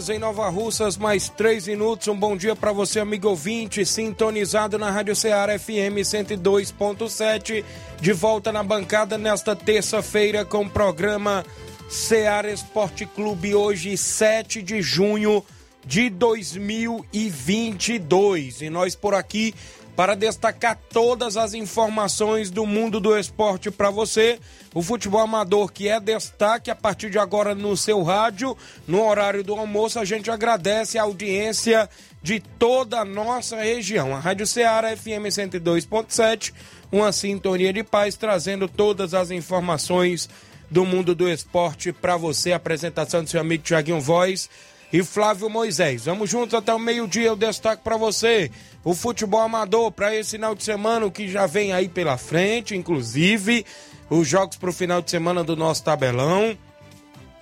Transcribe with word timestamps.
Horas 0.00 0.08
em 0.08 0.18
Nova 0.18 0.48
Russas, 0.48 0.96
mais 0.96 1.28
3 1.28 1.66
minutos. 1.66 2.08
Um 2.08 2.16
bom 2.16 2.34
dia 2.34 2.56
para 2.56 2.72
você, 2.72 3.00
amigo 3.00 3.28
ouvinte, 3.28 3.84
sintonizado 3.84 4.78
na 4.78 4.90
Rádio 4.90 5.14
Ceará 5.14 5.58
FM 5.58 6.00
102.7. 6.00 7.62
De 8.00 8.12
volta 8.12 8.50
na 8.50 8.62
bancada 8.62 9.18
nesta 9.18 9.54
terça-feira 9.54 10.42
com 10.44 10.64
o 10.64 10.70
programa 10.70 11.44
Ceará 11.88 12.50
Esporte 12.50 13.04
Clube, 13.04 13.54
hoje, 13.54 13.94
7 13.96 14.62
de 14.62 14.80
junho 14.80 15.44
de 15.84 16.08
2022. 16.08 18.62
E 18.62 18.70
nós 18.70 18.94
por 18.94 19.14
aqui 19.14 19.52
para 20.00 20.14
destacar 20.14 20.78
todas 20.88 21.36
as 21.36 21.52
informações 21.52 22.50
do 22.50 22.64
mundo 22.64 22.98
do 22.98 23.18
esporte 23.18 23.70
para 23.70 23.90
você. 23.90 24.38
O 24.72 24.80
futebol 24.80 25.20
amador 25.20 25.70
que 25.70 25.88
é 25.88 26.00
destaque 26.00 26.70
a 26.70 26.74
partir 26.74 27.10
de 27.10 27.18
agora 27.18 27.54
no 27.54 27.76
seu 27.76 28.02
rádio, 28.02 28.56
no 28.88 29.06
horário 29.06 29.44
do 29.44 29.54
almoço. 29.54 29.98
A 29.98 30.04
gente 30.06 30.30
agradece 30.30 30.96
a 30.96 31.02
audiência 31.02 31.86
de 32.22 32.40
toda 32.40 33.00
a 33.00 33.04
nossa 33.04 33.56
região. 33.56 34.16
A 34.16 34.18
Rádio 34.18 34.46
Ceará 34.46 34.96
FM 34.96 35.28
102.7, 35.28 36.54
uma 36.90 37.12
sintonia 37.12 37.70
de 37.70 37.84
paz, 37.84 38.14
trazendo 38.14 38.66
todas 38.66 39.12
as 39.12 39.30
informações 39.30 40.30
do 40.70 40.86
mundo 40.86 41.14
do 41.14 41.28
esporte 41.28 41.92
para 41.92 42.16
você. 42.16 42.54
apresentação 42.54 43.22
do 43.22 43.28
seu 43.28 43.42
amigo 43.42 43.64
Tiaguinho 43.64 44.00
Voz 44.00 44.48
e 44.92 45.02
Flávio 45.02 45.48
Moisés. 45.48 46.04
Vamos 46.04 46.30
juntos 46.30 46.54
até 46.54 46.74
o 46.74 46.78
meio-dia. 46.78 47.28
Eu 47.28 47.36
destaco 47.36 47.82
para 47.82 47.96
você 47.96 48.50
o 48.84 48.94
futebol 48.94 49.40
amador 49.40 49.92
para 49.92 50.14
esse 50.14 50.32
final 50.32 50.54
de 50.54 50.64
semana, 50.64 51.06
o 51.06 51.10
que 51.10 51.28
já 51.28 51.46
vem 51.46 51.72
aí 51.72 51.88
pela 51.88 52.16
frente, 52.16 52.74
inclusive 52.74 53.64
os 54.08 54.26
jogos 54.26 54.56
para 54.56 54.70
o 54.70 54.72
final 54.72 55.00
de 55.00 55.10
semana 55.10 55.44
do 55.44 55.54
nosso 55.54 55.84
tabelão, 55.84 56.58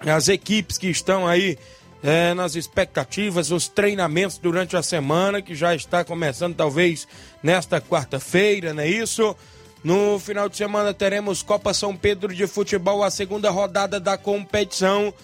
as 0.00 0.28
equipes 0.28 0.76
que 0.76 0.88
estão 0.88 1.26
aí 1.26 1.58
é, 2.03 2.34
nas 2.34 2.54
expectativas, 2.54 3.50
os 3.50 3.69
treinamentos 3.69 4.37
durante 4.37 4.76
a 4.76 4.82
semana, 4.82 5.41
que 5.41 5.54
já 5.54 5.75
está 5.75 6.04
começando 6.04 6.54
talvez 6.54 7.08
nesta 7.42 7.81
quarta-feira, 7.81 8.75
não 8.75 8.82
é 8.82 8.88
isso? 8.88 9.34
No 9.82 10.19
final 10.19 10.48
de 10.48 10.56
semana 10.56 10.92
teremos 10.92 11.42
Copa 11.42 11.72
São 11.72 11.97
Pedro 11.97 12.34
de 12.34 12.47
Futebol, 12.47 13.03
a 13.03 13.10
segunda 13.10 13.48
rodada 13.48 13.98
da 13.98 14.19
competição. 14.19 15.14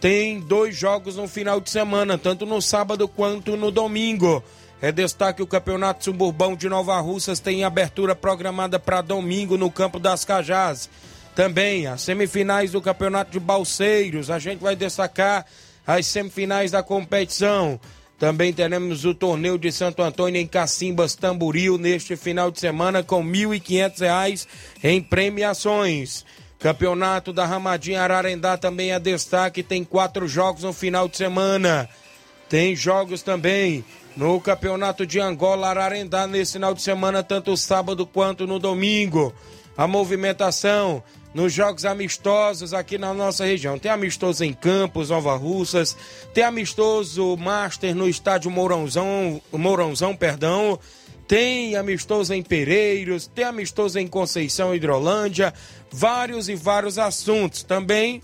Tem 0.00 0.38
dois 0.38 0.76
jogos 0.76 1.16
no 1.16 1.26
final 1.26 1.60
de 1.60 1.70
semana, 1.70 2.16
tanto 2.16 2.46
no 2.46 2.62
sábado 2.62 3.08
quanto 3.08 3.56
no 3.56 3.70
domingo. 3.70 4.42
É 4.80 4.92
destaque 4.92 5.42
o 5.42 5.46
Campeonato 5.46 6.04
Suburbão 6.04 6.54
de 6.54 6.68
Nova 6.68 7.00
Russas 7.00 7.40
tem 7.40 7.64
abertura 7.64 8.14
programada 8.14 8.78
para 8.78 9.00
domingo 9.00 9.56
no 9.56 9.70
Campo 9.72 9.98
das 9.98 10.24
Cajás. 10.24 10.88
Também 11.34 11.88
as 11.88 12.02
semifinais 12.02 12.70
do 12.70 12.80
Campeonato 12.80 13.32
de 13.32 13.40
Balseiros. 13.40 14.30
A 14.30 14.38
gente 14.38 14.60
vai 14.60 14.76
destacar 14.76 15.44
as 15.84 16.06
semifinais 16.06 16.70
da 16.70 16.82
competição. 16.82 17.80
Também 18.20 18.52
teremos 18.52 19.04
o 19.04 19.14
torneio 19.14 19.58
de 19.58 19.72
Santo 19.72 20.02
Antônio 20.02 20.40
em 20.40 20.46
Cacimbas, 20.46 21.14
Tamboril, 21.16 21.76
neste 21.76 22.16
final 22.16 22.50
de 22.50 22.60
semana, 22.60 23.02
com 23.02 23.22
R$ 23.22 23.46
1.500 23.46 24.46
em 24.82 25.00
premiações. 25.00 26.24
Campeonato 26.58 27.32
da 27.32 27.46
Ramadinha 27.46 28.02
Ararendá 28.02 28.56
também 28.56 28.92
é 28.92 28.98
destaque, 28.98 29.62
tem 29.62 29.84
quatro 29.84 30.26
jogos 30.26 30.64
no 30.64 30.72
final 30.72 31.08
de 31.08 31.16
semana. 31.16 31.88
Tem 32.48 32.74
jogos 32.74 33.22
também 33.22 33.84
no 34.16 34.40
Campeonato 34.40 35.06
de 35.06 35.20
Angola 35.20 35.68
Ararendá 35.68 36.26
nesse 36.26 36.54
final 36.54 36.74
de 36.74 36.82
semana, 36.82 37.22
tanto 37.22 37.56
sábado 37.56 38.04
quanto 38.04 38.46
no 38.46 38.58
domingo. 38.58 39.32
A 39.76 39.86
movimentação 39.86 41.02
nos 41.32 41.52
jogos 41.52 41.84
amistosos 41.84 42.74
aqui 42.74 42.98
na 42.98 43.14
nossa 43.14 43.44
região. 43.44 43.78
Tem 43.78 43.92
amistoso 43.92 44.42
em 44.42 44.52
Campos, 44.52 45.10
Nova 45.10 45.36
Russas, 45.36 45.96
tem 46.34 46.42
amistoso 46.42 47.36
Master 47.36 47.94
no 47.94 48.08
estádio 48.08 48.50
Mourãozão, 48.50 49.40
Mourãozão, 49.52 50.16
perdão. 50.16 50.80
Tem 51.28 51.76
amistoso 51.76 52.32
em 52.32 52.42
Pereiros, 52.42 53.26
tem 53.26 53.44
amistoso 53.44 53.98
em 53.98 54.08
Conceição 54.08 54.74
Hidrolândia, 54.74 55.52
vários 55.92 56.48
e 56.48 56.54
vários 56.54 56.98
assuntos. 56.98 57.62
Também 57.62 58.22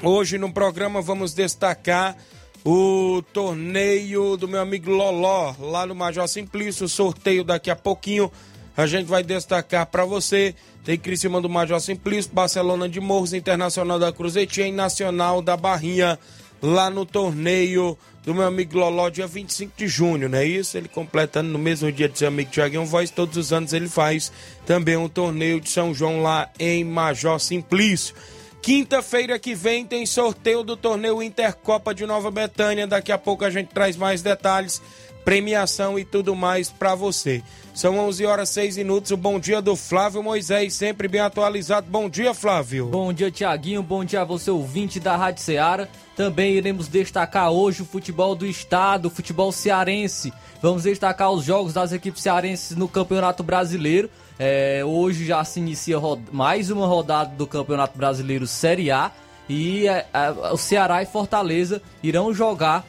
hoje 0.00 0.38
no 0.38 0.52
programa 0.52 1.02
vamos 1.02 1.34
destacar 1.34 2.16
o 2.64 3.20
torneio 3.32 4.36
do 4.36 4.46
meu 4.46 4.60
amigo 4.60 4.92
Loló, 4.92 5.56
lá 5.58 5.84
no 5.84 5.94
Major 5.94 6.28
Simplício, 6.28 6.88
sorteio 6.88 7.42
daqui 7.42 7.68
a 7.68 7.74
pouquinho. 7.74 8.30
A 8.76 8.86
gente 8.86 9.06
vai 9.06 9.24
destacar 9.24 9.84
para 9.86 10.04
você. 10.04 10.54
Tem 10.84 10.96
Criciúma 10.96 11.40
do 11.40 11.48
Major 11.48 11.80
Simplício, 11.80 12.30
Barcelona 12.32 12.88
de 12.88 13.00
Morros, 13.00 13.32
Internacional 13.32 13.98
da 13.98 14.12
Cruzetinha 14.12 14.68
e 14.68 14.72
Nacional 14.72 15.42
da 15.42 15.56
Barrinha, 15.56 16.16
lá 16.64 16.88
no 16.88 17.04
torneio 17.04 17.96
do 18.24 18.34
meu 18.34 18.44
amigo 18.44 18.78
Loló, 18.78 19.10
dia 19.10 19.26
25 19.26 19.74
de 19.76 19.86
junho, 19.86 20.30
não 20.30 20.38
é 20.38 20.46
isso? 20.46 20.78
Ele 20.78 20.88
completando 20.88 21.50
no 21.50 21.58
mesmo 21.58 21.92
dia 21.92 22.08
de 22.08 22.18
seu 22.18 22.28
amigo 22.28 22.50
Tiaguinho 22.50 22.86
Voz, 22.86 23.10
todos 23.10 23.36
os 23.36 23.52
anos 23.52 23.74
ele 23.74 23.88
faz 23.88 24.32
também 24.64 24.96
um 24.96 25.08
torneio 25.08 25.60
de 25.60 25.68
São 25.68 25.92
João 25.92 26.22
lá 26.22 26.50
em 26.58 26.82
Major 26.82 27.38
Simplício. 27.38 28.14
Quinta-feira 28.62 29.38
que 29.38 29.54
vem 29.54 29.84
tem 29.84 30.06
sorteio 30.06 30.62
do 30.62 30.74
torneio 30.74 31.22
Intercopa 31.22 31.94
de 31.94 32.06
Nova 32.06 32.30
Betânia. 32.30 32.86
Daqui 32.86 33.12
a 33.12 33.18
pouco 33.18 33.44
a 33.44 33.50
gente 33.50 33.68
traz 33.68 33.94
mais 33.94 34.22
detalhes, 34.22 34.80
premiação 35.22 35.98
e 35.98 36.04
tudo 36.04 36.34
mais 36.34 36.70
para 36.70 36.94
você. 36.94 37.42
São 37.74 37.98
11 37.98 38.24
horas 38.24 38.48
6 38.50 38.76
minutos. 38.76 39.10
O 39.10 39.16
bom 39.16 39.40
dia 39.40 39.60
do 39.60 39.74
Flávio 39.74 40.22
Moisés, 40.22 40.74
sempre 40.74 41.08
bem 41.08 41.20
atualizado. 41.20 41.88
Bom 41.90 42.08
dia, 42.08 42.32
Flávio. 42.32 42.86
Bom 42.86 43.12
dia, 43.12 43.32
Tiaguinho. 43.32 43.82
Bom 43.82 44.04
dia 44.04 44.20
a 44.20 44.24
você, 44.24 44.48
ouvinte 44.48 45.00
da 45.00 45.16
Rádio 45.16 45.42
Ceará. 45.42 45.88
Também 46.16 46.52
iremos 46.52 46.86
destacar 46.86 47.50
hoje 47.50 47.82
o 47.82 47.84
futebol 47.84 48.36
do 48.36 48.46
estado, 48.46 49.06
o 49.06 49.10
futebol 49.10 49.50
cearense. 49.50 50.32
Vamos 50.62 50.84
destacar 50.84 51.32
os 51.32 51.44
jogos 51.44 51.72
das 51.72 51.90
equipes 51.90 52.22
cearenses 52.22 52.76
no 52.76 52.86
Campeonato 52.86 53.42
Brasileiro. 53.42 54.08
É, 54.38 54.82
hoje 54.84 55.26
já 55.26 55.42
se 55.42 55.58
inicia 55.58 55.98
mais 56.30 56.70
uma 56.70 56.86
rodada 56.86 57.34
do 57.34 57.44
Campeonato 57.44 57.98
Brasileiro 57.98 58.46
Série 58.46 58.92
A 58.92 59.10
e 59.48 59.86
é, 59.88 60.06
é, 60.12 60.30
o 60.52 60.56
Ceará 60.56 61.02
e 61.02 61.06
Fortaleza 61.06 61.82
irão 62.02 62.32
jogar 62.32 62.84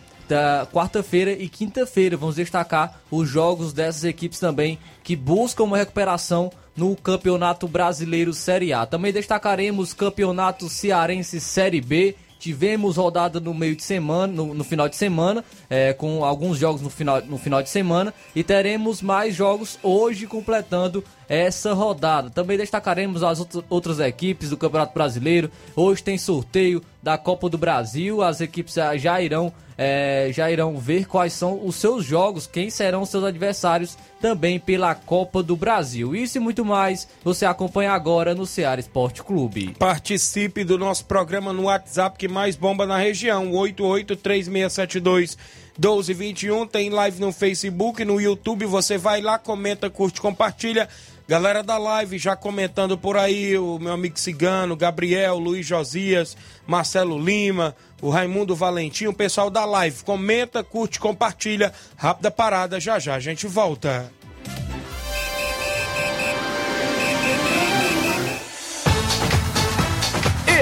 quarta-feira 0.72 1.32
e 1.32 1.48
quinta-feira. 1.50 2.18
Vamos 2.18 2.36
destacar 2.36 3.00
os 3.12 3.30
jogos 3.30 3.74
dessas 3.74 4.04
equipes 4.04 4.40
também 4.40 4.80
que 5.04 5.16
buscam 5.16 5.64
uma 5.64 5.78
recuperação 5.78 6.52
no 6.76 6.96
Campeonato 6.96 7.68
Brasileiro 7.68 8.34
Série 8.34 8.74
A. 8.74 8.86
Também 8.86 9.14
destacaremos 9.14 9.94
Campeonato 9.94 10.70
Cearense 10.70 11.40
Série 11.40 11.82
B 11.82 12.16
Tivemos 12.46 12.98
rodada 12.98 13.40
no 13.40 13.56
meio 13.56 13.76
de 13.76 13.84
semana, 13.84 14.32
no, 14.32 14.54
no 14.54 14.64
final 14.64 14.88
de 14.88 14.96
semana, 14.96 15.44
é, 15.68 15.94
com 15.94 16.24
alguns 16.24 16.60
jogos 16.60 16.80
no 16.80 16.92
final, 16.92 17.20
no 17.22 17.40
final 17.40 17.64
de 17.64 17.70
semana, 17.72 18.14
e 18.36 18.44
teremos 18.44 19.02
mais 19.02 19.34
jogos 19.34 19.80
hoje 19.82 20.28
completando 20.28 21.04
essa 21.28 21.74
rodada. 21.74 22.30
Também 22.30 22.58
destacaremos 22.58 23.24
as 23.24 23.40
outras 23.70 24.00
equipes 24.00 24.50
do 24.50 24.58
Campeonato 24.58 24.94
Brasileiro. 24.94 25.52
Hoje 25.76 26.04
tem 26.04 26.18
sorteio 26.18 26.82
da 27.02 27.18
Copa 27.18 27.50
do 27.50 27.58
Brasil. 27.58 28.22
As 28.22 28.42
equipes 28.42 28.76
já 28.98 29.22
irão, 29.22 29.54
é, 29.78 30.30
já 30.34 30.50
irão 30.50 30.78
ver 30.78 31.06
quais 31.06 31.34
são 31.34 31.66
os 31.66 31.76
seus 31.76 32.04
jogos, 32.04 32.48
quem 32.48 32.70
serão 32.70 33.06
seus 33.06 33.24
adversários 33.24 33.98
também 34.22 34.60
pela 34.60 34.96
Copa 34.96 35.44
do 35.44 35.56
Brasil. 35.56 36.16
Isso 36.16 36.38
e 36.38 36.42
muito 36.42 36.66
mais 36.66 37.08
você 37.24 37.46
acompanha 37.46 37.92
agora 37.92 38.34
no 38.34 38.46
Ceará 38.46 38.80
Esporte 38.80 39.24
Clube. 39.24 39.76
Participe 39.78 40.64
do 40.64 40.78
nosso 40.78 41.06
programa 41.06 41.54
no 41.54 41.64
WhatsApp 41.64 42.18
que 42.18 42.28
mais 42.28 42.56
bomba 42.56 42.86
na 42.86 42.98
região, 42.98 43.52
883672 43.52 45.38
1221. 45.78 46.66
Tem 46.68 46.90
live 46.90 47.20
no 47.20 47.32
Facebook, 47.32 48.04
no 48.04 48.20
YouTube. 48.20 48.66
Você 48.66 48.98
vai 48.98 49.22
lá, 49.22 49.38
comenta, 49.38 49.90
curte, 49.90 50.22
compartilha. 50.22 50.88
Galera 51.28 51.64
da 51.64 51.78
live 51.78 52.20
já 52.20 52.36
comentando 52.36 52.96
por 52.96 53.18
aí, 53.18 53.58
o 53.58 53.80
meu 53.80 53.94
amigo 53.94 54.20
Cigano, 54.20 54.76
Gabriel, 54.76 55.40
Luiz 55.40 55.66
Josias, 55.66 56.38
Marcelo 56.68 57.18
Lima, 57.18 57.76
o 58.00 58.12
Raimundo 58.12 58.56
Valentim, 58.56 59.08
o 59.08 59.14
pessoal 59.14 59.50
da 59.50 59.66
live. 59.66 60.04
Comenta, 60.04 60.64
curte, 60.64 61.00
compartilha. 61.00 61.74
Rápida 61.98 62.30
parada, 62.30 62.80
já 62.80 63.00
já 63.00 63.16
a 63.16 63.20
gente 63.20 63.48
volta. 63.48 64.12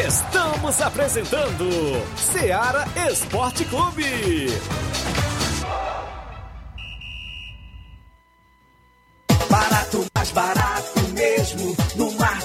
Estamos 0.08 0.82
apresentando 0.82 1.68
Seara 2.16 2.86
Esporte 3.12 3.66
Clube. 3.66 4.48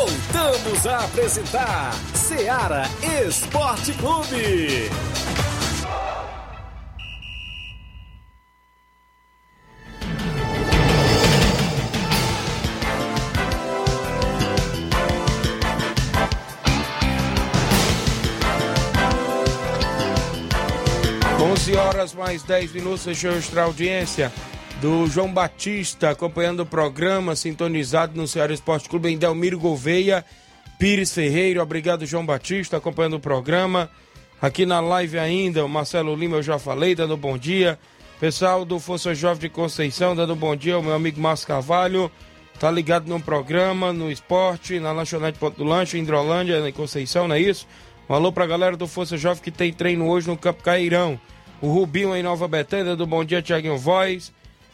Voltamos 0.03 0.85
a 0.85 1.05
apresentar 1.05 1.93
Seara 2.13 2.83
Esporte 3.25 3.93
Clube. 3.93 4.89
Onze 21.39 21.77
horas 21.77 22.13
mais 22.13 22.43
10 22.43 22.73
minutos, 22.73 23.05
deixa 23.05 23.27
eu 23.27 23.33
registrar 23.35 23.61
a 23.61 23.65
audiência 23.67 24.33
do 24.83 25.07
João 25.07 25.33
Batista, 25.33 26.09
acompanhando 26.09 26.59
o 26.59 26.65
programa, 26.65 27.37
sintonizado 27.37 28.19
no 28.19 28.27
Ceará 28.27 28.53
Esporte 28.53 28.89
Clube 28.89 29.07
em 29.07 29.17
Delmiro 29.17 29.57
Gouveia, 29.57 30.25
Pires 30.77 31.13
Ferreira, 31.13 31.63
obrigado 31.63 32.05
João 32.05 32.25
Batista, 32.25 32.75
acompanhando 32.75 33.13
o 33.13 33.19
programa. 33.19 33.89
Aqui 34.41 34.65
na 34.65 34.81
live 34.81 35.17
ainda, 35.17 35.63
o 35.63 35.69
Marcelo 35.69 36.13
Lima 36.13 36.35
eu 36.35 36.43
já 36.43 36.59
falei, 36.59 36.93
dando 36.95 37.15
bom 37.15 37.37
dia. 37.37 37.79
Pessoal 38.19 38.65
do 38.65 38.77
Força 38.77 39.15
Jovem 39.15 39.39
de 39.39 39.47
Conceição, 39.47 40.17
dando 40.17 40.35
bom 40.35 40.53
dia, 40.53 40.77
o 40.77 40.83
meu 40.83 40.93
amigo 40.93 41.21
Márcio 41.21 41.47
Carvalho, 41.47 42.11
tá 42.59 42.69
ligado 42.69 43.07
no 43.07 43.21
programa, 43.21 43.93
no 43.93 44.11
esporte, 44.11 44.81
na 44.81 44.91
lanchonete 44.91 45.39
Ponto 45.39 45.55
do 45.55 45.63
Lanche, 45.63 45.97
em 45.97 46.01
Hidrolândia, 46.01 46.59
em 46.67 46.73
Conceição, 46.73 47.25
não 47.25 47.35
é 47.35 47.39
isso? 47.39 47.65
Um 48.09 48.15
alô 48.15 48.33
pra 48.33 48.45
galera 48.45 48.75
do 48.75 48.85
Força 48.85 49.15
Jovem 49.15 49.41
que 49.41 49.49
tem 49.49 49.71
treino 49.71 50.09
hoje 50.09 50.27
no 50.27 50.35
Campo 50.35 50.61
Cairão. 50.61 51.17
O 51.61 51.71
Rubinho 51.71 52.13
em 52.13 52.21
Nova 52.21 52.49
Betânia, 52.49 52.97
do 52.97 53.07
Bom 53.07 53.23
Dia 53.23 53.41
Tiaguinho 53.41 53.77
Voz. 53.77 54.33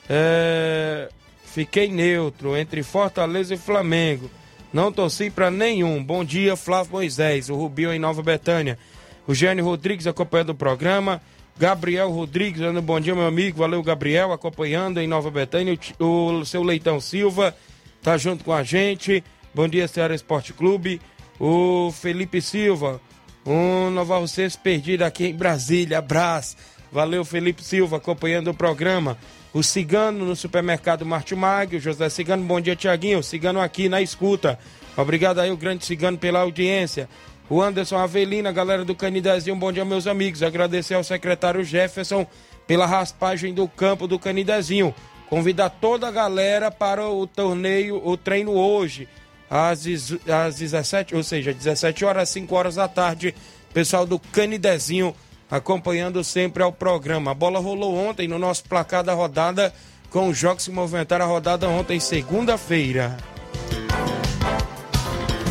É... 0.09 1.09
Fiquei 1.45 1.89
neutro 1.89 2.57
entre 2.57 2.83
Fortaleza 2.83 3.53
e 3.53 3.57
Flamengo. 3.57 4.29
Não 4.71 4.91
torci 4.91 5.29
para 5.29 5.49
nenhum. 5.49 6.03
Bom 6.03 6.23
dia, 6.23 6.55
Flávio 6.55 6.93
Moisés, 6.93 7.49
o 7.49 7.55
Rubinho 7.55 7.91
em 7.91 7.99
Nova 7.99 8.21
Betânia. 8.21 8.77
O 9.25 9.33
Gênio 9.33 9.65
Rodrigues 9.65 10.07
acompanhando 10.07 10.49
o 10.49 10.55
programa. 10.55 11.21
Gabriel 11.57 12.09
Rodrigues, 12.09 12.61
dando 12.61 12.81
bom 12.81 12.99
dia, 12.99 13.13
meu 13.13 13.25
amigo. 13.25 13.57
Valeu, 13.59 13.81
Gabriel, 13.83 14.31
acompanhando 14.31 14.99
em 14.99 15.07
Nova 15.07 15.29
Betânia. 15.29 15.77
O, 15.99 16.39
o 16.39 16.45
seu 16.45 16.63
Leitão 16.63 17.01
Silva 17.01 17.55
tá 18.01 18.17
junto 18.17 18.43
com 18.43 18.53
a 18.53 18.63
gente. 18.63 19.23
Bom 19.53 19.67
dia, 19.67 19.87
Ceará 19.87 20.15
Esporte 20.15 20.53
Clube. 20.53 21.01
O 21.39 21.91
Felipe 21.91 22.41
Silva, 22.41 23.01
um 23.45 23.89
Nova 23.89 24.17
Russense 24.17 24.57
perdido 24.57 25.03
aqui 25.03 25.27
em 25.27 25.35
Brasília. 25.35 25.97
Abraço. 25.97 26.55
Valeu, 26.91 27.25
Felipe 27.25 27.63
Silva, 27.63 27.97
acompanhando 27.97 28.51
o 28.51 28.53
programa. 28.53 29.17
O 29.51 29.63
Cigano 29.63 30.25
no 30.25 30.35
supermercado 30.35 31.03
Martimag, 31.03 31.75
o 31.75 31.79
José 31.79 32.07
Cigano, 32.09 32.43
bom 32.43 32.61
dia, 32.61 32.75
Tiaguinho. 32.75 33.23
Cigano 33.23 33.59
aqui 33.59 33.89
na 33.89 33.99
escuta. 33.99 34.59
Obrigado 34.95 35.39
aí, 35.39 35.49
o 35.49 35.57
grande 35.57 35.83
Cigano, 35.85 36.19
pela 36.19 36.41
audiência. 36.41 37.09
O 37.49 37.59
Anderson 37.59 37.97
Avelina, 37.97 38.51
galera 38.51 38.85
do 38.85 38.93
Canidezinho, 38.93 39.55
bom 39.55 39.71
dia, 39.71 39.83
meus 39.83 40.05
amigos. 40.05 40.43
Agradecer 40.43 40.93
ao 40.93 41.03
secretário 41.03 41.63
Jefferson 41.63 42.27
pela 42.67 42.85
raspagem 42.85 43.51
do 43.51 43.67
campo 43.67 44.07
do 44.07 44.19
Canidezinho. 44.19 44.93
Convidar 45.27 45.71
toda 45.71 46.07
a 46.07 46.11
galera 46.11 46.69
para 46.69 47.09
o 47.09 47.25
torneio, 47.25 47.99
o 48.05 48.15
treino 48.15 48.51
hoje, 48.51 49.07
às, 49.49 49.83
às 50.27 50.57
17, 50.57 51.15
ou 51.15 51.23
seja, 51.23 51.51
17 51.51 52.05
horas, 52.05 52.29
5 52.29 52.55
horas 52.55 52.75
da 52.75 52.87
tarde. 52.87 53.33
Pessoal 53.73 54.05
do 54.05 54.19
Canidezinho 54.19 55.15
acompanhando 55.49 56.23
sempre 56.23 56.61
ao 56.63 56.71
programa. 56.71 57.31
A 57.31 57.33
bola 57.33 57.59
rolou 57.59 57.95
ontem 57.95 58.27
no 58.27 58.37
nosso 58.37 58.63
placar 58.65 59.03
da 59.03 59.13
rodada, 59.13 59.73
com 60.09 60.29
os 60.29 60.37
jogos 60.37 60.65
que 60.65 60.71
movimentaram 60.71 61.25
a 61.25 61.27
rodada 61.27 61.67
ontem, 61.67 61.99
segunda-feira. 61.99 63.17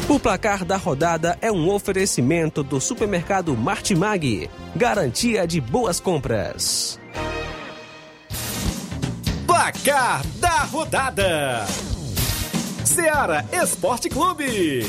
O 0.08 0.18
placar 0.18 0.64
da 0.64 0.76
rodada 0.78 1.36
é 1.42 1.52
um 1.52 1.68
oferecimento 1.70 2.62
do 2.62 2.80
supermercado 2.80 3.54
Martimag. 3.54 4.48
Garantia 4.74 5.46
de 5.46 5.60
boas 5.60 6.00
compras. 6.00 6.98
Placar 9.46 10.26
da 10.36 10.64
rodada: 10.64 11.66
Seara 12.86 13.44
Esporte 13.52 14.08
Clube. 14.08 14.86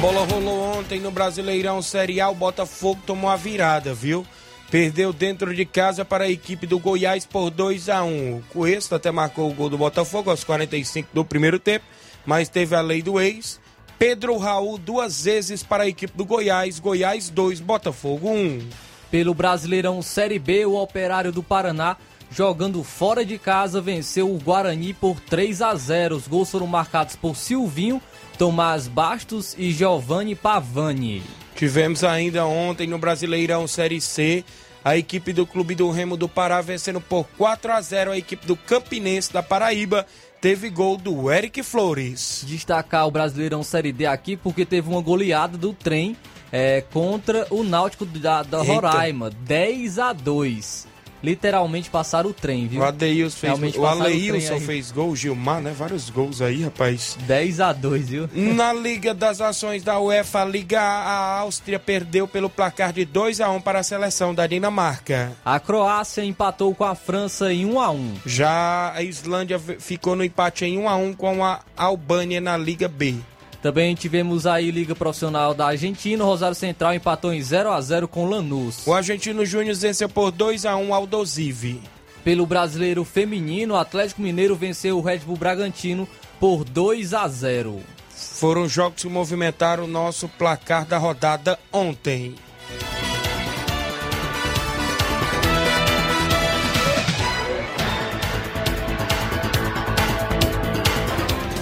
Bola 0.00 0.24
rolou 0.24 0.78
ontem 0.78 1.00
no 1.00 1.10
Brasileirão 1.10 1.82
Série 1.82 2.20
A, 2.20 2.28
o 2.28 2.34
Botafogo 2.34 3.00
tomou 3.04 3.28
a 3.28 3.34
virada, 3.34 3.92
viu? 3.92 4.24
Perdeu 4.70 5.12
dentro 5.12 5.52
de 5.52 5.64
casa 5.64 6.04
para 6.04 6.24
a 6.24 6.30
equipe 6.30 6.68
do 6.68 6.78
Goiás 6.78 7.26
por 7.26 7.50
2 7.50 7.88
a 7.88 8.04
1 8.04 8.36
O 8.36 8.42
Cuesta 8.50 8.96
até 8.96 9.10
marcou 9.10 9.50
o 9.50 9.54
gol 9.54 9.68
do 9.68 9.78
Botafogo 9.78 10.30
aos 10.30 10.44
45 10.44 11.08
do 11.12 11.24
primeiro 11.24 11.58
tempo, 11.58 11.84
mas 12.24 12.48
teve 12.48 12.76
a 12.76 12.80
lei 12.80 13.02
do 13.02 13.20
ex. 13.20 13.58
Pedro 13.98 14.36
Raul 14.36 14.78
duas 14.78 15.24
vezes 15.24 15.64
para 15.64 15.82
a 15.82 15.88
equipe 15.88 16.16
do 16.16 16.24
Goiás, 16.24 16.78
Goiás 16.78 17.28
2, 17.28 17.60
Botafogo 17.60 18.30
1. 18.30 18.68
Pelo 19.10 19.34
Brasileirão 19.34 20.00
Série 20.00 20.38
B, 20.38 20.64
o 20.64 20.76
Operário 20.76 21.32
do 21.32 21.42
Paraná, 21.42 21.96
jogando 22.30 22.84
fora 22.84 23.24
de 23.24 23.36
casa, 23.36 23.80
venceu 23.80 24.32
o 24.32 24.38
Guarani 24.38 24.94
por 24.94 25.18
3 25.18 25.60
a 25.60 25.74
0. 25.74 26.14
Os 26.14 26.28
gols 26.28 26.50
foram 26.50 26.68
marcados 26.68 27.16
por 27.16 27.34
Silvinho, 27.34 28.00
Tomás 28.38 28.86
Bastos 28.86 29.56
e 29.58 29.72
Giovanni 29.72 30.36
Pavani. 30.36 31.24
Tivemos 31.56 32.04
ainda 32.04 32.46
ontem 32.46 32.86
no 32.86 32.96
Brasileirão 32.96 33.66
Série 33.66 34.00
C 34.00 34.44
a 34.84 34.96
equipe 34.96 35.32
do 35.32 35.44
Clube 35.44 35.74
do 35.74 35.90
Remo 35.90 36.16
do 36.16 36.28
Pará 36.28 36.60
vencendo 36.60 37.00
por 37.00 37.26
4 37.36 37.72
a 37.72 37.80
0 37.80 38.12
a 38.12 38.16
equipe 38.16 38.46
do 38.46 38.56
Campinense 38.56 39.32
da 39.32 39.42
Paraíba. 39.42 40.06
Teve 40.40 40.70
gol 40.70 40.96
do 40.96 41.32
Eric 41.32 41.64
Flores. 41.64 42.44
Destacar 42.46 43.08
o 43.08 43.10
Brasileirão 43.10 43.64
Série 43.64 43.90
D 43.90 44.06
aqui 44.06 44.36
porque 44.36 44.64
teve 44.64 44.88
uma 44.88 45.00
goleada 45.00 45.58
do 45.58 45.72
trem 45.72 46.16
é, 46.52 46.84
contra 46.92 47.44
o 47.50 47.64
Náutico 47.64 48.06
da, 48.06 48.44
da 48.44 48.62
Roraima, 48.62 49.30
10 49.30 49.98
a 49.98 50.12
2 50.12 50.86
literalmente 51.22 51.90
passaram 51.90 52.30
o 52.30 52.34
trem, 52.34 52.66
viu? 52.66 52.80
O 52.80 52.84
Adeilson 52.84 53.56
fez, 53.56 53.76
o 53.76 53.86
Aleilson 53.86 54.60
fez 54.60 54.90
gol, 54.90 55.14
Gilmar, 55.14 55.60
né? 55.60 55.74
Vários 55.76 56.10
gols 56.10 56.40
aí, 56.40 56.62
rapaz. 56.62 57.16
10 57.26 57.60
a 57.60 57.72
2 57.72 58.08
viu? 58.08 58.28
Na 58.34 58.72
Liga 58.72 59.12
das 59.14 59.40
Ações 59.40 59.82
da 59.82 59.98
UEFA, 59.98 60.42
a 60.42 60.44
Liga 60.44 60.80
a 60.80 61.40
Áustria 61.40 61.78
perdeu 61.78 62.26
pelo 62.26 62.50
placar 62.50 62.92
de 62.92 63.04
2 63.04 63.40
a 63.40 63.50
1 63.50 63.60
para 63.60 63.80
a 63.80 63.82
seleção 63.82 64.34
da 64.34 64.46
Dinamarca. 64.46 65.32
A 65.44 65.58
Croácia 65.58 66.24
empatou 66.24 66.74
com 66.74 66.84
a 66.84 66.94
França 66.94 67.52
em 67.52 67.66
1 67.66 67.80
a 67.80 67.90
1. 67.90 68.14
Já 68.26 68.92
a 68.94 69.02
Islândia 69.02 69.58
ficou 69.58 70.14
no 70.16 70.24
empate 70.24 70.64
em 70.64 70.78
1 70.78 70.88
a 70.88 70.96
1 70.96 71.14
com 71.14 71.44
a 71.44 71.60
Albânia 71.76 72.40
na 72.40 72.56
Liga 72.56 72.88
B. 72.88 73.16
Também 73.62 73.94
tivemos 73.94 74.46
aí 74.46 74.70
Liga 74.70 74.94
Profissional 74.94 75.52
da 75.52 75.66
Argentina. 75.66 76.22
O 76.22 76.26
Rosário 76.26 76.54
Central 76.54 76.94
empatou 76.94 77.32
em 77.32 77.42
0 77.42 77.72
a 77.72 77.80
0 77.80 78.06
com 78.06 78.28
Lanús. 78.28 78.86
O 78.86 78.92
Argentino 78.92 79.44
Júnior 79.44 79.74
venceu 79.76 80.08
por 80.08 80.30
2 80.30 80.64
a 80.64 80.76
1 80.76 80.94
ao 80.94 81.06
Dosive. 81.06 81.80
Pelo 82.22 82.46
Brasileiro 82.46 83.04
Feminino, 83.04 83.74
o 83.74 83.78
Atlético 83.78 84.22
Mineiro 84.22 84.54
venceu 84.54 84.98
o 84.98 85.02
Red 85.02 85.18
Bull 85.18 85.36
Bragantino 85.36 86.06
por 86.38 86.64
2 86.64 87.14
a 87.14 87.26
0. 87.26 87.80
Foram 88.10 88.68
jogos 88.68 89.02
que 89.02 89.08
movimentaram 89.08 89.84
o 89.84 89.88
nosso 89.88 90.28
placar 90.28 90.84
da 90.84 90.98
rodada 90.98 91.58
ontem. 91.72 92.34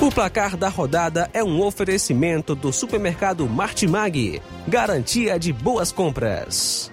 O 0.06 0.10
placar 0.12 0.56
da 0.56 0.68
rodada 0.68 1.28
é 1.32 1.42
um 1.42 1.60
oferecimento 1.60 2.54
do 2.54 2.72
supermercado 2.72 3.44
Martimag, 3.48 4.40
garantia 4.68 5.36
de 5.36 5.52
boas 5.52 5.90
compras. 5.90 6.92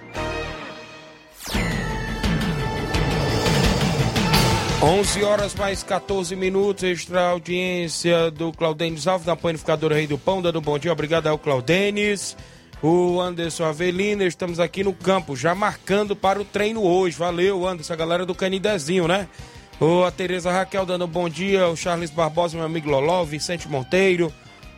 11 4.82 5.22
horas 5.22 5.54
mais 5.54 5.84
14 5.84 6.34
minutos, 6.34 6.82
extra 6.82 7.28
audiência 7.28 8.32
do 8.32 8.50
Claudênis 8.50 9.06
Alves, 9.06 9.26
da 9.26 9.36
Panificadora 9.36 9.94
Rei 9.94 10.08
do 10.08 10.18
Pão, 10.18 10.42
dando 10.42 10.60
bom 10.60 10.76
dia, 10.76 10.90
obrigado 10.90 11.28
ao 11.28 11.38
Claudênis, 11.38 12.36
o 12.82 13.20
Anderson 13.20 13.66
Avelino, 13.66 14.24
estamos 14.24 14.58
aqui 14.58 14.82
no 14.82 14.92
campo, 14.92 15.36
já 15.36 15.54
marcando 15.54 16.16
para 16.16 16.40
o 16.40 16.44
treino 16.44 16.82
hoje, 16.82 17.16
valeu 17.16 17.64
Anderson, 17.64 17.92
a 17.92 17.96
galera 17.96 18.26
do 18.26 18.34
Canidezinho, 18.34 19.06
né? 19.06 19.28
Ô, 19.80 20.04
a 20.04 20.10
Tereza 20.10 20.52
Raquel 20.52 20.86
dando 20.86 21.06
bom 21.06 21.28
dia, 21.28 21.68
o 21.68 21.76
Charles 21.76 22.10
Barbosa, 22.10 22.56
meu 22.56 22.64
amigo 22.64 22.88
Loló, 22.88 23.24
Vicente 23.24 23.68
Monteiro, 23.68 24.32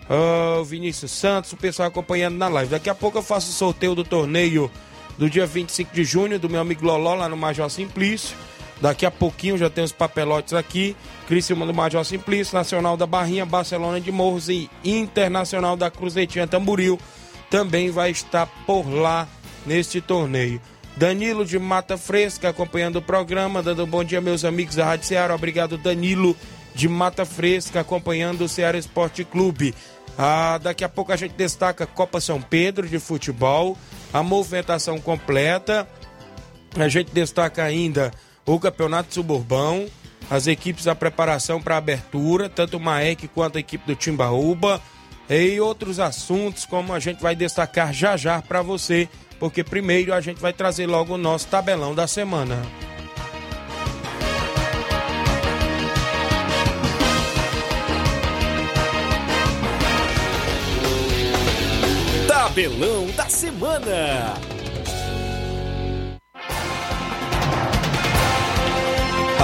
o 0.09 0.65
Vinícius 0.65 1.11
Santos, 1.11 1.53
o 1.53 1.57
pessoal 1.57 1.89
acompanhando 1.89 2.37
na 2.37 2.49
live. 2.49 2.71
Daqui 2.71 2.89
a 2.89 2.95
pouco 2.95 3.19
eu 3.19 3.23
faço 3.23 3.51
o 3.51 3.53
sorteio 3.53 3.95
do 3.95 4.03
torneio 4.03 4.71
do 5.19 5.29
dia 5.29 5.47
25 5.47 5.95
de 5.95 6.03
junho 6.03 6.39
do 6.39 6.49
meu 6.49 6.61
amigo 6.61 6.85
Loló 6.85 7.15
lá 7.15 7.29
no 7.29 7.37
Major 7.37 7.69
Simplício. 7.69 8.37
Daqui 8.81 9.07
a 9.07 9.11
pouquinho 9.11 9.57
já 9.57 9.71
tem 9.71 9.85
os 9.85 9.93
papelotes 9.93 10.53
aqui. 10.55 10.97
Criciúma 11.27 11.67
do 11.67 11.75
Major 11.75 12.05
Simplício, 12.05 12.57
Nacional 12.57 12.97
da 12.97 13.07
Barrinha, 13.07 13.45
Barcelona 13.45 14.01
de 14.01 14.11
Morros 14.11 14.49
e 14.49 14.71
Internacional 14.85 15.77
da 15.77 15.91
Cruzetinha 15.91 16.47
Tamburil 16.47 16.99
também 17.51 17.91
vai 17.91 18.11
estar 18.11 18.47
por 18.67 18.89
lá 18.89 19.29
neste 19.65 20.01
torneio. 20.01 20.61
Danilo 20.97 21.45
de 21.45 21.59
Mata 21.59 21.99
Fresca 21.99 22.49
acompanhando 22.49 22.97
o 22.97 23.03
programa, 23.03 23.63
dando 23.63 23.85
um 23.85 23.87
bom 23.87 24.03
dia 24.03 24.19
meus 24.19 24.47
amigos 24.47 24.77
da 24.77 24.87
Rádio 24.87 25.07
Ceará. 25.07 25.35
Obrigado, 25.35 25.77
Danilo 25.77 26.35
de 26.75 26.89
Mata 26.89 27.27
Fresca 27.27 27.81
acompanhando 27.81 28.43
o 28.43 28.49
Ceará 28.49 28.79
Esporte 28.79 29.23
Clube. 29.23 29.75
Ah, 30.17 30.59
daqui 30.59 30.83
a 30.85 30.89
pouco 30.89 31.13
a 31.13 31.17
gente 31.17 31.33
destaca 31.33 31.87
Copa 31.87 32.19
São 32.19 32.41
Pedro 32.41 32.89
de 32.89 32.99
futebol, 32.99 33.77
a 34.11 34.23
movimentação 34.23 34.99
completa. 34.99 35.87
A 36.79 36.89
gente 36.89 37.13
destaca 37.13 37.63
ainda 37.63 38.11
o 38.47 38.59
Campeonato 38.59 39.13
Suburbão, 39.13 39.87
as 40.31 40.47
equipes 40.47 40.87
da 40.87 40.95
preparação 40.95 41.61
para 41.61 41.75
a 41.75 41.79
abertura, 41.79 42.49
tanto 42.49 42.79
o 42.79 42.81
Maek 42.81 43.29
quanto 43.29 43.59
a 43.59 43.61
equipe 43.61 43.87
do 43.87 43.95
Timbaúba, 43.95 44.81
e 45.29 45.61
outros 45.61 46.01
assuntos 46.01 46.65
como 46.65 46.95
a 46.95 46.99
gente 46.99 47.21
vai 47.21 47.37
destacar 47.37 47.93
já 47.93 48.17
já 48.17 48.41
para 48.41 48.63
você 48.63 49.09
porque 49.39 49.63
primeiro 49.63 50.13
a 50.15 50.21
gente 50.21 50.41
vai 50.41 50.53
trazer 50.53 50.87
logo 50.87 51.15
o 51.15 51.19
nosso 51.19 51.47
tabelão 51.49 51.95
da 51.95 52.07
semana. 52.07 52.63
Tabelão 62.27 63.07
da 63.17 63.29
semana. 63.29 64.56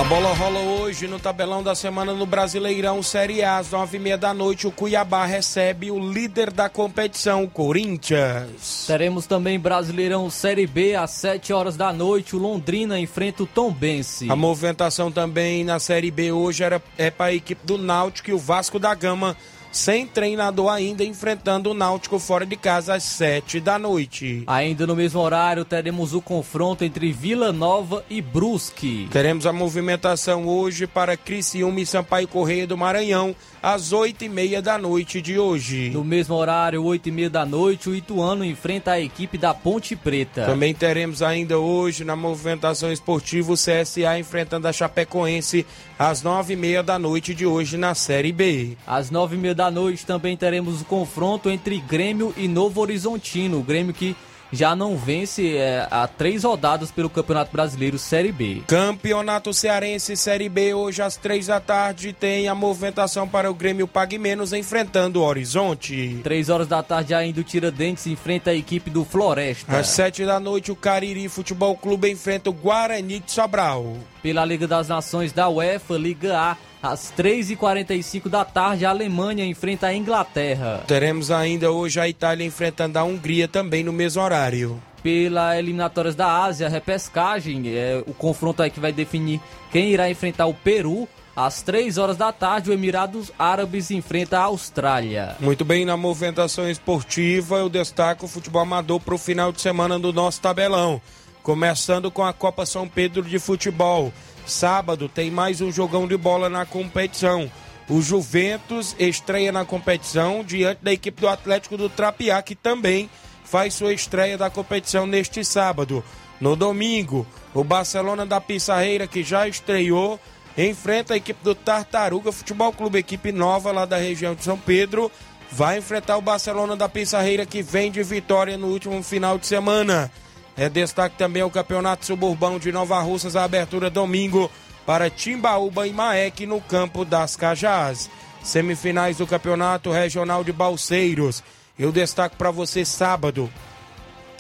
A 0.03 0.05
bola 0.05 0.35
rola 0.35 0.59
hoje 0.59 1.07
no 1.07 1.21
tabelão 1.21 1.63
da 1.63 1.77
semana 1.77 2.13
no 2.13 2.27
Brasileirão 2.27 3.01
Série 3.05 3.41
A, 3.45 3.59
às 3.59 3.71
nove 3.71 3.99
e 3.99 4.01
meia 4.01 4.19
da 4.19 4.35
noite. 4.35 4.67
O 4.67 4.73
Cuiabá 4.73 5.25
recebe 5.25 5.93
o 5.93 6.13
líder 6.13 6.51
da 6.51 6.69
competição, 6.69 7.45
o 7.45 7.49
Corinthians. 7.49 8.83
Teremos 8.85 9.27
também 9.27 9.61
Brasileirão 9.61 10.29
Série 10.29 10.67
B, 10.67 10.97
às 10.97 11.13
sete 11.13 11.53
horas 11.53 11.77
da 11.77 11.93
noite. 11.93 12.35
O 12.35 12.39
Londrina 12.41 12.99
enfrenta 12.99 13.45
o 13.45 13.47
Tombense. 13.47 14.29
A 14.29 14.35
movimentação 14.35 15.13
também 15.13 15.63
na 15.63 15.79
Série 15.79 16.11
B 16.11 16.33
hoje 16.33 16.65
era, 16.65 16.83
é 16.99 17.09
para 17.09 17.27
a 17.27 17.35
equipe 17.35 17.65
do 17.65 17.79
Náutico 17.79 18.31
e 18.31 18.33
o 18.35 18.39
Vasco 18.39 18.81
da 18.81 18.93
Gama 18.97 19.37
sem 19.73 20.07
treinador 20.07 20.71
ainda, 20.71 21.03
enfrentando 21.03 21.71
o 21.71 21.75
Náutico 21.75 22.19
fora 22.19 22.45
de 22.45 22.57
casa 22.57 22.95
às 22.95 23.03
7 23.03 23.59
da 23.59 23.79
noite. 23.79 24.45
Ainda 24.47 24.87
no 24.87 24.95
mesmo 24.95 25.21
horário, 25.21 25.65
teremos 25.65 26.13
o 26.13 26.21
confronto 26.21 26.85
entre 26.85 27.11
Vila 27.11 27.51
Nova 27.51 28.05
e 28.09 28.21
Brusque. 28.21 29.09
Teremos 29.11 29.47
a 29.47 29.53
movimentação 29.53 30.47
hoje 30.47 30.87
para 30.87 31.17
Criciúma 31.17 31.81
e 31.81 31.87
Sampaio 31.87 32.29
Correia 32.29 32.67
do 32.67 32.77
Maranhão, 32.77 33.35
às 33.63 33.93
8 33.93 34.25
e 34.25 34.29
meia 34.29 34.61
da 34.61 34.77
noite 34.77 35.23
de 35.23 35.39
hoje. 35.39 35.91
No 35.91 36.05
mesmo 36.05 36.35
horário, 36.35 36.85
8 36.85 37.09
e 37.09 37.13
meia 37.13 37.31
da 37.31 37.47
noite, 37.47 37.89
o 37.89 37.95
Ituano 37.95 38.45
enfrenta 38.45 38.93
a 38.93 39.01
equipe 39.01 39.39
da 39.39 39.55
Ponte 39.55 39.97
Preta. 39.97 40.45
Também 40.45 40.75
teremos 40.75 41.23
ainda 41.23 41.59
hoje, 41.59 42.05
na 42.05 42.15
movimentação 42.15 42.93
esportiva, 42.93 43.53
o 43.53 43.57
CSA 43.57 44.19
enfrentando 44.19 44.69
a 44.69 44.73
Chapecoense 44.73 45.65
às 46.11 46.21
9 46.21 46.55
e 46.55 46.57
meia 46.57 46.83
da 46.83 46.99
noite 46.99 47.33
de 47.33 47.47
hoje 47.47 47.77
na 47.77 47.95
Série 47.95 48.33
B. 48.33 48.77
Às 48.85 49.09
9 49.09 49.37
e 49.37 49.39
meia 49.39 49.55
da 49.55 49.71
noite 49.71 50.05
também 50.05 50.37
teremos 50.37 50.81
o 50.81 50.85
confronto 50.85 51.49
entre 51.49 51.79
Grêmio 51.79 52.35
e 52.37 52.49
Novo 52.49 52.81
Horizontino. 52.81 53.61
O 53.61 53.63
Grêmio 53.63 53.95
que 53.95 54.17
já 54.53 54.77
não 54.77 54.97
vence 54.97 55.57
é, 55.57 55.89
há 55.91 56.07
três 56.07 56.45
rodadas 56.45 56.91
pelo 56.91 57.09
Campeonato 57.09 57.51
Brasileiro 57.51 57.99
Série 57.99 58.31
B. 58.31 58.63
Campeonato 58.67 59.55
Cearense 59.55 60.17
Série 60.17 60.49
B, 60.49 60.75
hoje 60.75 61.01
às 61.01 61.17
três 61.17 61.47
da 61.47 61.59
tarde, 61.59 62.13
tem 62.13 62.49
a 62.49 62.55
movimentação 62.55 63.27
para 63.27 63.51
o 63.51 63.55
Grêmio 63.55 63.89
Pague 63.89 64.19
Menos 64.19 64.53
enfrentando 64.53 65.21
o 65.21 65.25
Horizonte. 65.25 66.21
Três 66.23 66.51
horas 66.51 66.69
da 66.69 66.83
tarde 66.83 67.15
ainda 67.15 67.41
o 67.41 67.45
Tiradentes 67.45 68.07
enfrenta 68.07 68.51
a 68.51 68.55
equipe 68.55 68.91
do 68.91 69.05
Floresta. 69.05 69.79
Às 69.79 69.89
sete 69.89 70.25
da 70.27 70.39
noite 70.39 70.71
o 70.71 70.77
Cariri 70.77 71.29
Futebol 71.29 71.77
Clube 71.77 72.11
enfrenta 72.11 72.51
o 72.51 72.53
Guarani 72.53 73.21
de 73.21 73.33
Sobral. 73.33 73.97
Pela 74.23 74.45
Liga 74.45 74.69
das 74.69 74.89
Nações 74.89 75.33
da 75.33 75.49
UEFA, 75.49 75.97
Liga 75.97 76.39
A, 76.39 76.57
às 76.83 77.13
3h45 77.17 78.29
da 78.29 78.45
tarde, 78.45 78.85
a 78.85 78.91
Alemanha 78.91 79.47
enfrenta 79.47 79.87
a 79.87 79.95
Inglaterra. 79.95 80.83
Teremos 80.87 81.31
ainda 81.31 81.71
hoje 81.71 82.01
a 82.01 82.09
Itália 82.09 82.47
enfrentando 82.47 82.99
a 82.99 83.05
Hungria 83.05 83.47
também 83.47 83.85
no 83.85 83.93
mesmo 83.93 84.21
horário. 84.21 84.83
Pela 85.03 85.59
eliminatórias 85.59 86.15
da 86.15 86.43
Ásia, 86.43 86.69
repescagem, 86.69 87.69
é 87.69 88.03
o 88.07 88.15
confronto 88.15 88.63
aí 88.63 88.71
que 88.71 88.79
vai 88.79 88.93
definir 88.93 89.41
quem 89.71 89.91
irá 89.91 90.11
enfrentar 90.11 90.47
o 90.47 90.55
Peru. 90.55 91.09
Às 91.35 91.63
3 91.63 91.97
horas 91.97 92.17
da 92.19 92.31
tarde, 92.31 92.71
o 92.71 92.75
Emirados 92.75 93.33
Árabes 93.39 93.91
enfrenta 93.91 94.39
a 94.39 94.43
Austrália. 94.43 95.35
Muito 95.41 95.65
bem, 95.65 95.85
na 95.85 95.97
movimentação 95.97 96.69
esportiva, 96.69 97.57
eu 97.57 97.71
destaco 97.71 98.27
o 98.27 98.29
futebol 98.29 98.61
amador 98.63 99.01
para 99.01 99.15
o 99.15 99.19
final 99.19 99.51
de 99.51 99.61
semana 99.61 99.99
do 99.99 100.13
nosso 100.13 100.41
tabelão. 100.43 101.01
Começando 101.43 102.11
com 102.11 102.23
a 102.23 102.33
Copa 102.33 102.67
São 102.67 102.87
Pedro 102.87 103.23
de 103.23 103.39
Futebol. 103.39 104.13
Sábado 104.47 105.09
tem 105.09 105.31
mais 105.31 105.61
um 105.61 105.71
jogão 105.71 106.07
de 106.07 106.17
bola 106.17 106.49
na 106.49 106.67
competição. 106.67 107.51
O 107.89 108.01
Juventus 108.01 108.97
estreia 108.99 109.53
na 109.53 109.65
competição 109.65 110.43
diante 110.45 110.83
da 110.83 110.93
equipe 110.93 111.21
do 111.21 111.29
Atlético 111.29 111.77
do 111.77 111.89
Trapiá, 111.89 112.41
que 112.43 112.55
também 112.55 113.09
faz 113.45 113.75
sua 113.75 113.93
estreia 113.93 114.39
da 114.39 114.49
competição 114.49 115.07
neste 115.07 115.45
sábado. 115.45 116.03
No 116.41 116.57
domingo, 116.57 117.27
o 117.55 117.63
Barcelona 117.63 118.25
da 118.25 118.41
Pissarreira, 118.41 119.07
que 119.07 119.23
já 119.23 119.47
estreou, 119.47 120.19
enfrenta 120.57 121.15
a 121.15 121.17
equipe 121.17 121.43
do 121.45 121.55
Tartaruga 121.55 122.33
Futebol 122.33 122.73
Clube, 122.73 122.99
equipe 122.99 123.31
nova 123.31 123.71
lá 123.71 123.85
da 123.85 123.97
região 123.97 124.35
de 124.35 124.43
São 124.43 124.59
Pedro. 124.59 125.11
Vai 125.51 125.79
enfrentar 125.79 126.17
o 126.17 126.23
Barcelona 126.23 126.75
da 126.75 126.89
Pissarreira, 126.89 127.45
que 127.45 127.63
vem 127.63 127.91
de 127.91 128.03
vitória 128.03 128.57
no 128.57 128.69
último 128.69 129.03
final 129.03 129.39
de 129.39 129.47
semana. 129.47 130.11
É 130.57 130.69
destaque 130.69 131.17
também 131.17 131.43
o 131.43 131.51
Campeonato 131.51 132.05
Suburbão 132.05 132.59
de 132.59 132.71
Nova 132.71 133.01
Russas, 133.01 133.37
a 133.37 133.45
abertura 133.45 133.89
domingo 133.89 134.51
para 134.85 135.09
Timbaúba 135.09 135.87
e 135.87 135.93
Maek 135.93 136.47
no 136.47 136.61
campo 136.61 137.05
das 137.05 137.37
Cajás. 137.37 138.11
Semifinais 138.43 139.19
do 139.19 139.27
Campeonato 139.27 139.91
Regional 139.91 140.43
de 140.43 140.53
Balseiros. 140.53 141.43
Eu 141.79 141.93
destaco 141.93 142.37
para 142.37 142.51
você 142.51 142.85
sábado 142.85 143.49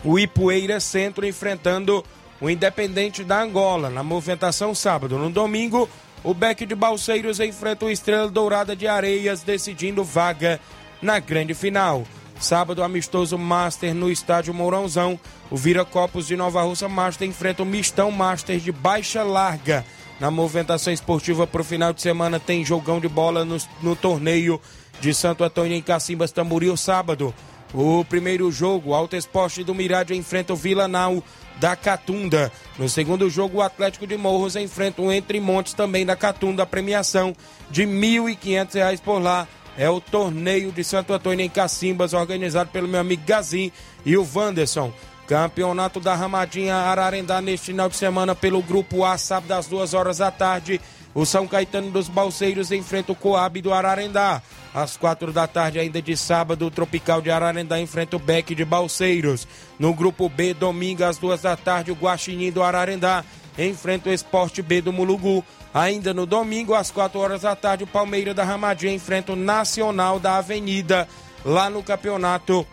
o 0.05 0.19
Ipueira 0.19 0.81
Centro 0.81 1.27
enfrentando 1.27 2.05
o 2.41 2.51
Independente 2.51 3.23
da 3.23 3.41
Angola 3.41 3.89
na 3.89 4.03
movimentação 4.03 4.75
sábado. 4.75 5.17
No 5.17 5.31
domingo, 5.31 5.89
o 6.25 6.35
Beck 6.35 6.67
de 6.67 6.75
Balseiros 6.75 7.39
enfrenta 7.41 7.85
o 7.85 7.91
Estrela 7.91 8.29
Dourada 8.29 8.75
de 8.75 8.89
Areias 8.89 9.43
decidindo 9.43 10.03
vaga 10.03 10.61
na 11.01 11.19
grande 11.21 11.55
final. 11.55 12.05
Sábado, 12.43 12.83
amistoso 12.83 13.39
Master 13.39 13.95
no 13.95 14.11
estádio 14.11 14.53
Mourãozão. 14.53 15.19
O 15.49 15.57
Vira 15.57 15.85
Copos 15.85 16.27
de 16.27 16.37
Nova 16.37 16.61
Russa 16.63 16.89
Master 16.89 17.29
enfrenta 17.29 17.63
o 17.63 17.67
Mistão 17.67 18.11
Master 18.11 18.59
de 18.59 18.73
Baixa 18.73 19.23
Larga. 19.23 19.85
Na 20.19 20.29
movimentação 20.29 20.93
esportiva 20.93 21.47
para 21.47 21.61
o 21.61 21.65
final 21.65 21.93
de 21.93 22.03
semana 22.03 22.41
tem 22.41 22.65
jogão 22.65 22.99
de 22.99 23.07
bola 23.07 23.45
no, 23.45 23.59
no 23.81 23.95
torneio 23.95 24.61
de 25.01 25.15
Santo 25.15 25.45
Antônio 25.45 25.77
em 25.77 25.81
Cacimbas 25.81 26.33
Tamboril 26.33 26.77
sábado. 26.77 27.33
O 27.73 28.05
primeiro 28.05 28.51
jogo, 28.51 28.93
Alto 28.93 29.15
Esporte 29.15 29.63
do 29.63 29.73
Mirade 29.73 30.13
enfrenta 30.13 30.53
o 30.53 30.57
Vila 30.57 30.89
Nau 30.89 31.23
da 31.61 31.77
Catunda. 31.77 32.51
No 32.77 32.89
segundo 32.89 33.31
jogo, 33.31 33.59
o 33.59 33.63
Atlético 33.63 34.05
de 34.05 34.17
Morros 34.17 34.57
enfrenta 34.57 35.01
o 35.01 35.13
Entre 35.13 35.39
Montes 35.39 35.75
também 35.75 36.05
da 36.05 36.17
Catunda. 36.17 36.65
A 36.65 36.67
premiação 36.67 37.37
de 37.71 37.85
R$ 37.85 37.93
1.500 37.93 39.01
por 39.01 39.23
lá 39.23 39.47
é 39.77 39.89
o 39.89 40.01
torneio 40.01 40.71
de 40.73 40.85
Santo 40.85 41.13
Antônio 41.13 41.45
em 41.45 41.49
Cacimbas, 41.49 42.13
organizado 42.13 42.71
pelo 42.71 42.89
meu 42.89 43.01
amigo 43.01 43.23
Gazin 43.27 43.73
e 44.05 44.17
o 44.17 44.29
Wanderson. 44.35 44.93
Campeonato 45.27 46.01
da 46.01 46.15
Ramadinha 46.15 46.75
Ararendá 46.75 47.41
neste 47.41 47.67
final 47.67 47.89
de 47.89 47.97
semana 47.97 48.35
pelo 48.35 48.63
Grupo 48.63 49.05
A, 49.05 49.17
sábado 49.17 49.53
às 49.53 49.67
duas 49.67 49.95
horas 49.95 50.19
da 50.19 50.31
tarde. 50.31 50.81
O 51.15 51.25
São 51.25 51.47
Caetano 51.47 51.91
dos 51.91 52.09
Balseiros 52.09 52.73
enfrenta 52.73 53.13
o 53.13 53.17
Coab 53.17 53.61
do 53.61 53.73
Ararendá. 53.73 54.43
Às 54.75 54.97
quatro 54.97 55.33
da 55.33 55.47
tarde, 55.47 55.79
ainda 55.79 56.01
de 56.01 56.17
sábado, 56.17 56.67
o 56.67 56.71
Tropical 56.71 57.21
de 57.21 57.31
Ararendá 57.31 57.79
enfrenta 57.79 58.17
o 58.17 58.19
Beck 58.19 58.55
de 58.55 58.65
Balseiros. 58.65 59.47
No 59.79 59.93
grupo 59.93 60.29
B, 60.29 60.55
domingo, 60.55 61.05
às 61.05 61.19
duas 61.19 61.43
da 61.43 61.55
tarde, 61.55 61.93
o 61.93 61.95
Guaxinim 61.95 62.51
do 62.51 62.63
Ararendá 62.63 63.23
enfrenta 63.59 64.11
o 64.11 64.13
Esporte 64.13 64.63
B 64.63 64.81
do 64.81 64.93
Mulugu. 64.93 65.45
Ainda 65.75 66.13
no 66.13 66.27
domingo, 66.27 66.75
às 66.75 66.91
quatro 66.91 67.21
horas 67.21 67.43
da 67.43 67.57
tarde, 67.57 67.85
o 67.85 67.87
Palmeira 67.87 68.35
da 68.35 68.45
Ramadinha 68.45 68.93
enfrenta 68.93 69.33
o 69.33 69.37
Nacional 69.37 70.21
da 70.21 70.37
Avenida, 70.37 71.09
lá 71.45 71.71
no 71.71 71.83
campeonato 71.83 72.67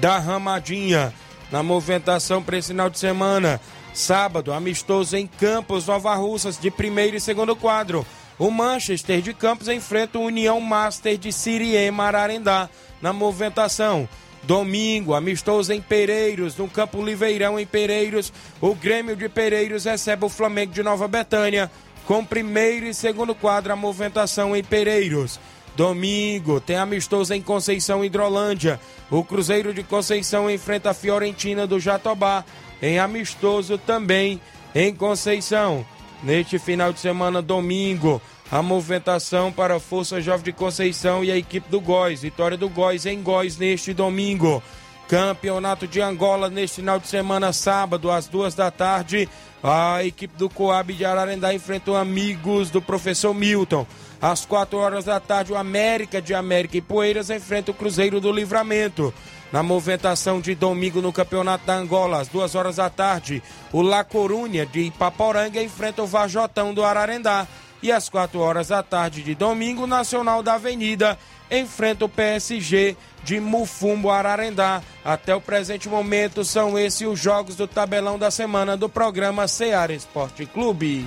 da 0.00 0.18
Ramadinha. 0.18 1.12
Na 1.50 1.62
movimentação 1.62 2.42
para 2.42 2.58
esse 2.58 2.68
final 2.68 2.90
de 2.90 2.98
semana, 2.98 3.60
sábado, 3.92 4.52
amistoso 4.52 5.16
em 5.16 5.26
Campos, 5.26 5.86
Nova 5.86 6.14
Russas, 6.14 6.58
de 6.58 6.70
primeiro 6.70 7.16
e 7.16 7.20
segundo 7.20 7.54
quadro. 7.54 8.04
O 8.38 8.50
Manchester 8.50 9.20
de 9.20 9.32
Campos 9.32 9.68
enfrenta 9.68 10.18
o 10.18 10.24
União 10.24 10.60
Master 10.60 11.16
de 11.16 11.32
Siriema 11.32 12.04
Ararendá 12.04 12.68
na 13.00 13.12
movimentação. 13.12 14.08
Domingo, 14.46 15.14
amistoso 15.14 15.72
em 15.72 15.80
Pereiros, 15.80 16.56
no 16.56 16.68
Campo 16.68 17.02
Liveirão 17.02 17.58
em 17.58 17.66
Pereiros. 17.66 18.32
O 18.60 18.74
Grêmio 18.74 19.16
de 19.16 19.28
Pereiros 19.28 19.84
recebe 19.84 20.24
o 20.24 20.28
Flamengo 20.28 20.72
de 20.72 20.82
Nova 20.82 21.08
Betânia 21.08 21.70
com 22.06 22.24
primeiro 22.24 22.86
e 22.86 22.92
segundo 22.92 23.34
quadro 23.34 23.72
a 23.72 23.76
movimentação 23.76 24.54
em 24.54 24.62
Pereiros. 24.62 25.40
Domingo, 25.74 26.60
tem 26.60 26.76
amistoso 26.76 27.32
em 27.32 27.40
Conceição 27.40 28.04
Hidrolândia. 28.04 28.78
O 29.10 29.24
Cruzeiro 29.24 29.72
de 29.72 29.82
Conceição 29.82 30.50
enfrenta 30.50 30.90
a 30.90 30.94
Fiorentina 30.94 31.66
do 31.66 31.80
Jatobá 31.80 32.44
em 32.82 32.98
amistoso 32.98 33.78
também 33.78 34.40
em 34.74 34.94
Conceição. 34.94 35.84
Neste 36.22 36.58
final 36.58 36.92
de 36.92 37.00
semana, 37.00 37.42
domingo, 37.42 38.20
a 38.54 38.62
movimentação 38.62 39.50
para 39.50 39.74
a 39.74 39.80
Força 39.80 40.20
Jovem 40.20 40.44
de 40.44 40.52
Conceição 40.52 41.24
e 41.24 41.32
a 41.32 41.36
equipe 41.36 41.68
do 41.68 41.80
Góis. 41.80 42.22
Vitória 42.22 42.56
do 42.56 42.68
Góis 42.68 43.04
em 43.04 43.20
Góis 43.20 43.58
neste 43.58 43.92
domingo. 43.92 44.62
Campeonato 45.08 45.88
de 45.88 46.00
Angola 46.00 46.48
neste 46.48 46.76
final 46.76 47.00
de 47.00 47.08
semana, 47.08 47.52
sábado, 47.52 48.12
às 48.12 48.28
duas 48.28 48.54
da 48.54 48.70
tarde. 48.70 49.28
A 49.60 50.04
equipe 50.04 50.38
do 50.38 50.48
Coab 50.48 50.92
de 50.92 51.04
Ararendá 51.04 51.52
enfrentou 51.52 51.96
amigos 51.96 52.70
do 52.70 52.80
professor 52.80 53.34
Milton. 53.34 53.84
Às 54.22 54.46
quatro 54.46 54.78
horas 54.78 55.06
da 55.06 55.18
tarde, 55.18 55.52
o 55.52 55.56
América 55.56 56.22
de 56.22 56.32
América 56.32 56.76
e 56.76 56.80
Poeiras 56.80 57.30
enfrenta 57.30 57.72
o 57.72 57.74
Cruzeiro 57.74 58.20
do 58.20 58.30
Livramento. 58.30 59.12
Na 59.50 59.64
movimentação 59.64 60.40
de 60.40 60.54
domingo 60.54 61.02
no 61.02 61.12
Campeonato 61.12 61.66
da 61.66 61.74
Angola, 61.74 62.20
às 62.20 62.28
duas 62.28 62.54
horas 62.54 62.76
da 62.76 62.88
tarde, 62.88 63.42
o 63.72 63.82
La 63.82 64.04
Corunha 64.04 64.64
de 64.64 64.80
Ipaporanga 64.82 65.60
enfrenta 65.60 66.04
o 66.04 66.06
Vajotão 66.06 66.72
do 66.72 66.84
Ararendá. 66.84 67.48
E 67.84 67.92
às 67.92 68.08
quatro 68.08 68.40
horas 68.40 68.68
da 68.68 68.82
tarde 68.82 69.22
de 69.22 69.34
domingo, 69.34 69.86
Nacional 69.86 70.42
da 70.42 70.54
Avenida 70.54 71.18
enfrenta 71.50 72.06
o 72.06 72.08
PSG 72.08 72.96
de 73.22 73.38
Mufumbo 73.38 74.08
Ararendá. 74.10 74.80
Até 75.04 75.34
o 75.34 75.40
presente 75.40 75.86
momento, 75.86 76.46
são 76.46 76.78
esses 76.78 77.06
os 77.06 77.20
jogos 77.20 77.56
do 77.56 77.68
tabelão 77.68 78.18
da 78.18 78.30
semana 78.30 78.74
do 78.74 78.88
programa 78.88 79.46
Seara 79.46 79.92
Esporte 79.92 80.46
Clube. 80.46 81.06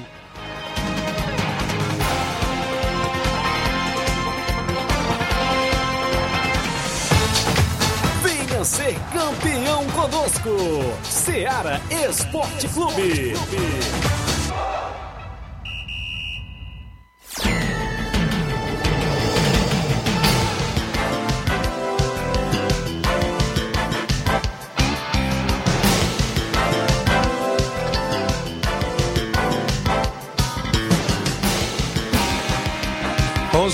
Venha 8.21 8.63
ser 8.63 8.95
campeão 9.11 9.83
conosco. 9.87 10.49
Seara 11.03 11.81
Esporte 11.89 12.67
Clube. 12.67 13.33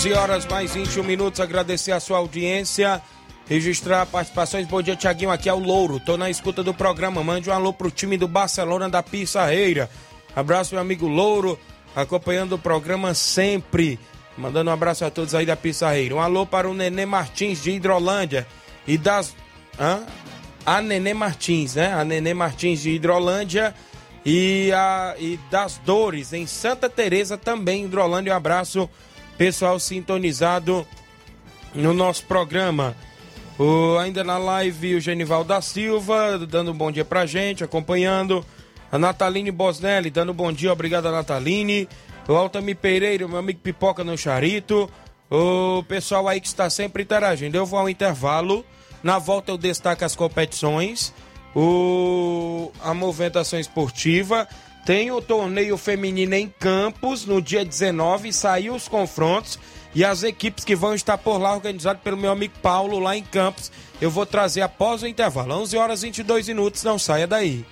11 0.03 0.13
horas 0.15 0.45
mais 0.45 0.73
21 0.73 1.01
minutos. 1.01 1.39
Agradecer 1.39 1.93
a 1.93 1.99
sua 2.01 2.17
audiência. 2.17 3.01
Registrar 3.47 4.05
participações. 4.05 4.67
Bom 4.67 4.81
dia, 4.81 4.97
Tiaguinho. 4.97 5.31
Aqui 5.31 5.47
é 5.47 5.53
o 5.53 5.59
Louro. 5.59 5.97
Tô 5.97 6.17
na 6.17 6.29
escuta 6.29 6.61
do 6.61 6.73
programa. 6.73 7.23
Mande 7.23 7.49
um 7.49 7.53
alô 7.53 7.71
pro 7.71 7.89
time 7.89 8.17
do 8.17 8.27
Barcelona 8.27 8.89
da 8.89 9.01
Pissarreira. 9.01 9.89
Abraço, 10.35 10.75
meu 10.75 10.81
amigo 10.81 11.07
Louro. 11.07 11.57
Acompanhando 11.95 12.55
o 12.55 12.59
programa 12.59 13.13
sempre. 13.13 13.97
Mandando 14.37 14.69
um 14.69 14.73
abraço 14.73 15.05
a 15.05 15.09
todos 15.09 15.33
aí 15.33 15.45
da 15.45 15.55
Pissarreira. 15.55 16.15
Um 16.15 16.19
alô 16.19 16.45
para 16.45 16.69
o 16.69 16.73
Nenê 16.73 17.05
Martins 17.05 17.63
de 17.63 17.71
Hidrolândia. 17.71 18.45
E 18.85 18.97
das. 18.97 19.33
Hã? 19.79 20.03
A 20.65 20.81
Nenê 20.81 21.13
Martins, 21.13 21.75
né? 21.75 21.93
A 21.93 22.03
Nenê 22.03 22.33
Martins 22.33 22.81
de 22.81 22.89
Hidrolândia. 22.89 23.73
E, 24.25 24.69
a, 24.73 25.15
e 25.17 25.39
das 25.49 25.77
Dores, 25.77 26.33
em 26.33 26.45
Santa 26.45 26.89
Teresa 26.89 27.37
também, 27.37 27.85
Hidrolândia. 27.85 28.33
Um 28.33 28.35
abraço 28.35 28.89
pessoal 29.43 29.77
sintonizado 29.77 30.87
no 31.75 31.93
nosso 31.93 32.23
programa. 32.23 32.95
O, 33.59 33.97
ainda 33.97 34.23
na 34.23 34.37
live, 34.37 34.95
o 34.95 35.01
Genival 35.01 35.43
da 35.43 35.61
Silva 35.61 36.39
dando 36.47 36.71
um 36.71 36.73
bom 36.73 36.89
dia 36.89 37.03
pra 37.03 37.25
gente, 37.25 37.61
acompanhando. 37.61 38.45
A 38.89 38.97
Nataline 38.97 39.51
Bosnelli 39.51 40.09
dando 40.09 40.31
um 40.31 40.33
bom 40.33 40.49
dia, 40.49 40.71
obrigado 40.71 41.11
Nataline. 41.11 41.89
O 42.25 42.31
Altami 42.31 42.73
Pereira, 42.73 43.27
meu 43.27 43.37
amigo 43.37 43.59
Pipoca 43.59 44.01
no 44.01 44.17
Charito. 44.17 44.89
O 45.29 45.83
pessoal 45.89 46.25
aí 46.29 46.39
que 46.39 46.47
está 46.47 46.69
sempre 46.69 47.03
interagindo. 47.03 47.57
Eu 47.57 47.65
vou 47.65 47.79
ao 47.79 47.89
intervalo. 47.89 48.65
Na 49.03 49.19
volta 49.19 49.51
eu 49.51 49.57
destaco 49.57 50.05
as 50.05 50.15
competições. 50.15 51.13
O, 51.53 52.71
a 52.81 52.93
movimentação 52.93 53.59
esportiva. 53.59 54.47
Tem 54.85 55.11
o 55.11 55.21
torneio 55.21 55.77
feminino 55.77 56.33
em 56.33 56.49
Campos 56.59 57.25
no 57.25 57.41
dia 57.41 57.63
19, 57.63 58.33
saiu 58.33 58.75
os 58.75 58.89
confrontos 58.89 59.57
e 59.95 60.03
as 60.03 60.23
equipes 60.23 60.65
que 60.65 60.75
vão 60.75 60.93
estar 60.93 61.17
por 61.17 61.37
lá, 61.37 61.53
organizado 61.53 61.99
pelo 61.99 62.17
meu 62.17 62.31
amigo 62.31 62.55
Paulo 62.61 62.99
lá 62.99 63.15
em 63.15 63.23
Campos. 63.23 63.71
Eu 64.01 64.11
vou 64.11 64.25
trazer 64.25 64.61
após 64.61 65.01
o 65.01 65.07
intervalo, 65.07 65.53
11 65.61 65.77
horas 65.77 66.03
e 66.03 66.07
22 66.07 66.49
minutos, 66.49 66.83
não 66.83 66.99
saia 66.99 67.25
daí. 67.25 67.65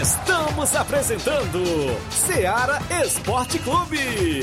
Estamos 0.00 0.76
apresentando 0.76 1.64
Seara 2.10 2.80
Esporte 3.04 3.58
Clube. 3.58 4.42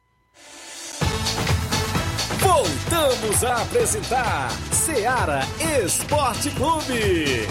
Voltamos 2.38 3.42
a 3.42 3.62
apresentar 3.62 4.50
Seara 4.70 5.40
Esporte 5.82 6.50
Clube. 6.50 7.46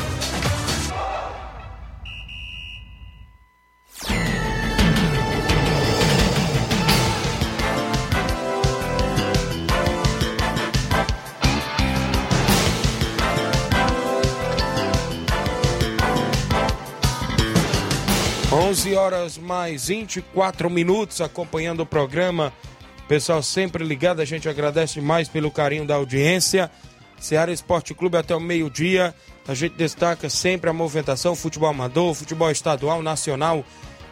11 18.65 18.95
horas 18.95 19.37
mais 19.37 19.89
24 19.89 20.71
minutos 20.71 21.21
acompanhando 21.21 21.81
o 21.81 21.85
programa. 21.85 22.51
Pessoal 23.07 23.43
sempre 23.43 23.83
ligado, 23.83 24.21
a 24.21 24.25
gente 24.25 24.49
agradece 24.49 24.99
mais 24.99 25.29
pelo 25.29 25.51
carinho 25.51 25.85
da 25.85 25.93
audiência. 25.93 26.71
Ceará 27.19 27.51
Esporte 27.51 27.93
Clube 27.93 28.17
até 28.17 28.35
o 28.35 28.39
meio-dia. 28.39 29.13
A 29.47 29.53
gente 29.53 29.75
destaca 29.75 30.31
sempre 30.31 30.67
a 30.67 30.73
movimentação, 30.73 31.35
futebol 31.35 31.69
amador, 31.69 32.15
futebol 32.15 32.49
estadual, 32.49 33.03
nacional 33.03 33.63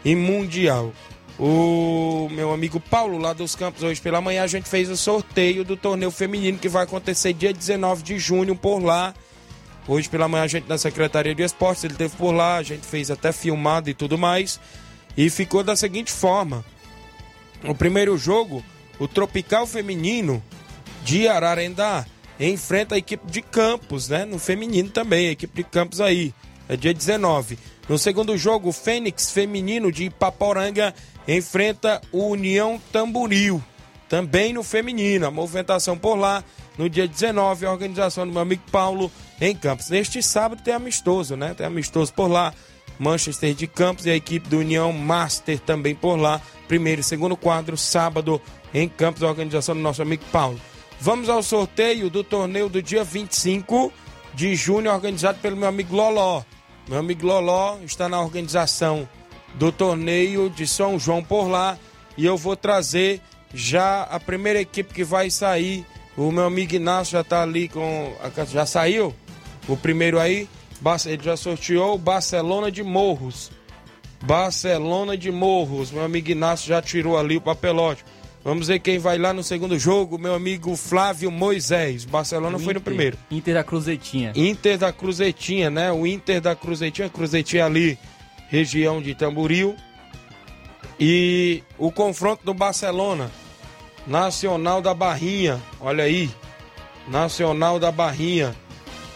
e 0.06 0.16
mundial. 0.16 0.94
O 1.40 2.30
meu 2.32 2.54
amigo 2.54 2.80
Paulo, 2.80 3.18
lá 3.18 3.34
dos 3.34 3.56
Campos, 3.56 3.82
hoje 3.82 4.00
pela 4.00 4.22
manhã, 4.22 4.44
a 4.44 4.48
gente 4.48 4.70
fez 4.70 4.88
o 4.88 4.96
sorteio 4.96 5.66
do 5.66 5.76
torneio 5.76 6.12
feminino 6.12 6.60
que 6.60 6.70
vai 6.70 6.84
acontecer 6.84 7.34
dia 7.34 7.52
19 7.52 8.04
de 8.04 8.20
junho 8.20 8.56
por 8.56 8.84
lá. 8.84 9.16
Hoje 9.88 10.10
pela 10.10 10.28
manhã 10.28 10.44
a 10.44 10.48
gente 10.48 10.68
na 10.68 10.78
Secretaria 10.78 11.36
de 11.36 11.44
Esportes, 11.44 11.84
ele 11.84 11.96
teve 11.96 12.16
por 12.16 12.32
lá, 12.32 12.58
a 12.58 12.64
gente 12.64 12.86
fez 12.86 13.12
até 13.12 13.32
filmado 13.32 13.90
e 13.90 13.94
tudo 13.94 14.18
mais. 14.18 14.60
E 15.18 15.30
ficou 15.30 15.64
da 15.64 15.76
seguinte 15.76 16.12
forma: 16.12 16.64
o 17.64 17.76
primeiro 17.76 18.18
jogo, 18.18 18.64
o 18.98 19.08
Tropical 19.08 19.68
Feminino 19.68 20.42
de 21.04 21.28
Ararendá 21.28 22.06
enfrenta 22.40 22.96
a 22.96 22.98
equipe 22.98 23.30
de 23.30 23.42
Campos, 23.42 24.10
né? 24.10 24.26
No 24.26 24.40
feminino 24.40 24.90
também, 24.90 25.28
a 25.28 25.32
equipe 25.32 25.56
de 25.56 25.64
Campos 25.64 26.02
aí. 26.02 26.34
É 26.68 26.78
dia 26.78 26.94
19. 26.94 27.60
No 27.90 27.98
segundo 27.98 28.38
jogo, 28.38 28.70
o 28.70 28.74
Fênix 28.74 29.32
Feminino 29.32 29.92
de 29.92 30.06
Ipaporanga 30.06 30.94
enfrenta 31.28 32.02
o 32.12 32.28
União 32.30 32.82
Tamboril. 32.92 33.62
Também 34.08 34.54
no 34.54 34.64
feminino. 34.64 35.26
A 35.26 35.32
movimentação 35.32 35.98
por 35.98 36.16
lá 36.16 36.44
no 36.78 36.90
dia 36.90 37.08
19, 37.08 37.66
a 37.66 37.72
organização 37.72 38.26
do 38.26 38.34
meu 38.34 38.42
amigo 38.42 38.64
Paulo 38.72 39.12
em 39.40 39.56
Campos. 39.56 39.90
Neste 39.90 40.22
sábado 40.24 40.62
tem 40.64 40.74
amistoso, 40.74 41.36
né? 41.36 41.54
Tem 41.54 41.66
amistoso 41.66 42.14
por 42.14 42.28
lá. 42.28 42.54
Manchester 43.00 43.54
de 43.54 43.68
Campos 43.68 44.06
e 44.06 44.10
a 44.10 44.16
equipe 44.16 44.48
do 44.48 44.60
União 44.60 44.92
Master 44.94 45.60
também 45.60 45.96
por 45.96 46.16
lá. 46.16 46.42
Primeiro 46.68 47.02
e 47.02 47.04
segundo 47.04 47.36
quadro, 47.36 47.78
sábado 47.78 48.42
em 48.74 48.88
Campos, 48.88 49.24
a 49.24 49.28
organização 49.28 49.76
do 49.76 49.82
nosso 49.82 50.02
amigo 50.02 50.24
Paulo. 50.32 50.60
Vamos 51.00 51.28
ao 51.28 51.44
sorteio 51.44 52.10
do 52.10 52.24
torneio 52.24 52.70
do 52.70 52.82
dia 52.82 53.04
25 53.04 53.92
de 54.34 54.56
junho, 54.56 54.92
organizado 54.92 55.40
pelo 55.40 55.58
meu 55.58 55.68
amigo 55.68 55.96
Loló. 55.96 56.44
Meu 56.88 57.00
amigo 57.00 57.26
Loló 57.26 57.78
está 57.84 58.10
na 58.10 58.22
organização 58.22 59.08
do 59.56 59.72
torneio 59.72 60.50
de 60.50 60.68
São 60.68 60.98
João 60.98 61.24
por 61.24 61.48
lá. 61.48 61.78
E 62.18 62.26
eu 62.26 62.38
vou 62.38 62.56
trazer 62.56 63.22
já 63.54 64.04
a 64.04 64.20
primeira 64.20 64.62
equipe 64.62 64.94
que 64.94 65.04
vai 65.04 65.30
sair. 65.30 65.86
O 66.16 66.32
meu 66.32 66.46
amigo 66.46 66.76
Inácio 66.76 67.14
já 67.14 67.22
está 67.22 67.42
ali 67.42 67.68
com. 67.68 68.14
Já 68.52 68.66
saiu? 68.66 69.14
O 69.68 69.76
primeiro 69.76 70.20
aí, 70.20 70.48
ele 71.06 71.24
já 71.24 71.36
sorteou 71.38 71.96
o 71.96 71.98
Barcelona 71.98 72.72
de 72.72 72.84
Morros. 72.84 73.52
Barcelona 74.22 75.18
de 75.18 75.32
Morros. 75.32 75.92
Meu 75.92 76.04
amigo 76.04 76.30
Inácio 76.30 76.68
já 76.68 76.82
tirou 76.82 77.18
ali 77.18 77.38
o 77.38 77.42
papelote. 77.42 78.06
Vamos 78.44 78.68
ver 78.68 78.80
quem 78.80 79.00
vai 79.00 79.18
lá 79.18 79.34
no 79.34 79.42
segundo 79.42 79.80
jogo. 79.80 80.18
Meu 80.18 80.36
amigo 80.36 80.76
Flávio 80.76 81.32
Moisés. 81.32 82.04
Barcelona 82.06 82.58
o 82.58 82.60
foi 82.60 82.74
Inter, 82.74 82.76
no 82.76 82.82
primeiro. 82.82 83.18
Inter 83.32 83.54
da 83.54 83.64
Cruzetinha. 83.64 84.34
Inter 84.36 84.78
da 84.78 84.92
Cruzetinha, 84.92 85.70
né? 85.70 85.92
O 85.92 86.06
Inter 86.06 86.42
da 86.42 86.56
Cruzetinha. 86.56 87.10
Cruzetinha 87.10 87.66
ali, 87.66 87.98
região 88.50 89.02
de 89.02 89.16
Tamboril. 89.16 89.76
E 91.00 91.64
o 91.78 91.92
confronto 91.92 92.46
do 92.46 92.54
Barcelona. 92.54 93.32
Nacional 94.06 94.82
da 94.82 94.94
Barrinha. 94.94 95.62
Olha 95.80 96.04
aí. 96.04 96.30
Nacional 97.08 97.80
da 97.80 97.92
Barrinha 97.92 98.56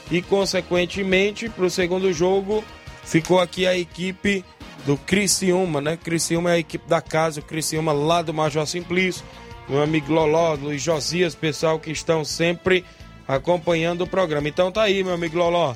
e, 0.10 0.22
consequentemente, 0.22 1.50
para 1.50 1.66
o 1.66 1.70
segundo 1.70 2.12
jogo, 2.14 2.64
ficou 3.04 3.40
aqui 3.40 3.68
a 3.68 3.78
equipe 3.78 4.44
do 4.86 4.98
Criciúma, 4.98 5.82
né? 5.82 5.98
Criciúma 5.98 6.52
é 6.52 6.54
a 6.54 6.60
equipe 6.60 6.88
da 6.88 7.02
casa, 7.02 7.42
o 7.42 7.44
Criciúma 7.44 7.92
lá 7.92 8.22
do 8.22 8.34
Major 8.34 8.66
Simplício, 8.66 9.24
meu 9.68 9.82
amigo 9.82 10.14
Loló, 10.14 10.54
Luiz 10.54 10.82
Josias, 10.82 11.36
pessoal 11.36 11.78
que 11.80 11.92
estão 11.92 12.24
sempre 12.24 12.86
acompanhando 13.28 14.06
o 14.06 14.08
programa. 14.08 14.48
Então 14.48 14.72
tá 14.72 14.84
aí, 14.84 15.04
meu 15.04 15.14
amigo 15.14 15.38
Loló. 15.38 15.76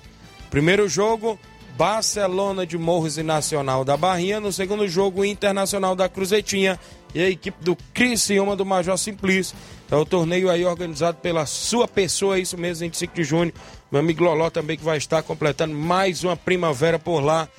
Primeiro 0.50 0.88
jogo, 0.88 1.38
Barcelona 1.82 2.64
de 2.64 2.78
Morros 2.78 3.18
e 3.18 3.24
Nacional 3.24 3.84
da 3.84 3.98
Barrinha. 3.98 4.40
No 4.40 4.54
segundo 4.54 4.88
jogo, 4.88 5.26
Internacional 5.26 5.96
da 5.96 6.08
Cruzetinha 6.08 6.80
e 7.12 7.20
a 7.20 7.28
equipe 7.28 7.58
do 7.60 7.76
Criciúma 7.92 8.56
do 8.56 8.64
Major 8.64 8.96
Simplício. 9.00 9.58
É 9.90 9.96
o 9.96 10.06
torneio 10.06 10.52
aí 10.52 10.64
organizado 10.64 11.18
pela 11.18 11.48
sua 11.48 11.88
pessoa, 11.88 12.38
isso 12.38 12.56
mesmo, 12.56 12.86
25 12.86 13.16
de 13.16 13.24
junho. 13.24 13.52
Meu 13.92 14.00
amigo 14.00 14.24
Loló 14.24 14.52
também 14.52 14.78
que 14.78 14.84
vai 14.84 15.00
estar 15.00 15.24
completando 15.24 15.74
mais 15.74 16.24
uma 16.24 16.38
primavera 16.38 17.00
por 17.00 17.20
lá 17.20 17.50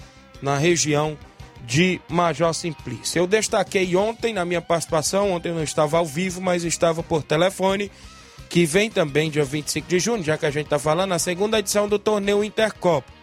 na 0.41 0.57
região 0.57 1.19
de 1.67 2.01
Major 2.09 2.55
Simplício. 2.55 3.19
Eu 3.19 3.27
destaquei 3.27 3.97
ontem 3.97 4.33
na 4.33 4.45
minha 4.45 4.63
participação, 4.63 5.33
ontem 5.33 5.49
eu 5.49 5.57
não 5.57 5.65
estava 5.65 5.99
ao 5.99 6.07
vivo, 6.07 6.41
mas 6.41 6.63
estava 6.63 7.03
por 7.03 7.25
telefone, 7.25 7.91
que 8.49 8.65
vem 8.67 8.89
também 8.89 9.33
dia 9.33 9.43
25 9.43 9.89
de 9.89 9.99
junho, 9.99 10.23
já 10.23 10.39
que 10.39 10.47
a 10.47 10.51
gente 10.53 10.67
está 10.67 10.79
falando, 10.79 11.11
a 11.11 11.19
segunda 11.19 11.59
edição 11.59 11.89
do 11.89 11.99
torneio 11.99 12.45
Intercopa. 12.45 13.22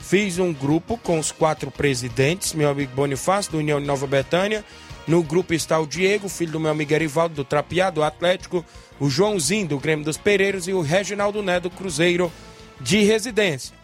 Fiz 0.00 0.38
um 0.38 0.52
grupo 0.52 0.98
com 0.98 1.18
os 1.18 1.32
quatro 1.32 1.70
presidentes, 1.70 2.52
meu 2.52 2.68
amigo 2.68 2.94
Bonifácio, 2.94 3.52
do 3.52 3.58
União 3.58 3.80
de 3.80 3.86
Nova 3.86 4.06
Betânia, 4.06 4.64
no 5.06 5.22
grupo 5.22 5.52
está 5.52 5.78
o 5.78 5.86
Diego, 5.86 6.28
filho 6.28 6.52
do 6.52 6.60
meu 6.60 6.70
amigo 6.70 6.92
Erivaldo, 6.92 7.34
do 7.34 7.44
Trapeado, 7.44 7.96
do 7.96 8.02
Atlético, 8.02 8.64
o 8.98 9.10
Joãozinho, 9.10 9.68
do 9.68 9.78
Grêmio 9.78 10.04
dos 10.04 10.16
Pereiros, 10.16 10.66
e 10.66 10.72
o 10.72 10.80
Reginaldo 10.80 11.42
Né, 11.42 11.60
do 11.60 11.68
Cruzeiro 11.68 12.32
de 12.80 13.02
Residência. 13.02 13.74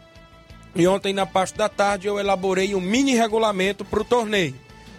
E 0.75 0.87
ontem, 0.87 1.13
na 1.13 1.27
parte 1.27 1.57
da 1.57 1.69
tarde, 1.69 2.07
eu 2.07 2.19
elaborei 2.19 2.75
um 2.75 2.81
mini 2.81 3.15
regulamento 3.15 3.85
para 3.85 4.01
o 4.01 4.05
torneio. 4.05 4.55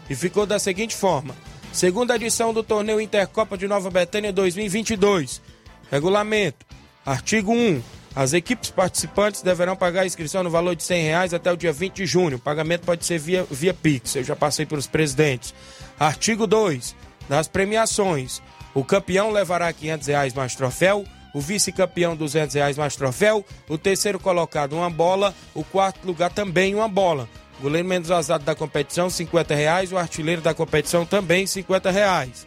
E 0.10 0.16
ficou 0.16 0.46
da 0.46 0.60
seguinte 0.60 0.96
forma: 0.96 1.36
segunda 1.72 2.16
edição 2.16 2.54
do 2.54 2.62
torneio 2.62 3.02
Intercopa 3.02 3.58
de 3.58 3.68
Nova 3.68 3.90
Betânia 3.90 4.32
2022. 4.32 5.42
Regulamento: 5.90 6.66
artigo 7.06 7.52
1. 7.54 7.82
As 8.14 8.34
equipes 8.34 8.70
participantes 8.70 9.42
deverão 9.42 9.76
pagar 9.76 10.02
a 10.02 10.06
inscrição 10.06 10.44
no 10.44 10.50
valor 10.50 10.76
de 10.76 10.86
R$ 10.86 11.00
reais 11.00 11.34
até 11.34 11.52
o 11.52 11.56
dia 11.56 11.72
20 11.72 11.96
de 11.96 12.06
junho. 12.06 12.38
O 12.38 12.42
pagamento 12.42 12.82
pode 12.82 13.06
ser 13.06 13.18
via, 13.18 13.46
via 13.50 13.74
Pix. 13.74 14.16
Eu 14.16 14.24
já 14.24 14.36
passei 14.36 14.66
pelos 14.66 14.86
presidentes. 14.86 15.54
Artigo 15.98 16.46
2. 16.46 16.94
Das 17.30 17.48
premiações. 17.48 18.42
O 18.74 18.84
campeão 18.84 19.32
levará 19.32 19.72
500 19.72 20.08
reais 20.08 20.34
mais 20.34 20.56
troféu. 20.56 21.06
O 21.34 21.40
vice-campeão, 21.40 22.14
200 22.14 22.56
reais 22.56 22.78
mais 22.78 22.98
troféu. 22.98 23.46
O 23.70 23.78
terceiro 23.78 24.20
colocado, 24.20 24.74
uma 24.74 24.90
bola. 24.90 25.34
O 25.54 25.64
quarto 25.64 26.06
lugar, 26.06 26.34
também 26.34 26.76
uma 26.76 26.90
bola. 26.90 27.30
goleiro 27.62 27.88
menos 27.88 28.10
vazado 28.10 28.44
da 28.44 28.54
competição, 28.54 29.10
50 29.10 29.56
reais. 29.56 29.94
O 29.94 29.98
artilheiro 29.98 30.42
da 30.42 30.54
competição 30.54 31.06
também, 31.06 31.48
50 31.48 31.90
reais. 31.90 32.46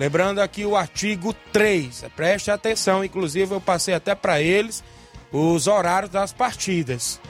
Lembrando 0.00 0.40
aqui 0.40 0.66
o 0.66 0.74
artigo 0.74 1.32
3. 1.52 2.06
Preste 2.16 2.50
atenção, 2.50 3.04
inclusive 3.04 3.54
eu 3.54 3.60
passei 3.60 3.94
até 3.94 4.12
para 4.12 4.42
eles 4.42 4.82
os 5.32 5.66
horários 5.66 6.10
das 6.10 6.32
partidas. 6.32 7.20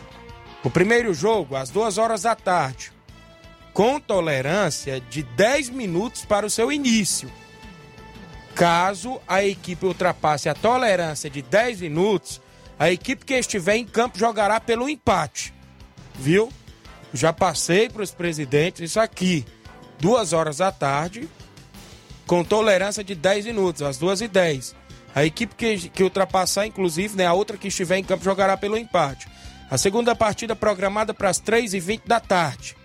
O 0.62 0.70
primeiro 0.70 1.14
jogo, 1.14 1.56
às 1.56 1.70
2 1.70 1.98
horas 1.98 2.22
da 2.22 2.34
tarde, 2.34 2.92
com 3.72 4.00
tolerância 4.00 5.00
de 5.00 5.22
10 5.22 5.70
minutos 5.70 6.24
para 6.24 6.46
o 6.46 6.50
seu 6.50 6.72
início. 6.72 7.30
Caso 8.54 9.20
a 9.28 9.44
equipe 9.44 9.84
ultrapasse 9.84 10.48
a 10.48 10.54
tolerância 10.54 11.28
de 11.28 11.42
10 11.42 11.82
minutos, 11.82 12.40
a 12.78 12.90
equipe 12.90 13.24
que 13.24 13.34
estiver 13.34 13.76
em 13.76 13.84
campo 13.84 14.18
jogará 14.18 14.58
pelo 14.58 14.88
empate. 14.88 15.52
Viu? 16.14 16.50
Já 17.12 17.32
passei 17.32 17.88
para 17.88 18.02
os 18.02 18.10
presidentes 18.10 18.90
isso 18.90 19.00
aqui. 19.00 19.44
Duas 19.98 20.32
horas 20.32 20.58
da 20.58 20.72
tarde, 20.72 21.28
com 22.26 22.42
tolerância 22.42 23.04
de 23.04 23.14
10 23.14 23.46
minutos, 23.46 23.82
às 23.82 23.98
2 23.98 24.22
e 24.22 24.28
10 24.28 24.85
A 25.16 25.24
equipe 25.24 25.54
que, 25.54 25.88
que 25.88 26.02
ultrapassar, 26.02 26.66
inclusive, 26.66 27.16
né, 27.16 27.24
a 27.24 27.32
outra 27.32 27.56
que 27.56 27.68
estiver 27.68 27.96
em 27.96 28.04
campo 28.04 28.22
jogará 28.22 28.54
pelo 28.54 28.76
empate. 28.76 29.26
A 29.70 29.78
segunda 29.78 30.14
partida 30.14 30.54
programada 30.54 31.14
para 31.14 31.30
as 31.30 31.38
3 31.38 31.72
e 31.72 31.80
20 31.80 32.02
da 32.06 32.20
tarde. 32.20 32.76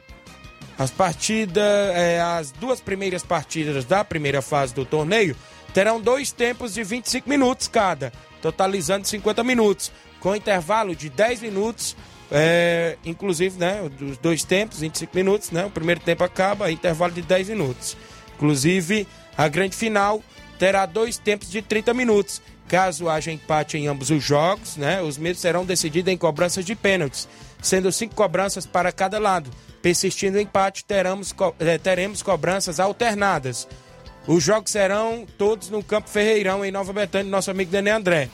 As 0.79 0.89
partidas, 0.89 1.61
é, 1.93 2.21
as 2.21 2.51
duas 2.51 2.79
primeiras 2.79 3.21
partidas 3.21 3.83
da 3.83 4.05
primeira 4.05 4.41
fase 4.41 4.73
do 4.73 4.85
torneio 4.85 5.35
terão 5.73 5.99
dois 5.99 6.31
tempos 6.31 6.73
de 6.73 6.85
25 6.85 7.27
minutos 7.27 7.67
cada, 7.67 8.13
totalizando 8.41 9.05
50 9.05 9.43
minutos, 9.43 9.91
com 10.21 10.33
intervalo 10.33 10.95
de 10.95 11.09
10 11.09 11.41
minutos, 11.41 11.97
é, 12.31 12.97
inclusive, 13.03 13.59
né, 13.59 13.81
dos 13.99 14.17
dois 14.17 14.45
tempos, 14.45 14.79
25 14.79 15.13
minutos, 15.13 15.51
né, 15.51 15.65
o 15.65 15.69
primeiro 15.69 15.99
tempo 15.99 16.23
acaba, 16.23 16.71
intervalo 16.71 17.11
de 17.11 17.23
10 17.23 17.49
minutos. 17.49 17.97
Inclusive, 18.37 19.05
a 19.37 19.49
grande 19.49 19.75
final 19.75 20.23
terá 20.62 20.86
dois 20.86 21.17
tempos 21.17 21.50
de 21.50 21.60
30 21.60 21.91
minutos. 21.91 22.39
Caso 22.67 23.10
haja 23.10 23.32
empate 23.32 23.80
em 23.80 23.88
ambos 23.88 24.12
os 24.12 24.24
jogos, 24.24 24.78
né, 24.78 25.02
os 25.02 25.17
mesmos 25.17 25.41
serão 25.41 25.65
decididos 25.65 26.13
em 26.13 26.15
cobranças 26.15 26.63
de 26.63 26.76
pênaltis, 26.76 27.28
sendo 27.60 27.91
cinco 27.91 28.13
cobranças 28.13 28.63
para 28.63 28.91
cada 28.91 29.17
lado. 29.17 29.50
Persistindo 29.82 30.38
o 30.38 30.39
empate, 30.39 30.86
teremos, 30.86 31.34
eh, 31.60 31.80
teremos 31.80 32.21
cobranças 32.21 32.80
alternadas. 32.80 33.67
Os 34.28 34.43
jogos 34.43 34.69
serão 34.69 35.26
todos 35.36 35.71
no 35.71 35.82
Campo 35.82 36.08
Ferreirão, 36.08 36.63
em 36.63 36.71
Nova 36.71 36.93
Betânia, 36.93 37.32
nosso 37.32 37.50
amigo 37.50 37.71
Daniel 37.71 37.97
André. 37.97 38.30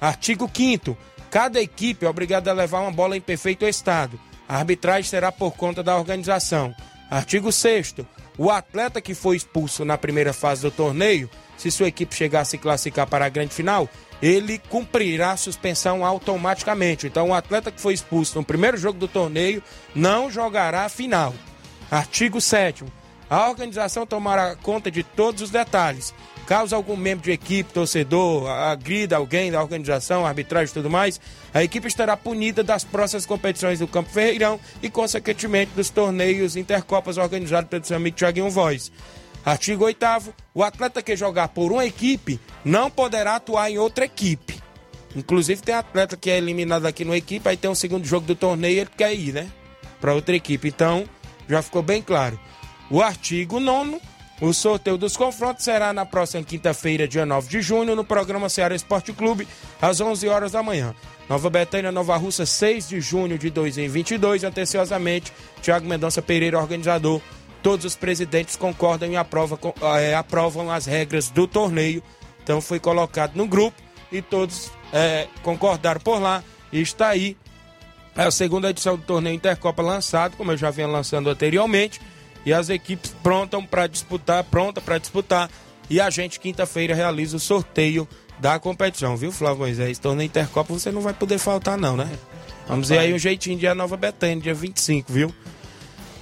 Artigo 0.00 0.50
5 0.52 0.98
Cada 1.30 1.60
equipe 1.60 2.04
é 2.04 2.08
obrigada 2.08 2.50
a 2.50 2.54
levar 2.54 2.80
uma 2.80 2.90
bola 2.90 3.16
em 3.16 3.20
perfeito 3.20 3.64
estado. 3.64 4.18
A 4.48 4.56
arbitragem 4.56 5.08
será 5.08 5.30
por 5.30 5.52
conta 5.52 5.80
da 5.80 5.96
organização. 5.96 6.74
Artigo 7.08 7.52
6 7.52 7.94
O 8.38 8.50
atleta 8.50 9.00
que 9.00 9.14
foi 9.14 9.36
expulso 9.36 9.84
na 9.84 9.98
primeira 9.98 10.32
fase 10.32 10.62
do 10.62 10.70
torneio, 10.70 11.28
se 11.56 11.70
sua 11.70 11.88
equipe 11.88 12.14
chegar 12.14 12.42
a 12.42 12.44
se 12.44 12.56
classificar 12.56 13.06
para 13.06 13.26
a 13.26 13.28
grande 13.28 13.52
final, 13.52 13.88
ele 14.22 14.58
cumprirá 14.70 15.32
a 15.32 15.36
suspensão 15.36 16.06
automaticamente. 16.06 17.06
Então, 17.06 17.30
o 17.30 17.34
atleta 17.34 17.72
que 17.72 17.80
foi 17.80 17.94
expulso 17.94 18.38
no 18.38 18.44
primeiro 18.44 18.76
jogo 18.76 18.98
do 18.98 19.08
torneio 19.08 19.62
não 19.94 20.30
jogará 20.30 20.84
a 20.84 20.88
final. 20.88 21.34
Artigo 21.90 22.40
7 22.40 22.84
a 23.30 23.48
organização 23.48 24.06
tomará 24.06 24.56
conta 24.56 24.90
de 24.90 25.02
todos 25.02 25.42
os 25.42 25.50
detalhes. 25.50 26.14
Caso 26.48 26.74
algum 26.74 26.96
membro 26.96 27.24
de 27.24 27.30
equipe, 27.30 27.74
torcedor, 27.74 28.48
agrida 28.48 29.18
alguém 29.18 29.52
da 29.52 29.60
organização, 29.60 30.24
arbitragem 30.24 30.70
e 30.70 30.72
tudo 30.72 30.88
mais, 30.88 31.20
a 31.52 31.62
equipe 31.62 31.86
estará 31.86 32.16
punida 32.16 32.64
das 32.64 32.84
próximas 32.84 33.26
competições 33.26 33.80
do 33.80 33.86
Campo 33.86 34.08
Ferreirão 34.08 34.58
e, 34.82 34.88
consequentemente, 34.88 35.72
dos 35.76 35.90
torneios 35.90 36.56
intercopas 36.56 37.18
organizados 37.18 37.68
pelo 37.68 37.84
seu 37.84 37.98
amigo 37.98 38.16
Thiaguinho 38.16 38.48
Voz. 38.48 38.90
Artigo 39.44 39.84
8 39.84 40.32
o 40.54 40.62
atleta 40.62 41.02
que 41.02 41.14
jogar 41.14 41.48
por 41.48 41.70
uma 41.70 41.84
equipe 41.84 42.40
não 42.64 42.90
poderá 42.90 43.36
atuar 43.36 43.70
em 43.70 43.76
outra 43.76 44.06
equipe. 44.06 44.58
Inclusive 45.14 45.60
tem 45.60 45.74
atleta 45.74 46.16
que 46.16 46.30
é 46.30 46.38
eliminado 46.38 46.86
aqui 46.86 47.04
numa 47.04 47.18
equipe, 47.18 47.46
aí 47.46 47.58
tem 47.58 47.70
um 47.70 47.74
segundo 47.74 48.06
jogo 48.06 48.26
do 48.26 48.34
torneio 48.34 48.80
ele 48.80 48.90
quer 48.96 49.12
ir, 49.14 49.34
né? 49.34 49.50
Para 50.00 50.14
outra 50.14 50.34
equipe. 50.34 50.68
Então, 50.68 51.04
já 51.46 51.60
ficou 51.60 51.82
bem 51.82 52.00
claro. 52.00 52.40
O 52.90 53.02
artigo 53.02 53.60
9 53.60 54.00
o 54.40 54.52
sorteio 54.52 54.96
dos 54.96 55.16
confrontos 55.16 55.64
será 55.64 55.92
na 55.92 56.06
próxima 56.06 56.44
quinta-feira, 56.44 57.08
dia 57.08 57.26
9 57.26 57.48
de 57.48 57.60
junho, 57.60 57.96
no 57.96 58.04
programa 58.04 58.48
Ceará 58.48 58.74
Esporte 58.74 59.12
Clube, 59.12 59.48
às 59.82 60.00
11 60.00 60.28
horas 60.28 60.52
da 60.52 60.62
manhã. 60.62 60.94
Nova 61.28 61.50
Betânia, 61.50 61.90
Nova 61.90 62.16
Russa, 62.16 62.46
6 62.46 62.88
de 62.88 63.00
junho 63.00 63.36
de 63.36 63.50
2022. 63.50 64.44
Anteciosamente, 64.44 65.32
Tiago 65.60 65.86
Mendonça 65.86 66.22
Pereira, 66.22 66.58
organizador. 66.58 67.20
Todos 67.62 67.84
os 67.84 67.96
presidentes 67.96 68.54
concordam 68.54 69.10
e 69.10 69.16
aprovam, 69.16 69.58
é, 69.98 70.14
aprovam 70.14 70.70
as 70.70 70.86
regras 70.86 71.28
do 71.30 71.46
torneio. 71.46 72.02
Então 72.42 72.60
foi 72.60 72.78
colocado 72.78 73.34
no 73.34 73.46
grupo 73.46 73.76
e 74.10 74.22
todos 74.22 74.70
é, 74.92 75.26
concordaram 75.42 76.00
por 76.00 76.20
lá. 76.20 76.42
E 76.72 76.80
está 76.80 77.08
aí 77.08 77.36
a 78.16 78.30
segunda 78.30 78.70
edição 78.70 78.96
do 78.96 79.02
torneio 79.02 79.34
Intercopa 79.34 79.82
lançado, 79.82 80.36
como 80.36 80.52
eu 80.52 80.56
já 80.56 80.70
vinha 80.70 80.86
lançando 80.86 81.28
anteriormente 81.28 82.00
e 82.48 82.52
as 82.54 82.70
equipes 82.70 83.14
prontam 83.22 83.62
para 83.62 83.86
disputar, 83.86 84.42
pronta 84.42 84.80
para 84.80 84.96
disputar. 84.96 85.50
E 85.90 86.00
a 86.00 86.08
gente, 86.08 86.40
quinta-feira, 86.40 86.94
realiza 86.94 87.36
o 87.36 87.40
sorteio 87.40 88.08
da 88.38 88.58
competição, 88.58 89.18
viu, 89.18 89.30
Flávio 89.30 89.58
Moisés? 89.58 89.98
Torneio 89.98 90.28
Intercopa 90.28 90.72
você 90.72 90.90
não 90.90 91.02
vai 91.02 91.12
poder 91.12 91.36
faltar, 91.36 91.76
não, 91.76 91.94
né? 91.94 92.10
Vamos 92.66 92.88
ver 92.88 93.00
aí 93.00 93.12
um 93.12 93.18
jeitinho 93.18 93.58
de 93.58 93.66
a 93.66 93.74
Nova 93.74 93.98
Betânia, 93.98 94.40
dia 94.40 94.54
25, 94.54 95.12
viu? 95.12 95.34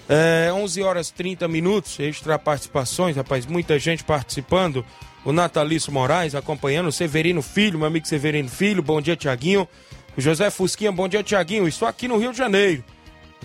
É, 0.08 0.50
11 0.52 0.82
horas 0.82 1.10
30 1.12 1.46
minutos, 1.46 1.96
extra 2.00 2.36
participações, 2.36 3.14
rapaz, 3.14 3.46
muita 3.46 3.78
gente 3.78 4.02
participando. 4.02 4.84
O 5.24 5.32
Natalício 5.32 5.92
Moraes 5.92 6.34
acompanhando, 6.34 6.88
o 6.88 6.92
Severino 6.92 7.40
Filho, 7.40 7.78
meu 7.78 7.86
amigo 7.86 8.08
Severino 8.08 8.48
Filho, 8.48 8.82
bom 8.82 9.00
dia, 9.00 9.14
Tiaguinho. 9.14 9.68
O 10.16 10.20
José 10.20 10.50
Fusquinha, 10.50 10.90
bom 10.90 11.06
dia, 11.06 11.22
Tiaguinho. 11.22 11.68
Estou 11.68 11.86
aqui 11.86 12.08
no 12.08 12.16
Rio 12.16 12.32
de 12.32 12.38
Janeiro. 12.38 12.82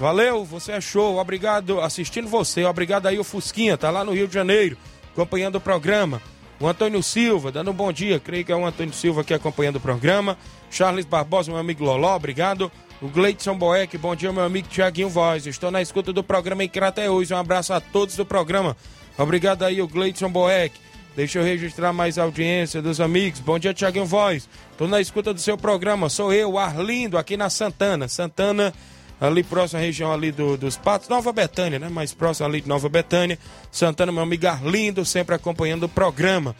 Valeu, 0.01 0.43
você 0.43 0.71
é 0.71 0.81
show. 0.81 1.19
Obrigado 1.19 1.79
assistindo 1.79 2.27
você. 2.27 2.65
Obrigado 2.65 3.05
aí 3.05 3.19
o 3.19 3.23
Fusquinha, 3.23 3.77
tá 3.77 3.91
lá 3.91 4.03
no 4.03 4.15
Rio 4.15 4.27
de 4.27 4.33
Janeiro, 4.33 4.75
acompanhando 5.13 5.57
o 5.57 5.61
programa. 5.61 6.19
O 6.59 6.67
Antônio 6.67 7.03
Silva, 7.03 7.51
dando 7.51 7.69
um 7.69 7.73
bom 7.73 7.93
dia. 7.93 8.19
Creio 8.19 8.43
que 8.43 8.51
é 8.51 8.55
o 8.55 8.65
Antônio 8.65 8.95
Silva 8.95 9.21
aqui 9.21 9.31
acompanhando 9.31 9.75
o 9.75 9.79
programa. 9.79 10.39
Charles 10.71 11.05
Barbosa, 11.05 11.51
meu 11.51 11.61
amigo 11.61 11.83
Loló, 11.83 12.15
obrigado. 12.15 12.71
O 12.99 13.07
Gleidson 13.09 13.55
Boeck, 13.55 13.95
bom 13.99 14.15
dia, 14.15 14.31
meu 14.31 14.43
amigo 14.43 14.67
Tiaguinho 14.67 15.07
Voz. 15.07 15.45
Estou 15.45 15.69
na 15.69 15.83
escuta 15.83 16.11
do 16.11 16.23
programa 16.23 16.63
em 16.63 16.67
Crateus. 16.67 17.29
Um 17.29 17.37
abraço 17.37 17.71
a 17.71 17.79
todos 17.79 18.15
do 18.15 18.25
programa. 18.25 18.75
Obrigado 19.19 19.63
aí, 19.63 19.83
o 19.83 19.87
Gleidson 19.87 20.31
Boeck. 20.31 20.79
Deixa 21.15 21.37
eu 21.37 21.43
registrar 21.43 21.93
mais 21.93 22.17
audiência 22.17 22.81
dos 22.81 22.99
amigos. 22.99 23.39
Bom 23.39 23.59
dia, 23.59 23.71
Tiaguinho 23.71 24.07
Voz. 24.07 24.49
Estou 24.71 24.87
na 24.87 24.99
escuta 24.99 25.31
do 25.31 25.39
seu 25.39 25.59
programa. 25.59 26.09
Sou 26.09 26.33
eu, 26.33 26.57
Arlindo, 26.57 27.19
aqui 27.19 27.37
na 27.37 27.51
Santana. 27.51 28.07
Santana 28.07 28.73
ali 29.21 29.43
próximo 29.43 29.79
à 29.79 29.83
região 29.83 30.11
ali 30.11 30.31
do, 30.31 30.57
dos 30.57 30.75
Patos, 30.75 31.07
Nova 31.07 31.31
Betânia, 31.31 31.77
né? 31.77 31.87
Mais 31.87 32.11
próximo 32.11 32.47
ali 32.47 32.59
de 32.59 32.67
Nova 32.67 32.89
Betânia. 32.89 33.37
Santana, 33.71 34.11
meu 34.11 34.23
amigo 34.23 34.47
Arlindo, 34.47 35.05
sempre 35.05 35.35
acompanhando 35.35 35.83
o 35.83 35.89
programa. 35.89 36.55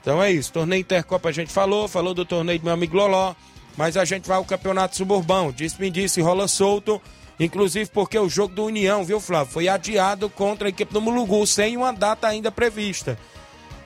Então 0.00 0.22
é 0.22 0.30
isso, 0.30 0.52
torneio 0.52 0.80
Intercopa 0.80 1.30
a 1.30 1.32
gente 1.32 1.50
falou, 1.50 1.88
falou 1.88 2.14
do 2.14 2.24
torneio 2.24 2.58
do 2.58 2.64
meu 2.64 2.74
amigo 2.74 2.96
Loló, 2.96 3.34
mas 3.76 3.96
a 3.96 4.04
gente 4.04 4.28
vai 4.28 4.36
ao 4.36 4.44
Campeonato 4.44 4.96
Suburbão. 4.96 5.50
Disse-me 5.50 5.90
disse, 5.90 6.20
rola 6.20 6.46
solto, 6.46 7.00
inclusive 7.40 7.90
porque 7.90 8.18
o 8.18 8.28
jogo 8.28 8.54
do 8.54 8.64
União, 8.64 9.02
viu, 9.02 9.18
Flávio? 9.18 9.52
Foi 9.52 9.66
adiado 9.66 10.28
contra 10.28 10.68
a 10.68 10.70
equipe 10.70 10.92
do 10.92 11.00
Mulugu, 11.00 11.46
sem 11.46 11.76
uma 11.76 11.90
data 11.90 12.28
ainda 12.28 12.52
prevista. 12.52 13.18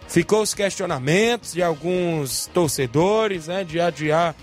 Ficou 0.08 0.42
os 0.42 0.54
questionamentos 0.54 1.52
de 1.52 1.62
alguns 1.62 2.46
torcedores, 2.52 3.46
né, 3.46 3.62
de 3.62 3.80
adiar 3.80 4.34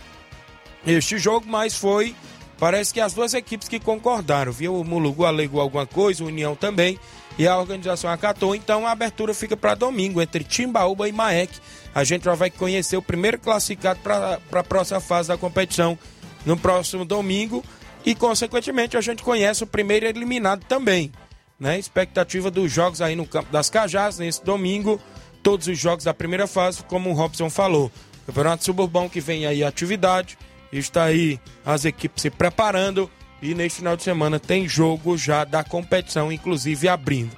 este 0.88 1.17
jogo, 1.17 1.45
mas 1.48 1.76
foi 1.76 2.15
Parece 2.58 2.94
que 2.94 3.02
as 3.02 3.13
duas 3.13 3.34
equipes 3.34 3.68
que 3.68 3.80
concordaram, 3.80 4.52
viu? 4.52 4.80
O 4.80 4.84
Mulugu 4.84 5.26
alegou 5.26 5.60
alguma 5.60 5.86
coisa, 5.86 6.24
o 6.24 6.28
União 6.28 6.56
também, 6.56 6.98
e 7.38 7.48
a 7.48 7.58
organização 7.58 8.10
acatou. 8.10 8.56
Então 8.56 8.88
a 8.88 8.91
abertura 8.91 9.34
fica 9.34 9.58
para 9.58 9.76
domingo, 9.76 10.22
entre 10.22 10.44
Timbaúba 10.44 11.08
e 11.08 11.12
Maek. 11.12 11.60
A 11.94 12.04
gente 12.04 12.26
já 12.26 12.34
vai 12.34 12.50
conhecer 12.50 12.98
o 12.98 13.02
primeiro 13.02 13.39
classificado 13.39 14.00
para 14.02 14.39
a 14.52 14.63
próxima 14.63 15.00
fase 15.00 15.30
da 15.30 15.38
competição 15.38 15.98
no 16.46 16.56
próximo 16.56 17.04
domingo. 17.04 17.63
E, 18.06 18.13
consequentemente, 18.13 18.96
a 18.96 19.02
gente 19.02 19.24
conhece 19.24 19.63
o 19.63 19.68
primeiro 19.68 20.06
eliminado 20.06 20.63
também. 20.65 21.12
Né? 21.60 21.80
Expectativa 21.80 22.52
dos 22.52 22.72
jogos 22.72 23.02
aí 23.02 23.15
no 23.15 23.26
Campo 23.26 23.52
das 23.52 23.70
Cajás, 23.70 24.20
nesse 24.20 24.44
domingo. 24.44 25.02
Todos 25.41 25.68
os 25.68 25.78
jogos 25.78 26.06
da 26.06 26.13
primeira 26.13 26.48
fase, 26.48 26.84
como 26.84 27.10
o 27.10 27.13
Robson 27.13 27.50
falou. 27.50 27.91
Campeonato 28.26 28.63
Suburbão 28.63 29.10
que 29.10 29.20
vem 29.20 29.46
aí 29.46 29.63
atividade. 29.63 30.38
Está 30.78 31.06
aí 31.06 31.40
as 31.66 31.86
equipes 31.86 32.22
se 32.22 32.30
preparando 32.30 33.10
e 33.42 33.54
neste 33.54 33.80
final 33.80 33.96
de 33.96 34.04
semana 34.04 34.40
tem 34.40 34.68
jogo 34.68 35.18
já 35.18 35.44
da 35.44 35.64
competição, 35.64 36.32
inclusive 36.32 36.88
abrindo. 36.88 37.32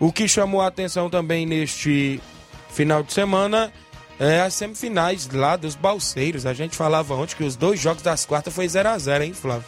O 0.00 0.12
que 0.12 0.26
chamou 0.26 0.60
a 0.60 0.66
atenção 0.66 1.10
também 1.10 1.46
neste 1.46 2.20
final 2.70 3.02
de 3.02 3.12
semana 3.12 3.72
é 4.18 4.40
as 4.40 4.54
semifinais 4.54 5.28
lá 5.30 5.56
dos 5.56 5.74
Balseiros. 5.74 6.46
A 6.46 6.54
gente 6.54 6.76
falava 6.76 7.14
ontem 7.14 7.36
que 7.36 7.44
os 7.44 7.56
dois 7.56 7.80
jogos 7.80 8.02
das 8.02 8.24
quartas 8.24 8.54
foi 8.54 8.68
0 8.68 8.88
a 8.88 8.98
0 8.98 9.24
hein, 9.24 9.32
Flávio? 9.32 9.66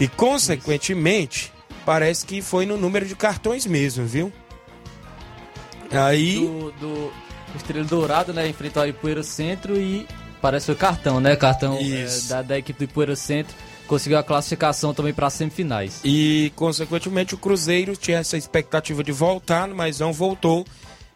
E, 0.00 0.08
consequentemente, 0.08 1.52
parece 1.84 2.26
que 2.26 2.42
foi 2.42 2.66
no 2.66 2.76
número 2.76 3.06
de 3.06 3.16
cartões 3.16 3.66
mesmo, 3.66 4.06
viu? 4.06 4.32
Aí. 5.90 6.40
Do, 6.40 6.72
do 6.72 7.12
Estrela 7.54 7.84
Dourado, 7.84 8.32
né? 8.32 8.48
Enfrentou 8.48 8.82
a 8.82 8.88
Ipueira 8.88 9.22
Centro 9.22 9.76
e 9.76 10.06
parece 10.40 10.66
foi 10.66 10.74
cartão, 10.74 11.20
né? 11.20 11.36
Cartão 11.36 11.78
é, 11.80 12.06
da, 12.28 12.42
da 12.42 12.58
equipe 12.58 12.78
do 12.78 12.90
Ipueira 12.90 13.16
Centro. 13.16 13.54
Conseguiu 13.86 14.18
a 14.18 14.22
classificação 14.22 14.92
também 14.92 15.14
para 15.14 15.28
as 15.28 15.34
semifinais. 15.34 16.00
E, 16.04 16.52
consequentemente, 16.56 17.34
o 17.34 17.38
Cruzeiro 17.38 17.96
tinha 17.96 18.18
essa 18.18 18.36
expectativa 18.36 19.04
de 19.04 19.12
voltar, 19.12 19.68
mas 19.68 20.00
não 20.00 20.12
voltou. 20.12 20.66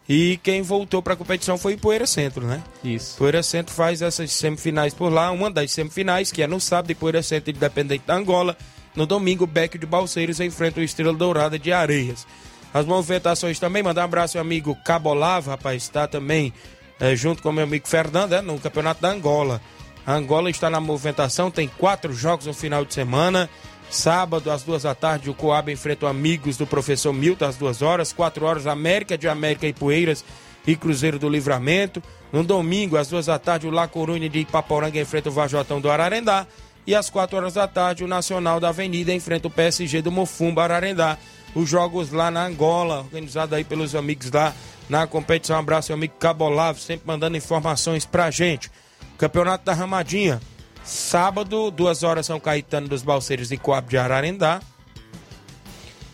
E 0.07 0.39
quem 0.41 0.61
voltou 0.61 1.01
para 1.01 1.13
a 1.13 1.17
competição 1.17 1.57
foi 1.57 1.75
o 1.75 1.77
Poeira 1.77 2.07
Centro, 2.07 2.45
né? 2.45 2.63
Isso. 2.83 3.17
Poeira 3.17 3.43
Centro 3.43 3.73
faz 3.73 4.01
essas 4.01 4.31
semifinais 4.31 4.93
por 4.93 5.11
lá, 5.11 5.31
uma 5.31 5.51
das 5.51 5.71
semifinais, 5.71 6.31
que 6.31 6.41
é 6.41 6.47
no 6.47 6.59
sábado, 6.59 6.91
e 6.91 6.95
Poeira 6.95 7.21
Centro 7.21 7.51
Independente 7.51 8.03
da 8.05 8.15
Angola. 8.15 8.57
No 8.95 9.05
domingo, 9.05 9.43
o 9.43 9.47
Beck 9.47 9.77
de 9.77 9.85
Balseiros 9.85 10.39
enfrenta 10.39 10.79
o 10.79 10.83
Estrela 10.83 11.13
Dourada 11.13 11.57
de 11.57 11.71
Areias. 11.71 12.25
As 12.73 12.85
movimentações 12.85 13.59
também, 13.59 13.83
mandar 13.83 14.01
um 14.01 14.05
abraço 14.05 14.37
ao 14.37 14.41
amigo 14.41 14.75
Cabolava, 14.83 15.51
rapaz, 15.51 15.83
está 15.83 16.07
também 16.07 16.53
é, 17.01 17.15
junto 17.15 17.41
com 17.41 17.51
meu 17.51 17.63
amigo 17.63 17.87
Fernando, 17.87 18.33
é, 18.33 18.41
no 18.41 18.59
Campeonato 18.59 19.01
da 19.01 19.09
Angola. 19.09 19.59
A 20.05 20.13
Angola 20.13 20.49
está 20.51 20.69
na 20.69 20.79
movimentação, 20.79 21.49
tem 21.49 21.67
quatro 21.67 22.13
jogos 22.13 22.45
no 22.45 22.53
final 22.53 22.85
de 22.85 22.93
semana. 22.93 23.49
Sábado, 23.89 24.49
às 24.49 24.63
duas 24.63 24.83
da 24.83 24.95
tarde, 24.95 25.29
o 25.29 25.33
Coab 25.33 25.71
enfrenta 25.71 26.05
o 26.05 26.09
Amigos 26.09 26.55
do 26.55 26.65
professor 26.65 27.11
Milton, 27.11 27.45
às 27.45 27.57
duas 27.57 27.81
horas. 27.81 28.13
Quatro 28.13 28.45
horas, 28.45 28.67
América 28.67 29.17
de 29.17 29.27
América 29.27 29.67
e 29.67 29.73
Poeiras 29.73 30.23
e 30.65 30.75
Cruzeiro 30.75 31.19
do 31.19 31.27
Livramento. 31.27 32.01
No 32.31 32.43
domingo, 32.43 32.95
às 32.95 33.09
duas 33.09 33.25
da 33.25 33.37
tarde, 33.37 33.67
o 33.67 33.71
La 33.71 33.87
Corunha 33.87 34.29
de 34.29 34.39
Ipaporanga 34.39 34.99
enfrenta 34.99 35.29
o 35.29 35.33
Vajotão 35.33 35.81
do 35.81 35.89
Ararendá. 35.89 36.47
E 36.85 36.95
às 36.95 37.09
quatro 37.09 37.37
horas 37.37 37.53
da 37.53 37.67
tarde, 37.67 38.03
o 38.03 38.07
Nacional 38.07 38.59
da 38.59 38.69
Avenida 38.69 39.13
enfrenta 39.13 39.47
o 39.47 39.51
PSG 39.51 40.01
do 40.01 40.11
Mofumba 40.11 40.63
Ararendá 40.63 41.17
os 41.53 41.69
jogos 41.69 42.11
lá 42.11 42.31
na 42.31 42.45
Angola, 42.45 42.99
organizado 42.99 43.55
aí 43.55 43.63
pelos 43.63 43.95
amigos 43.95 44.31
lá 44.31 44.53
na 44.89 45.05
competição. 45.05 45.55
Um 45.55 45.59
abraço, 45.59 45.93
amigo 45.93 46.15
Cabolavo, 46.19 46.79
sempre 46.79 47.07
mandando 47.07 47.37
informações 47.37 48.05
pra 48.05 48.31
gente. 48.31 48.71
Campeonato 49.17 49.65
da 49.65 49.73
Ramadinha, 49.73 50.41
sábado, 50.83 51.69
duas 51.69 52.03
horas 52.03 52.25
São 52.25 52.39
Caetano 52.39 52.87
dos 52.87 53.03
Balseiros 53.03 53.51
e 53.51 53.57
Coab 53.57 53.89
de 53.89 53.97
Ararendá. 53.97 54.61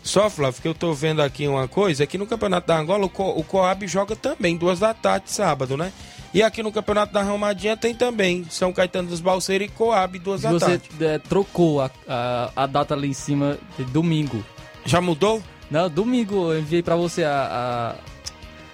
Só, 0.02 0.30
Flávio, 0.30 0.62
que 0.62 0.68
eu 0.68 0.74
tô 0.74 0.94
vendo 0.94 1.20
aqui 1.20 1.46
uma 1.46 1.68
coisa, 1.68 2.04
aqui 2.04 2.16
no 2.16 2.26
Campeonato 2.26 2.66
da 2.66 2.78
Angola 2.78 3.04
o, 3.04 3.10
Co 3.10 3.30
o 3.30 3.44
Coab 3.44 3.86
joga 3.86 4.16
também, 4.16 4.56
duas 4.56 4.78
da 4.78 4.94
tarde, 4.94 5.30
sábado, 5.30 5.76
né? 5.76 5.92
E 6.34 6.42
aqui 6.42 6.62
no 6.62 6.70
Campeonato 6.70 7.12
da 7.12 7.22
Ramadinha 7.22 7.76
tem 7.76 7.94
também 7.94 8.44
São 8.50 8.72
Caetano 8.72 9.08
dos 9.08 9.20
Balseiros 9.20 9.66
e 9.66 9.70
Coab, 9.70 10.18
duas 10.18 10.42
da 10.42 10.50
Você 10.52 10.66
tarde. 10.78 10.88
é, 11.00 11.18
trocou 11.18 11.80
a, 11.80 11.90
a, 12.06 12.50
a 12.54 12.66
data 12.66 12.94
ali 12.94 13.08
em 13.08 13.12
cima 13.14 13.56
de 13.78 13.84
domingo. 13.84 14.44
Já 14.84 15.00
mudou? 15.00 15.42
Não, 15.70 15.88
domingo 15.88 16.52
eu 16.52 16.60
enviei 16.60 16.82
pra 16.82 16.96
você 16.96 17.24
a, 17.24 17.96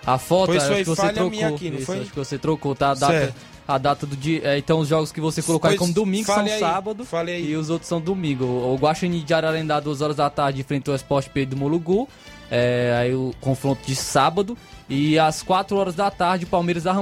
a, 0.06 0.14
a 0.14 0.18
foto. 0.18 0.46
Pois 0.46 0.62
acho 0.62 0.72
foi 0.72 0.78
que 0.82 0.84
você 0.84 1.00
falha 1.02 1.12
trocou. 1.14 1.30
minha 1.30 1.48
aqui, 1.48 1.70
não 1.70 1.76
Isso, 1.78 1.86
foi? 1.86 2.00
Acho 2.00 2.10
que 2.10 2.16
você 2.18 2.38
trocou, 2.38 2.74
tá? 2.74 2.90
A 2.90 2.94
data, 2.94 3.12
Certo. 3.12 3.34
a 3.68 3.78
data 3.78 4.06
do 4.06 4.16
dia. 4.16 4.40
é, 4.44 4.58
então 4.58 4.80
os 4.80 4.88
jogos 4.88 5.12
que 5.12 5.20
você 5.20 5.40
colocou 5.40 5.70
aí 5.70 5.76
Pois 5.76 5.88
como 5.88 5.94
domingo 5.94 6.26
são 6.26 6.40
aí, 6.40 6.58
sábado. 6.58 7.06
aí. 7.26 7.50
E 7.50 7.56
os 7.56 7.70
outros 7.70 7.88
são 7.88 8.00
domingo. 8.00 8.44
O 8.44 8.76
Guaxini 8.76 9.20
de 9.22 9.32
Ararendá, 9.32 9.78
2 9.78 10.00
horas 10.02 10.16
da 10.16 10.28
tarde, 10.28 10.60
enfrentou 10.60 10.92
o 10.92 10.96
Esporte 10.96 11.30
P 11.30 11.46
do 11.46 11.56
Mulugu. 11.56 12.08
É, 12.50 12.96
aí 13.00 13.14
o 13.14 13.32
confronto 13.40 13.80
de 13.86 13.94
sábado. 13.96 14.56
E 14.88 15.18
às 15.18 15.42
4 15.42 15.76
horas 15.76 15.94
da 15.94 16.10
tarde, 16.10 16.44
o 16.44 16.48
Palmeiras 16.48 16.84
da 16.84 16.92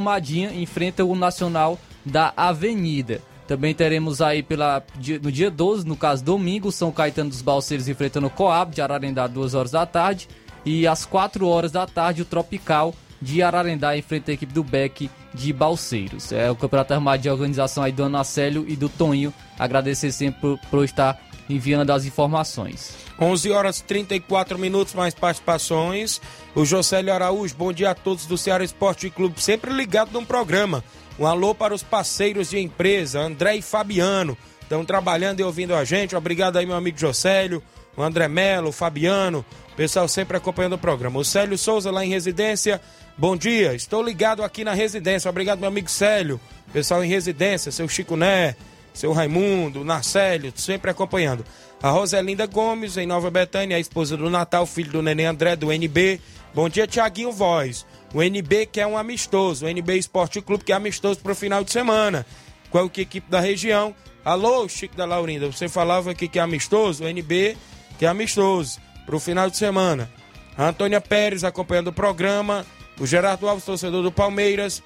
enfrenta 0.54 1.04
o 1.04 1.14
Nacional 1.14 1.78
da 2.04 2.32
Avenida. 2.36 3.20
Também 3.46 3.74
teremos 3.74 4.22
aí 4.22 4.42
pela, 4.42 4.82
no 5.20 5.30
dia 5.30 5.50
12, 5.50 5.86
no 5.86 5.96
caso 5.96 6.24
domingo, 6.24 6.70
São 6.70 6.92
Caetano 6.92 7.30
dos 7.30 7.42
Balseiros 7.42 7.88
enfrentando 7.88 8.28
o 8.28 8.30
Coab 8.30 8.74
de 8.74 8.80
Ararendá, 8.80 9.26
2 9.26 9.54
horas 9.54 9.72
da 9.72 9.84
tarde. 9.84 10.28
E 10.64 10.86
às 10.86 11.04
4 11.04 11.46
horas 11.46 11.72
da 11.72 11.86
tarde, 11.86 12.22
o 12.22 12.24
Tropical 12.24 12.94
de 13.20 13.42
Ararendá 13.42 13.96
enfrenta 13.96 14.30
a 14.30 14.34
equipe 14.34 14.52
do 14.52 14.62
Beck 14.64 15.10
de 15.34 15.52
Balseiros. 15.52 16.32
É 16.32 16.50
o 16.50 16.56
Campeonato 16.56 16.94
Armado 16.94 17.22
de 17.22 17.30
organização 17.30 17.82
aí 17.82 17.92
do 17.92 18.04
Anacélio 18.04 18.64
e 18.68 18.76
do 18.76 18.88
Toninho. 18.88 19.34
Agradecer 19.58 20.12
sempre 20.12 20.40
por, 20.40 20.58
por 20.70 20.84
estar 20.84 21.20
enviando 21.48 21.90
as 21.90 22.04
informações. 22.04 22.94
11 23.20 23.50
horas 23.50 23.78
e 23.78 23.84
34 23.84 24.58
minutos, 24.58 24.94
mais 24.94 25.14
participações. 25.14 26.20
O 26.54 26.64
Josélio 26.64 27.12
Araújo, 27.12 27.54
bom 27.54 27.72
dia 27.72 27.90
a 27.90 27.94
todos 27.94 28.26
do 28.26 28.38
Ceará 28.38 28.64
Esporte 28.64 29.08
Clube, 29.10 29.40
sempre 29.40 29.72
ligado 29.72 30.12
no 30.12 30.26
programa. 30.26 30.82
Um 31.18 31.26
alô 31.26 31.54
para 31.54 31.74
os 31.74 31.82
parceiros 31.82 32.50
de 32.50 32.58
empresa, 32.58 33.20
André 33.20 33.56
e 33.56 33.62
Fabiano, 33.62 34.36
estão 34.62 34.84
trabalhando 34.84 35.40
e 35.40 35.42
ouvindo 35.42 35.74
a 35.74 35.84
gente. 35.84 36.16
Obrigado 36.16 36.56
aí, 36.56 36.66
meu 36.66 36.76
amigo 36.76 36.98
Josélio, 36.98 37.62
o 37.96 38.02
André 38.02 38.26
Melo, 38.28 38.70
o 38.70 38.72
Fabiano, 38.72 39.44
pessoal 39.76 40.08
sempre 40.08 40.36
acompanhando 40.36 40.74
o 40.74 40.78
programa. 40.78 41.20
O 41.20 41.24
Célio 41.24 41.58
Souza, 41.58 41.90
lá 41.90 42.04
em 42.04 42.08
residência, 42.08 42.80
bom 43.16 43.36
dia, 43.36 43.74
estou 43.74 44.02
ligado 44.02 44.42
aqui 44.42 44.64
na 44.64 44.72
residência. 44.72 45.28
Obrigado, 45.28 45.58
meu 45.58 45.68
amigo 45.68 45.90
Célio, 45.90 46.40
pessoal 46.72 47.04
em 47.04 47.08
residência, 47.08 47.70
seu 47.70 47.88
Chico 47.88 48.16
Né, 48.16 48.56
seu 48.92 49.12
Raimundo, 49.12 49.84
Narcélio, 49.84 50.52
sempre 50.54 50.90
acompanhando. 50.90 51.44
A 51.82 51.90
Roselinda 51.90 52.46
Gomes, 52.46 52.96
em 52.96 53.06
Nova 53.06 53.30
Betânia, 53.30 53.76
a 53.76 53.80
esposa 53.80 54.16
do 54.16 54.30
Natal, 54.30 54.66
filho 54.66 54.92
do 54.92 55.02
Neném 55.02 55.26
André, 55.26 55.56
do 55.56 55.72
NB. 55.72 56.20
Bom 56.54 56.68
dia, 56.68 56.86
Tiaguinho 56.86 57.32
Voz. 57.32 57.86
O 58.14 58.22
NB 58.22 58.66
que 58.66 58.80
é 58.80 58.86
um 58.86 58.96
amistoso, 58.96 59.64
o 59.64 59.68
NB 59.68 59.96
Esporte 59.96 60.40
Clube 60.40 60.64
que 60.64 60.72
é 60.72 60.76
amistoso 60.76 61.20
para 61.20 61.32
o 61.32 61.34
final 61.34 61.64
de 61.64 61.72
semana. 61.72 62.26
Qual 62.70 62.88
que 62.88 63.00
é 63.00 63.02
a 63.02 63.06
equipe 63.06 63.30
da 63.30 63.40
região? 63.40 63.94
Alô, 64.24 64.68
Chico 64.68 64.94
da 64.94 65.04
Laurinda, 65.04 65.50
você 65.50 65.68
falava 65.68 66.10
aqui 66.10 66.28
que 66.28 66.38
é 66.38 66.42
amistoso, 66.42 67.04
o 67.04 67.08
NB 67.08 67.56
que 67.98 68.04
é 68.04 68.08
amistoso 68.08 68.78
para 69.04 69.16
o 69.16 69.20
final 69.20 69.50
de 69.50 69.56
semana. 69.56 70.10
A 70.56 70.68
Antônia 70.68 71.00
Pérez 71.00 71.42
acompanhando 71.42 71.88
o 71.88 71.92
programa, 71.92 72.66
o 73.00 73.06
Gerardo 73.06 73.48
Alves, 73.48 73.64
torcedor 73.64 74.02
do 74.02 74.12
Palmeiras, 74.12 74.82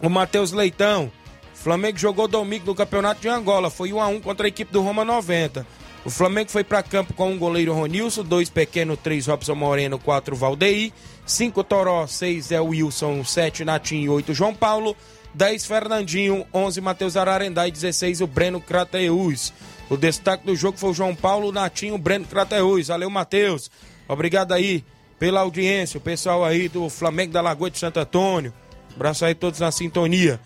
o 0.00 0.08
Matheus 0.08 0.52
Leitão. 0.52 1.10
Flamengo 1.58 1.98
jogou 1.98 2.28
domingo 2.28 2.66
no 2.66 2.74
Campeonato 2.74 3.20
de 3.20 3.28
Angola, 3.28 3.68
foi 3.68 3.92
1 3.92 4.00
a 4.00 4.06
1 4.06 4.20
contra 4.20 4.46
a 4.46 4.48
equipe 4.48 4.72
do 4.72 4.80
Roma 4.80 5.04
90. 5.04 5.66
O 6.04 6.10
Flamengo 6.10 6.50
foi 6.50 6.62
para 6.62 6.82
campo 6.82 7.12
com 7.12 7.32
um 7.32 7.38
goleiro 7.38 7.74
Ronilson, 7.74 8.22
dois 8.22 8.48
pequeno, 8.48 8.96
três 8.96 9.26
Robson 9.26 9.56
Moreno, 9.56 9.98
quatro 9.98 10.36
Valdeir, 10.36 10.92
cinco 11.26 11.64
Toró, 11.64 12.06
seis 12.06 12.52
é 12.52 12.60
Wilson, 12.60 13.24
sete 13.24 13.64
Natinho 13.64 14.12
oito 14.12 14.32
João 14.32 14.54
Paulo, 14.54 14.96
10 15.34 15.66
Fernandinho, 15.66 16.46
11 16.54 16.80
Matheus 16.80 17.16
Ararendá 17.16 17.66
e 17.68 17.70
16 17.70 18.20
o 18.20 18.26
Breno 18.26 18.60
Crateus. 18.60 19.52
O 19.90 19.96
destaque 19.96 20.46
do 20.46 20.56
jogo 20.56 20.78
foi 20.78 20.90
o 20.90 20.94
João 20.94 21.14
Paulo, 21.14 21.52
Natinho, 21.52 21.98
Breno 21.98 22.24
Crateus. 22.24 22.88
Valeu, 22.88 23.10
Matheus. 23.10 23.70
Obrigado 24.08 24.52
aí 24.52 24.84
pela 25.18 25.40
audiência, 25.40 25.98
o 25.98 26.00
pessoal 26.00 26.44
aí 26.44 26.68
do 26.68 26.88
Flamengo 26.88 27.32
da 27.32 27.40
Lagoa 27.40 27.70
de 27.70 27.78
Santo 27.78 27.98
Antônio. 27.98 28.52
Abraço 28.94 29.24
aí 29.24 29.34
todos 29.34 29.60
na 29.60 29.70
sintonia. 29.70 30.40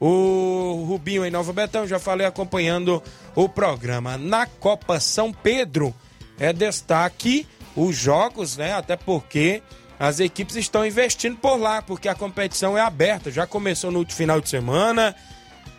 O 0.00 0.84
Rubinho 0.86 1.24
em 1.24 1.30
Nova 1.30 1.52
Betão, 1.52 1.86
já 1.86 1.98
falei 1.98 2.26
acompanhando 2.26 3.02
o 3.34 3.48
programa. 3.48 4.16
Na 4.16 4.46
Copa 4.46 5.00
São 5.00 5.32
Pedro 5.32 5.94
é 6.38 6.52
destaque 6.52 7.46
os 7.74 7.96
jogos, 7.96 8.56
né? 8.56 8.72
Até 8.74 8.96
porque 8.96 9.62
as 9.98 10.20
equipes 10.20 10.56
estão 10.56 10.86
investindo 10.86 11.36
por 11.36 11.56
lá, 11.56 11.82
porque 11.82 12.08
a 12.08 12.14
competição 12.14 12.78
é 12.78 12.80
aberta. 12.80 13.30
Já 13.30 13.46
começou 13.46 13.90
no 13.90 13.98
último 13.98 14.16
final 14.16 14.40
de 14.40 14.48
semana. 14.48 15.14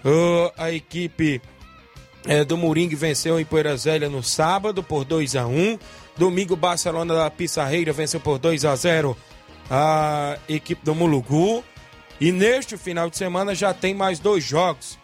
Ô, 0.04 0.52
a 0.58 0.72
equipe 0.72 1.42
é, 2.26 2.44
do 2.44 2.58
Moringue 2.58 2.96
venceu 2.96 3.40
em 3.40 3.46
Poeira 3.46 3.76
Zélia 3.78 4.10
no 4.10 4.22
sábado 4.22 4.84
por 4.84 5.06
2 5.06 5.36
a 5.36 5.48
1 5.48 5.80
Domingo, 6.20 6.54
Barcelona 6.54 7.16
da 7.16 7.32
Pissarreira 7.32 7.94
venceu 7.94 8.20
por 8.20 8.38
2 8.38 8.66
a 8.66 8.76
0 8.76 9.16
a 9.72 10.38
equipe 10.50 10.84
do 10.84 10.94
Mulugu. 10.94 11.64
E 12.20 12.32
neste 12.32 12.78
final 12.78 13.10
de 13.10 13.18
semana 13.18 13.56
já 13.56 13.74
tem 13.74 13.94
mais 13.94 14.20
dois 14.20 14.44
jogos. 14.44 14.98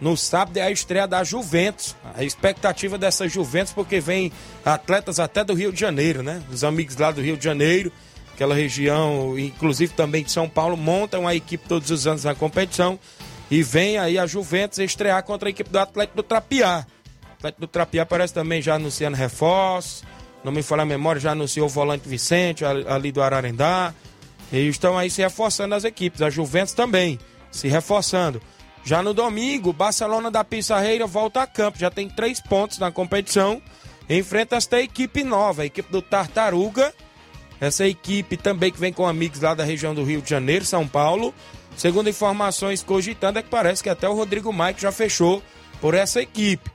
No 0.00 0.16
sábado 0.16 0.56
é 0.56 0.62
a 0.62 0.70
estreia 0.70 1.06
da 1.06 1.22
Juventus. 1.22 1.96
A 2.14 2.24
expectativa 2.24 2.96
dessa 2.96 3.28
Juventus, 3.28 3.72
porque 3.72 4.00
vem 4.00 4.32
atletas 4.64 5.18
até 5.20 5.44
do 5.44 5.52
Rio 5.52 5.72
de 5.72 5.80
Janeiro, 5.80 6.22
né? 6.22 6.42
Os 6.50 6.64
amigos 6.64 6.96
lá 6.96 7.10
do 7.10 7.20
Rio 7.20 7.36
de 7.36 7.44
Janeiro, 7.44 7.92
aquela 8.32 8.54
região, 8.54 9.38
inclusive 9.38 9.92
também 9.92 10.24
de 10.24 10.32
São 10.32 10.48
Paulo, 10.48 10.76
montam 10.76 11.28
a 11.28 11.34
equipe 11.34 11.68
todos 11.68 11.90
os 11.90 12.06
anos 12.06 12.24
na 12.24 12.34
competição. 12.34 12.98
E 13.50 13.62
vem 13.62 13.98
aí 13.98 14.16
a 14.16 14.26
Juventus 14.26 14.78
estrear 14.78 15.22
contra 15.24 15.48
a 15.48 15.50
equipe 15.50 15.68
do 15.68 15.78
Atlético 15.78 16.16
do 16.16 16.22
Trapiá. 16.22 16.86
O 17.28 17.32
Atlético 17.32 17.60
do 17.60 17.66
Trapiá 17.66 18.06
parece 18.06 18.32
também 18.32 18.62
já 18.62 18.76
anunciando 18.76 19.16
reforços. 19.16 20.04
Não 20.42 20.52
me 20.52 20.62
falha 20.62 20.82
a 20.82 20.86
memória, 20.86 21.20
já 21.20 21.32
anunciou 21.32 21.66
o 21.66 21.68
volante 21.68 22.08
Vicente 22.08 22.64
ali 22.64 23.12
do 23.12 23.20
Ararendá. 23.20 23.92
E 24.52 24.68
estão 24.68 24.98
aí 24.98 25.10
se 25.10 25.22
reforçando 25.22 25.74
as 25.74 25.84
equipes. 25.84 26.22
A 26.22 26.30
Juventus 26.30 26.74
também 26.74 27.18
se 27.50 27.68
reforçando. 27.68 28.40
Já 28.84 29.02
no 29.02 29.12
domingo, 29.12 29.72
Barcelona 29.72 30.30
da 30.30 30.42
Pissarreira 30.42 31.06
volta 31.06 31.42
a 31.42 31.46
campo. 31.46 31.78
Já 31.78 31.90
tem 31.90 32.08
três 32.08 32.40
pontos 32.40 32.78
na 32.78 32.90
competição. 32.90 33.60
Enfrenta 34.08 34.56
esta 34.56 34.80
equipe 34.80 35.22
nova, 35.22 35.62
a 35.62 35.66
equipe 35.66 35.90
do 35.92 36.02
Tartaruga. 36.02 36.92
Essa 37.60 37.86
equipe 37.86 38.36
também 38.36 38.72
que 38.72 38.80
vem 38.80 38.92
com 38.92 39.06
amigos 39.06 39.40
lá 39.40 39.54
da 39.54 39.64
região 39.64 39.94
do 39.94 40.02
Rio 40.02 40.22
de 40.22 40.30
Janeiro, 40.30 40.64
São 40.64 40.88
Paulo. 40.88 41.34
Segundo 41.76 42.08
informações 42.08 42.82
cogitando, 42.82 43.38
é 43.38 43.42
que 43.42 43.50
parece 43.50 43.82
que 43.82 43.88
até 43.88 44.08
o 44.08 44.14
Rodrigo 44.14 44.52
Mike 44.52 44.80
já 44.80 44.90
fechou 44.90 45.42
por 45.80 45.94
essa 45.94 46.20
equipe. 46.20 46.70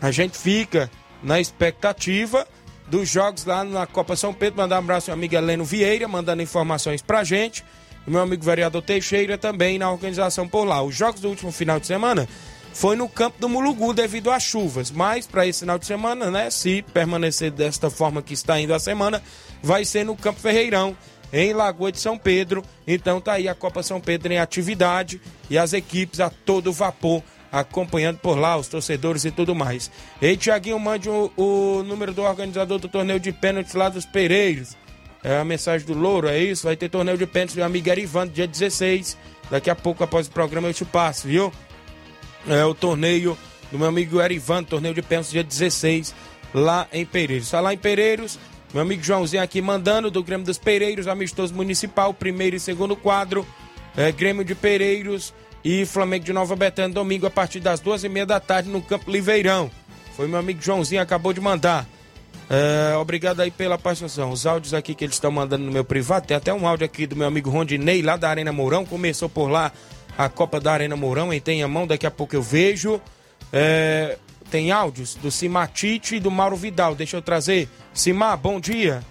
A 0.00 0.10
gente 0.10 0.36
fica 0.36 0.90
na 1.22 1.40
expectativa 1.40 2.46
dos 2.88 3.08
jogos 3.08 3.44
lá 3.44 3.64
na 3.64 3.86
Copa 3.86 4.16
São 4.16 4.32
Pedro. 4.32 4.58
Mandar 4.58 4.76
um 4.76 4.78
abraço 4.80 5.10
ao 5.10 5.16
amigo 5.16 5.34
Heleno 5.34 5.64
Vieira, 5.64 6.06
mandando 6.08 6.42
informações 6.42 7.02
pra 7.02 7.24
gente. 7.24 7.64
Meu 8.06 8.20
amigo 8.20 8.44
vereador 8.44 8.82
Teixeira 8.82 9.38
também 9.38 9.78
na 9.78 9.90
organização 9.90 10.46
por 10.46 10.64
lá. 10.64 10.82
Os 10.82 10.94
jogos 10.94 11.20
do 11.20 11.28
último 11.28 11.50
final 11.50 11.80
de 11.80 11.86
semana 11.86 12.28
foi 12.74 12.96
no 12.96 13.08
campo 13.08 13.38
do 13.40 13.48
Mulugu 13.48 13.94
devido 13.94 14.30
às 14.30 14.42
chuvas. 14.42 14.90
Mas 14.90 15.26
para 15.26 15.46
esse 15.46 15.60
final 15.60 15.78
de 15.78 15.86
semana, 15.86 16.30
né, 16.30 16.50
se 16.50 16.82
permanecer 16.92 17.50
desta 17.50 17.88
forma 17.88 18.20
que 18.20 18.34
está 18.34 18.60
indo 18.60 18.74
a 18.74 18.78
semana, 18.78 19.22
vai 19.62 19.84
ser 19.84 20.04
no 20.04 20.16
Campo 20.16 20.40
Ferreirão, 20.40 20.94
em 21.32 21.52
Lagoa 21.52 21.90
de 21.90 21.98
São 21.98 22.18
Pedro. 22.18 22.62
Então 22.86 23.20
tá 23.20 23.34
aí 23.34 23.48
a 23.48 23.54
Copa 23.54 23.82
São 23.82 24.00
Pedro 24.00 24.32
em 24.32 24.38
atividade 24.38 25.20
e 25.48 25.56
as 25.56 25.72
equipes 25.72 26.20
a 26.20 26.28
todo 26.28 26.72
vapor 26.72 27.22
acompanhando 27.54 28.18
por 28.18 28.36
lá, 28.36 28.56
os 28.56 28.66
torcedores 28.66 29.24
e 29.24 29.30
tudo 29.30 29.54
mais. 29.54 29.88
Ei, 30.20 30.36
Tiaguinho, 30.36 30.78
mande 30.78 31.08
o, 31.08 31.30
o, 31.36 31.84
número 31.84 32.12
do 32.12 32.22
organizador 32.22 32.80
do 32.80 32.88
torneio 32.88 33.20
de 33.20 33.30
pênaltis 33.30 33.74
lá 33.74 33.88
dos 33.88 34.04
Pereiros. 34.04 34.76
É 35.22 35.38
a 35.38 35.44
mensagem 35.44 35.86
do 35.86 35.94
Louro, 35.94 36.28
é 36.28 36.38
isso? 36.38 36.64
Vai 36.64 36.76
ter 36.76 36.88
torneio 36.88 37.16
de 37.16 37.26
pênaltis 37.26 37.54
do 37.54 37.62
amigo 37.62 37.88
Erivan, 37.88 38.26
dia 38.26 38.46
16. 38.46 39.16
Daqui 39.48 39.70
a 39.70 39.74
pouco, 39.76 40.02
após 40.02 40.26
o 40.26 40.32
programa, 40.32 40.68
eu 40.68 40.74
te 40.74 40.84
passo, 40.84 41.28
viu? 41.28 41.52
É 42.48 42.64
o 42.64 42.74
torneio 42.74 43.38
do 43.70 43.78
meu 43.78 43.86
amigo 43.86 44.20
Erivan, 44.20 44.64
torneio 44.64 44.92
de 44.92 45.00
pênaltis, 45.00 45.30
dia 45.30 45.44
16, 45.44 46.12
lá 46.52 46.88
em 46.92 47.06
Pereiros. 47.06 47.46
Está 47.46 47.60
lá 47.60 47.72
em 47.72 47.78
Pereiros, 47.78 48.36
meu 48.72 48.82
amigo 48.82 49.02
Joãozinho 49.02 49.42
aqui 49.42 49.62
mandando 49.62 50.10
do 50.10 50.24
Grêmio 50.24 50.44
dos 50.44 50.58
Pereiros, 50.58 51.06
amistoso 51.06 51.54
municipal, 51.54 52.12
primeiro 52.12 52.56
e 52.56 52.60
segundo 52.60 52.96
quadro. 52.96 53.46
É, 53.96 54.10
Grêmio 54.10 54.44
de 54.44 54.56
Pereiros 54.56 55.32
e 55.64 55.86
Flamengo 55.86 56.24
de 56.24 56.32
Nova 56.32 56.54
Betânia, 56.54 56.94
domingo, 56.94 57.26
a 57.26 57.30
partir 57.30 57.58
das 57.58 57.80
duas 57.80 58.04
e 58.04 58.08
meia 58.08 58.26
da 58.26 58.38
tarde, 58.38 58.68
no 58.68 58.82
Campo 58.82 59.10
Liveirão. 59.10 59.70
Foi 60.14 60.28
meu 60.28 60.38
amigo 60.38 60.60
Joãozinho, 60.62 61.00
acabou 61.00 61.32
de 61.32 61.40
mandar. 61.40 61.86
É, 62.50 62.94
obrigado 62.96 63.40
aí 63.40 63.50
pela 63.50 63.78
participação. 63.78 64.30
Os 64.30 64.46
áudios 64.46 64.74
aqui 64.74 64.94
que 64.94 65.04
eles 65.04 65.16
estão 65.16 65.30
mandando 65.30 65.64
no 65.64 65.72
meu 65.72 65.84
privado, 65.84 66.26
tem 66.26 66.36
até 66.36 66.52
um 66.52 66.68
áudio 66.68 66.84
aqui 66.84 67.06
do 67.06 67.16
meu 67.16 67.26
amigo 67.26 67.48
Rondinei, 67.48 68.02
lá 68.02 68.16
da 68.16 68.28
Arena 68.28 68.52
Mourão. 68.52 68.84
Começou 68.84 69.28
por 69.28 69.48
lá 69.48 69.72
a 70.16 70.28
Copa 70.28 70.60
da 70.60 70.72
Arena 70.72 70.94
Mourão, 70.94 71.32
em 71.32 71.40
tem 71.40 71.62
a 71.62 71.68
mão, 71.68 71.86
daqui 71.86 72.06
a 72.06 72.10
pouco 72.10 72.36
eu 72.36 72.42
vejo. 72.42 73.00
É, 73.52 74.18
tem 74.50 74.70
áudios 74.70 75.14
do 75.14 75.30
Simatite 75.30 76.16
e 76.16 76.20
do 76.20 76.30
Mauro 76.30 76.56
Vidal. 76.56 76.94
Deixa 76.94 77.16
eu 77.16 77.22
trazer. 77.22 77.68
Simar, 77.92 78.36
bom 78.36 78.60
dia. 78.60 79.02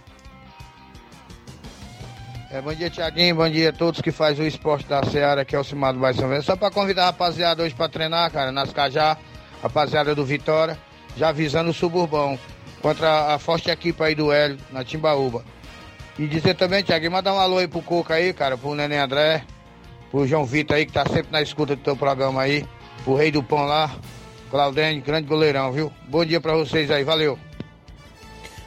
É, 2.54 2.62
bom 2.62 2.72
dia, 2.72 2.88
Tiaguinho. 2.88 3.34
Bom 3.34 3.50
dia 3.50 3.70
a 3.70 3.74
todos 3.74 4.00
que 4.00 4.12
fazem 4.12 4.46
o 4.46 4.48
esporte 4.48 4.86
da 4.86 5.02
Seara, 5.02 5.44
que 5.44 5.56
é 5.56 5.60
o 5.60 5.64
Cimado 5.64 5.98
Baixo 5.98 6.20
São 6.20 6.42
Só 6.44 6.56
para 6.56 6.70
convidar 6.70 7.02
a 7.02 7.06
rapaziada 7.08 7.64
hoje 7.64 7.74
para 7.74 7.90
treinar, 7.90 8.30
cara, 8.30 8.52
nas 8.52 8.72
Cajá, 8.72 9.18
rapaziada 9.60 10.14
do 10.14 10.24
Vitória, 10.24 10.78
já 11.18 11.32
visando 11.32 11.72
o 11.72 11.74
suburbão, 11.74 12.38
contra 12.80 13.34
a 13.34 13.40
forte 13.40 13.72
equipe 13.72 14.04
aí 14.04 14.14
do 14.14 14.32
Hélio, 14.32 14.60
na 14.72 14.84
Timbaúba. 14.84 15.44
E 16.20 16.28
dizer 16.28 16.54
também, 16.54 16.84
Tiaguinho, 16.84 17.12
mandar 17.12 17.34
um 17.34 17.40
alô 17.40 17.58
aí 17.58 17.68
pro 17.68 17.82
Coca 17.82 18.14
aí, 18.14 18.32
cara, 18.32 18.56
pro 18.56 18.76
Neném 18.76 19.00
André, 19.00 19.44
pro 20.12 20.28
João 20.28 20.46
Vitor 20.46 20.78
aí, 20.78 20.86
que 20.86 20.94
tá 20.94 21.08
sempre 21.08 21.32
na 21.32 21.42
escuta 21.42 21.76
do 21.76 21.82
teu 21.82 21.98
programa 21.98 22.44
aí, 22.44 22.68
pro 23.04 23.16
Rei 23.16 23.32
do 23.32 23.42
Pão 23.42 23.66
lá, 23.66 23.90
Claudênio, 24.52 25.02
grande 25.02 25.28
goleirão, 25.28 25.72
viu? 25.72 25.92
Bom 26.08 26.24
dia 26.24 26.40
para 26.40 26.54
vocês 26.54 26.92
aí, 26.92 27.04
valeu. 27.04 27.36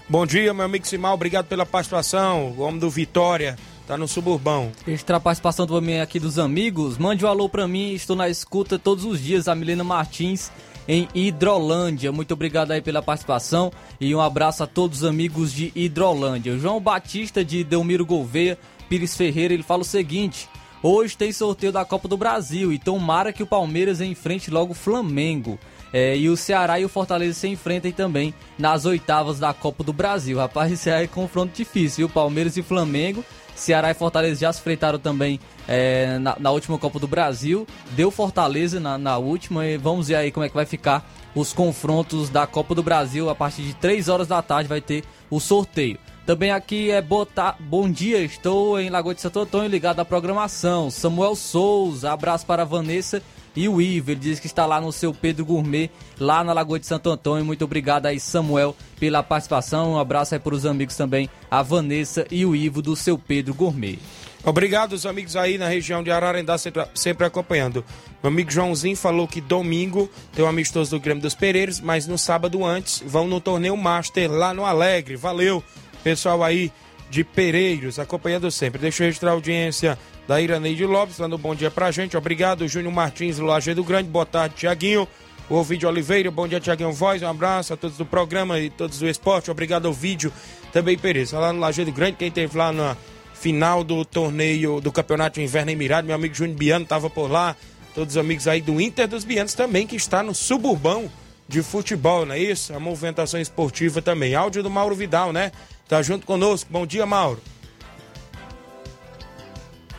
Bom 0.09 0.27
dia, 0.27 0.53
meu 0.53 0.65
amigo 0.65 0.85
Simal, 0.85 1.15
obrigado 1.15 1.47
pela 1.47 1.65
participação, 1.65 2.49
o 2.59 2.63
homem 2.63 2.81
do 2.81 2.91
Vitória. 2.91 3.57
Tá 3.87 3.97
no 3.97 4.09
suburbão. 4.09 4.73
Extra 4.87 5.21
participação 5.21 5.65
também 5.65 6.01
aqui 6.01 6.19
dos 6.19 6.41
amigos. 6.41 6.99
Mande 6.99 7.25
um 7.25 7.29
alô 7.29 7.49
pra 7.49 7.69
mim, 7.69 7.93
estou 7.93 8.17
na 8.17 8.29
escuta 8.29 8.81
todos 8.81 9.05
os 9.05 9.23
dias, 9.23 9.47
a 9.47 9.55
Milena 9.55 9.85
Martins, 9.85 10.51
em 10.89 11.09
Hidrolândia. 11.15 12.11
Muito 12.11 12.35
obrigado 12.35 12.73
aí 12.73 12.83
pela 12.83 13.01
participação 13.01 13.71
e 14.01 14.13
um 14.13 14.21
abraço 14.21 14.65
a 14.65 14.67
todos 14.67 15.03
os 15.03 15.05
amigos 15.05 15.53
de 15.53 15.71
Hidrolândia. 15.73 16.55
O 16.55 16.59
João 16.59 16.81
Batista 16.81 17.45
de 17.45 17.63
Delmiro 17.63 18.05
Gouveia, 18.05 18.59
Pires 18.89 19.17
Ferreira, 19.17 19.55
ele 19.55 19.63
fala 19.63 19.83
o 19.83 19.85
seguinte: 19.85 20.49
hoje 20.83 21.17
tem 21.17 21.31
sorteio 21.31 21.71
da 21.71 21.85
Copa 21.85 22.09
do 22.09 22.17
Brasil 22.17 22.73
e 22.73 22.81
tomara 22.81 23.33
que 23.33 23.45
o 23.45 23.47
Palmeiras 23.47 24.01
enfrente 24.01 24.51
logo 24.51 24.73
o 24.73 24.77
Flamengo. 24.77 25.61
É, 25.93 26.17
e 26.17 26.29
o 26.29 26.37
Ceará 26.37 26.81
e 26.81 26.85
o 26.85 26.89
Fortaleza 26.89 27.39
se 27.39 27.47
enfrentem 27.47 27.93
também 27.93 28.35
nas 28.59 28.85
oitavas 28.85 29.39
da 29.39 29.55
Copa 29.55 29.85
do 29.85 29.93
Brasil. 29.93 30.39
Rapaz, 30.39 30.73
esse 30.73 30.91
aí 30.91 31.05
é 31.05 31.07
confronto 31.07 31.57
difícil, 31.57 31.99
viu? 31.99 32.09
Palmeiras 32.09 32.57
e 32.57 32.63
Flamengo 32.63 33.25
Ceará 33.57 33.91
e 33.91 33.95
Fortaleza 33.95 34.41
já 34.41 34.53
se 34.53 34.61
enfrentaram 34.61 34.99
também 34.99 35.41
é, 35.67 36.19
na, 36.19 36.37
na, 36.39 36.51
última 36.51 36.79
Copa 36.79 36.99
do 36.99 37.09
Brasil. 37.09 37.67
Deu 37.91 38.11
Fortaleza 38.11 38.79
na, 38.79 38.97
na, 38.99 39.17
última 39.17 39.67
e 39.67 39.77
vamos 39.77 40.09
ver 40.09 40.17
aí 40.17 40.31
como 40.31 40.45
é 40.45 40.49
que 40.49 40.55
vai 40.55 40.67
ficar 40.67 41.09
os 41.35 41.53
confrontos 41.53 42.29
da 42.29 42.47
Copa 42.47 42.75
do 42.75 42.83
Brasil. 42.83 43.29
A 43.31 43.35
partir 43.35 43.63
de 43.63 43.75
3 43.75 44.09
horas 44.09 44.29
da 44.29 44.41
tarde 44.43 44.69
vai 44.69 44.81
ter 44.81 45.03
o 45.31 45.41
sorteio. 45.41 45.99
Também 46.27 46.51
aqui 46.51 46.91
é 46.91 47.01
botar. 47.01 47.57
Bom 47.59 47.91
dia, 47.91 48.19
estou 48.19 48.79
em 48.79 48.91
Lagoa 48.91 49.15
de 49.15 49.21
Santo 49.21 49.41
Antônio 49.41 49.71
ligado 49.71 50.01
à 50.01 50.05
programação. 50.05 50.91
Samuel 50.91 51.35
Souza, 51.35 52.13
abraço 52.13 52.45
para 52.45 52.65
Vanessa 52.65 53.23
e 53.57 53.69
o 53.69 53.81
Ivo, 53.81 54.11
ele 54.11 54.21
diz 54.21 54.39
que 54.39 54.47
está 54.47 54.67
lá 54.67 54.81
no 54.81 54.93
seu 54.93 55.15
Pedro 55.15 55.45
Gourmet, 55.45 55.91
lá 56.21 56.45
na 56.45 56.53
Lagoa 56.53 56.79
de 56.79 56.87
Santo 56.87 57.11
Antônio. 57.11 57.45
Muito 57.45 57.65
obrigado 57.65 58.07
aí, 58.07 58.21
Samuel, 58.21 58.77
pela 59.01 59.23
participação. 59.23 59.95
Um 59.95 59.99
abraço 59.99 60.35
aí 60.35 60.41
para 60.41 60.55
os 60.55 60.67
amigos 60.67 60.95
também, 60.95 61.31
a 61.51 61.63
Vanessa 61.63 62.27
e 62.31 62.45
o 62.45 62.55
Ivo 62.55 62.83
do 62.83 62.95
seu 62.95 63.17
Pedro 63.17 63.55
Gourmet. 63.55 63.99
Obrigado 64.45 64.93
os 64.93 65.05
amigos 65.07 65.35
aí 65.35 65.59
na 65.59 65.67
região 65.67 66.05
de 66.05 66.11
Ararendá 66.11 66.57
sempre, 66.57 66.87
sempre 66.95 67.27
acompanhando. 67.27 67.85
Meu 68.23 68.31
amigo 68.31 68.51
Joãozinho 68.51 68.97
falou 68.97 69.27
que 69.27 69.41
domingo 69.41 70.09
tem 70.33 70.45
um 70.45 70.49
amistoso 70.49 70.93
do 70.93 71.01
Grêmio 71.01 71.23
dos 71.23 71.35
Pereiros, 71.35 71.81
mas 71.81 72.07
no 72.07 72.17
sábado 72.17 72.65
antes 72.65 73.03
vão 73.05 73.27
no 73.27 73.41
torneio 73.41 73.77
Master 73.77 74.31
lá 74.31 74.55
no 74.55 74.65
Alegre. 74.65 75.17
Valeu, 75.17 75.65
pessoal 76.05 76.45
aí 76.45 76.71
de 77.11 77.25
Pereiros, 77.25 77.99
acompanhando 77.99 78.51
sempre. 78.51 78.81
Deixa 78.81 79.03
eu 79.03 79.07
registrar 79.07 79.31
a 79.31 79.35
audiência 79.35 79.99
da 80.27 80.41
Iraneide 80.41 80.85
Lopes, 80.85 81.19
dando 81.19 81.37
um 81.37 81.39
bom 81.39 81.55
dia 81.55 81.71
pra 81.71 81.91
gente. 81.91 82.17
Obrigado, 82.17 82.67
Júnior 82.67 82.93
Martins, 82.93 83.39
do 83.39 83.85
Grande. 83.85 84.09
Boa 84.09 84.27
tarde, 84.27 84.57
Tiaguinho. 84.57 85.07
O 85.49 85.55
Ovidio 85.55 85.89
Oliveira, 85.89 86.29
bom 86.31 86.49
dia, 86.49 86.59
Tiaguinho 86.59 86.93
Voz. 86.93 87.23
Um 87.23 87.29
abraço 87.29 87.73
a 87.73 87.77
todos 87.77 87.97
do 87.97 88.05
programa 88.05 88.59
e 88.59 88.69
todos 88.69 88.99
do 88.99 89.09
esporte. 89.09 89.51
Obrigado 89.51 89.87
ao 89.87 89.93
vídeo 89.93 90.33
também, 90.73 90.99
Pereira. 90.99 91.39
Lá 91.39 91.53
no 91.53 91.61
Lajeado 91.61 91.93
Grande, 91.93 92.17
quem 92.17 92.31
teve 92.31 92.59
lá 92.59 92.73
na 92.73 92.97
final 93.33 93.85
do 93.85 94.05
torneio 94.05 94.81
do 94.81 94.91
Campeonato 94.91 95.41
Inverno 95.41 95.71
Emirado, 95.71 96.07
meu 96.07 96.17
amigo 96.17 96.35
Júnior 96.35 96.57
Biano 96.57 96.83
estava 96.83 97.09
por 97.09 97.31
lá. 97.31 97.55
Todos 97.95 98.17
os 98.17 98.19
amigos 98.19 98.49
aí 98.49 98.61
do 98.61 98.81
Inter 98.81 99.07
dos 99.07 99.25
Bianos 99.25 99.55
também, 99.55 99.87
que 99.87 99.95
está 99.95 100.23
no 100.23 100.35
suburbão 100.35 101.11
de 101.49 101.63
futebol, 101.63 102.27
não 102.27 102.35
é 102.35 102.39
isso? 102.41 102.75
A 102.75 102.81
movimentação 102.81 103.41
esportiva 103.41 104.03
também. 104.03 104.35
Áudio 104.35 104.63
do 104.63 104.71
Mauro 104.71 104.97
Vidal, 104.97 105.33
né? 105.33 105.53
Tá 105.89 106.03
junto 106.03 106.27
conosco. 106.27 106.69
Bom 106.73 106.85
dia, 106.85 107.07
Mauro. 107.07 107.41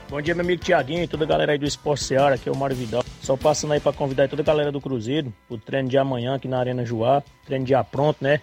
Bom 0.09 0.21
dia, 0.21 0.33
meu 0.33 0.45
amigo 0.45 0.63
Tiaguinho 0.63 1.03
e 1.03 1.07
toda 1.07 1.25
a 1.25 1.27
galera 1.27 1.51
aí 1.51 1.57
do 1.57 1.65
Esporte 1.65 2.05
Seara, 2.05 2.35
aqui 2.35 2.47
é 2.47 2.51
o 2.51 2.55
Mário 2.55 2.77
Vidal. 2.77 3.03
Só 3.21 3.35
passando 3.35 3.73
aí 3.73 3.79
para 3.81 3.91
convidar 3.91 4.29
toda 4.29 4.41
a 4.41 4.45
galera 4.45 4.71
do 4.71 4.79
Cruzeiro, 4.79 5.33
o 5.49 5.57
treino 5.57 5.89
de 5.89 5.97
amanhã 5.97 6.35
aqui 6.35 6.47
na 6.47 6.57
Arena 6.57 6.85
Joá, 6.85 7.21
treino 7.45 7.65
de 7.65 7.73
pronto, 7.91 8.23
né? 8.23 8.39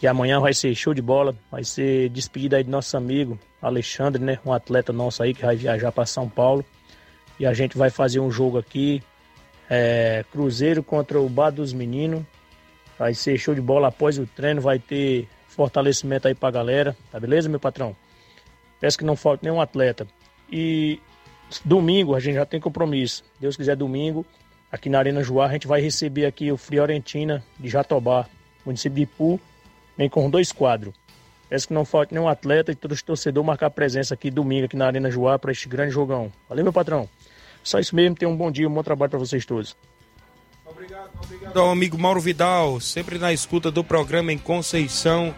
Que 0.00 0.08
amanhã 0.08 0.40
vai 0.40 0.52
ser 0.52 0.74
show 0.74 0.92
de 0.92 1.00
bola, 1.00 1.36
vai 1.52 1.62
ser 1.62 2.08
despedida 2.08 2.56
aí 2.56 2.64
do 2.64 2.70
nosso 2.72 2.96
amigo 2.96 3.38
Alexandre, 3.62 4.20
né? 4.20 4.40
Um 4.44 4.52
atleta 4.52 4.92
nosso 4.92 5.22
aí 5.22 5.32
que 5.32 5.42
vai 5.46 5.54
viajar 5.54 5.92
para 5.92 6.04
São 6.04 6.28
Paulo. 6.28 6.64
E 7.38 7.46
a 7.46 7.54
gente 7.54 7.78
vai 7.78 7.90
fazer 7.90 8.18
um 8.18 8.28
jogo 8.28 8.58
aqui, 8.58 9.00
é, 9.70 10.24
Cruzeiro 10.32 10.82
contra 10.82 11.20
o 11.20 11.28
Bar 11.28 11.50
dos 11.50 11.72
Meninos. 11.72 12.24
Vai 12.98 13.14
ser 13.14 13.38
show 13.38 13.54
de 13.54 13.60
bola 13.60 13.86
após 13.86 14.18
o 14.18 14.26
treino, 14.26 14.60
vai 14.60 14.80
ter 14.80 15.28
fortalecimento 15.46 16.26
aí 16.26 16.34
pra 16.34 16.50
galera, 16.50 16.96
tá 17.12 17.20
beleza, 17.20 17.48
meu 17.48 17.60
patrão? 17.60 17.94
Peço 18.80 18.98
que 18.98 19.04
não 19.04 19.14
falte 19.14 19.44
nenhum 19.44 19.60
atleta. 19.60 20.08
E 20.50 21.00
domingo 21.64 22.14
a 22.14 22.20
gente 22.20 22.34
já 22.34 22.46
tem 22.46 22.60
compromisso. 22.60 23.24
Deus 23.40 23.56
quiser, 23.56 23.76
domingo, 23.76 24.24
aqui 24.70 24.88
na 24.88 24.98
Arena 24.98 25.22
Joá, 25.22 25.46
a 25.46 25.52
gente 25.52 25.66
vai 25.66 25.80
receber 25.80 26.26
aqui 26.26 26.50
o 26.52 26.56
Fiorentina 26.56 27.44
de 27.58 27.68
Jatobá, 27.68 28.26
município 28.64 28.96
de 28.96 29.02
Ipu, 29.02 29.40
vem 29.96 30.08
com 30.08 30.28
dois 30.30 30.52
quadros. 30.52 30.94
Peço 31.48 31.68
que 31.68 31.74
não 31.74 31.84
falte 31.84 32.12
nenhum 32.12 32.28
atleta 32.28 32.72
e 32.72 32.74
todos 32.74 32.98
os 32.98 33.02
torcedores 33.02 33.46
marcar 33.46 33.70
presença 33.70 34.12
aqui 34.12 34.30
domingo, 34.30 34.66
aqui 34.66 34.76
na 34.76 34.86
Arena 34.86 35.10
Joá, 35.10 35.38
para 35.38 35.50
este 35.50 35.66
grande 35.66 35.92
jogão. 35.92 36.30
Valeu, 36.48 36.62
meu 36.62 36.72
patrão. 36.72 37.08
Só 37.62 37.78
isso 37.78 37.96
mesmo, 37.96 38.14
tenham 38.14 38.32
um 38.32 38.36
bom 38.36 38.50
dia, 38.50 38.68
um 38.68 38.72
bom 38.72 38.82
trabalho 38.82 39.10
para 39.10 39.18
vocês 39.18 39.46
todos. 39.46 39.74
Obrigado, 40.66 41.10
obrigado 41.24 41.58
ao 41.58 41.70
amigo 41.70 41.98
Mauro 41.98 42.20
Vidal, 42.20 42.78
sempre 42.80 43.18
na 43.18 43.32
escuta 43.32 43.70
do 43.70 43.82
programa 43.82 44.32
em 44.32 44.38
Conceição, 44.38 45.34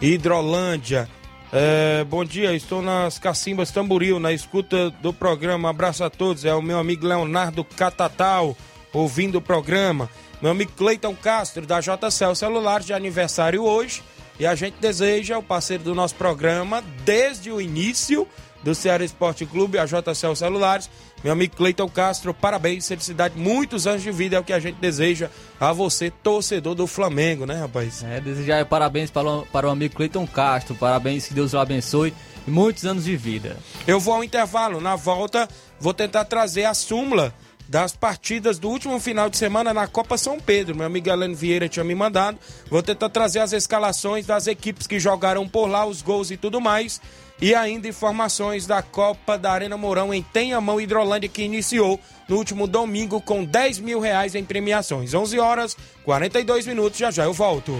Hidrolândia. 0.00 1.08
É, 1.56 2.02
bom 2.02 2.24
dia, 2.24 2.52
estou 2.52 2.82
nas 2.82 3.16
Cacimbas 3.16 3.70
Tamboril, 3.70 4.18
na 4.18 4.32
escuta 4.32 4.90
do 4.90 5.12
programa. 5.12 5.70
Abraço 5.70 6.02
a 6.02 6.10
todos. 6.10 6.44
É 6.44 6.52
o 6.52 6.60
meu 6.60 6.80
amigo 6.80 7.06
Leonardo 7.06 7.62
Catatal, 7.62 8.56
ouvindo 8.92 9.38
o 9.38 9.40
programa. 9.40 10.10
Meu 10.42 10.50
amigo 10.50 10.72
Cleiton 10.76 11.14
Castro, 11.14 11.64
da 11.64 11.78
JCL 11.78 12.34
Celular, 12.34 12.80
de 12.80 12.92
aniversário 12.92 13.62
hoje. 13.62 14.02
E 14.36 14.44
a 14.44 14.56
gente 14.56 14.78
deseja 14.80 15.38
o 15.38 15.44
parceiro 15.44 15.84
do 15.84 15.94
nosso 15.94 16.16
programa 16.16 16.82
desde 17.04 17.52
o 17.52 17.60
início 17.60 18.26
do 18.64 18.74
Ceará 18.74 19.04
Esporte 19.04 19.46
Clube, 19.46 19.78
a 19.78 19.86
JCL 19.86 20.34
Celulares. 20.34 20.90
Meu 21.24 21.32
amigo 21.32 21.56
Cleiton 21.56 21.88
Castro, 21.88 22.34
parabéns, 22.34 22.86
felicidade, 22.86 23.38
muitos 23.38 23.86
anos 23.86 24.02
de 24.02 24.12
vida 24.12 24.36
é 24.36 24.38
o 24.38 24.44
que 24.44 24.52
a 24.52 24.60
gente 24.60 24.76
deseja 24.76 25.30
a 25.58 25.72
você, 25.72 26.10
torcedor 26.10 26.74
do 26.74 26.86
Flamengo, 26.86 27.46
né, 27.46 27.54
rapaz? 27.54 28.04
É, 28.04 28.20
desejar 28.20 28.66
parabéns 28.66 29.10
para 29.10 29.26
o, 29.26 29.46
para 29.46 29.66
o 29.66 29.70
amigo 29.70 29.96
Cleiton 29.96 30.26
Castro, 30.26 30.74
parabéns, 30.74 31.26
que 31.26 31.32
Deus 31.32 31.54
o 31.54 31.58
abençoe 31.58 32.12
e 32.46 32.50
muitos 32.50 32.84
anos 32.84 33.04
de 33.04 33.16
vida. 33.16 33.56
Eu 33.86 33.98
vou 33.98 34.12
ao 34.12 34.22
intervalo, 34.22 34.82
na 34.82 34.96
volta 34.96 35.48
vou 35.80 35.94
tentar 35.94 36.26
trazer 36.26 36.64
a 36.64 36.74
súmula 36.74 37.32
das 37.66 37.96
partidas 37.96 38.58
do 38.58 38.68
último 38.68 39.00
final 39.00 39.30
de 39.30 39.38
semana 39.38 39.72
na 39.72 39.86
Copa 39.86 40.18
São 40.18 40.38
Pedro. 40.38 40.76
Meu 40.76 40.86
amigo 40.86 41.08
Heleno 41.08 41.34
Vieira 41.34 41.68
tinha 41.68 41.84
me 41.84 41.94
mandado. 41.94 42.38
Vou 42.68 42.82
tentar 42.82 43.08
trazer 43.08 43.38
as 43.38 43.52
escalações 43.54 44.26
das 44.26 44.46
equipes 44.46 44.86
que 44.86 45.00
jogaram 45.00 45.48
por 45.48 45.66
lá, 45.66 45.86
os 45.86 46.02
gols 46.02 46.30
e 46.30 46.36
tudo 46.36 46.60
mais. 46.60 47.00
E 47.40 47.54
ainda 47.54 47.88
informações 47.88 48.66
da 48.66 48.82
Copa 48.82 49.36
da 49.36 49.52
Arena 49.52 49.76
Mourão 49.76 50.14
em 50.14 50.22
Tenhamão, 50.22 50.80
Hidrolândia, 50.80 51.28
que 51.28 51.42
iniciou 51.42 52.00
no 52.28 52.36
último 52.36 52.66
domingo 52.66 53.20
com 53.20 53.44
10 53.44 53.80
mil 53.80 54.00
reais 54.00 54.34
em 54.34 54.44
premiações. 54.44 55.12
11 55.12 55.38
horas, 55.38 55.76
42 56.04 56.66
minutos, 56.66 56.98
já 56.98 57.10
já 57.10 57.24
eu 57.24 57.32
volto. 57.32 57.72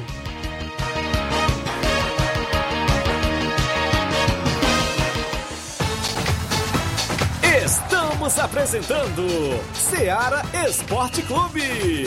Estamos 7.65 8.39
apresentando 8.39 9.27
Seara 9.75 10.43
Esporte 10.67 11.23
Clube. 11.23 12.07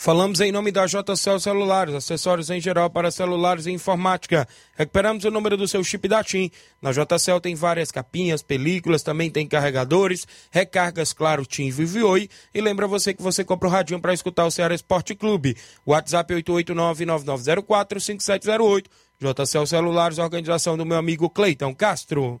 Falamos 0.00 0.40
em 0.40 0.52
nome 0.52 0.70
da 0.70 0.86
JCL 0.86 1.40
Celulares, 1.40 1.92
acessórios 1.92 2.50
em 2.50 2.60
geral 2.60 2.88
para 2.88 3.10
celulares 3.10 3.66
e 3.66 3.72
informática. 3.72 4.46
Recuperamos 4.76 5.24
o 5.24 5.30
número 5.30 5.56
do 5.56 5.66
seu 5.66 5.82
chip 5.82 6.06
da 6.06 6.22
TIM. 6.22 6.52
Na 6.80 6.92
JCL 6.92 7.40
tem 7.42 7.56
várias 7.56 7.90
capinhas, 7.90 8.40
películas, 8.40 9.02
também 9.02 9.28
tem 9.28 9.44
carregadores, 9.44 10.24
recargas, 10.52 11.12
claro, 11.12 11.44
TIM 11.44 11.72
Vive 11.72 12.04
Oi. 12.04 12.28
E 12.54 12.60
lembra 12.60 12.86
você 12.86 13.12
que 13.12 13.20
você 13.20 13.42
compra 13.42 13.68
o 13.68 13.72
radinho 13.72 14.00
para 14.00 14.14
escutar 14.14 14.46
o 14.46 14.52
Ceará 14.52 14.72
Esporte 14.72 15.16
Clube. 15.16 15.56
WhatsApp 15.84 16.32
889-9904-5708. 16.32 18.84
JCL 19.20 19.66
Celulares, 19.66 20.18
organização 20.18 20.76
do 20.76 20.86
meu 20.86 20.96
amigo 20.96 21.28
Cleiton 21.28 21.74
Castro. 21.74 22.40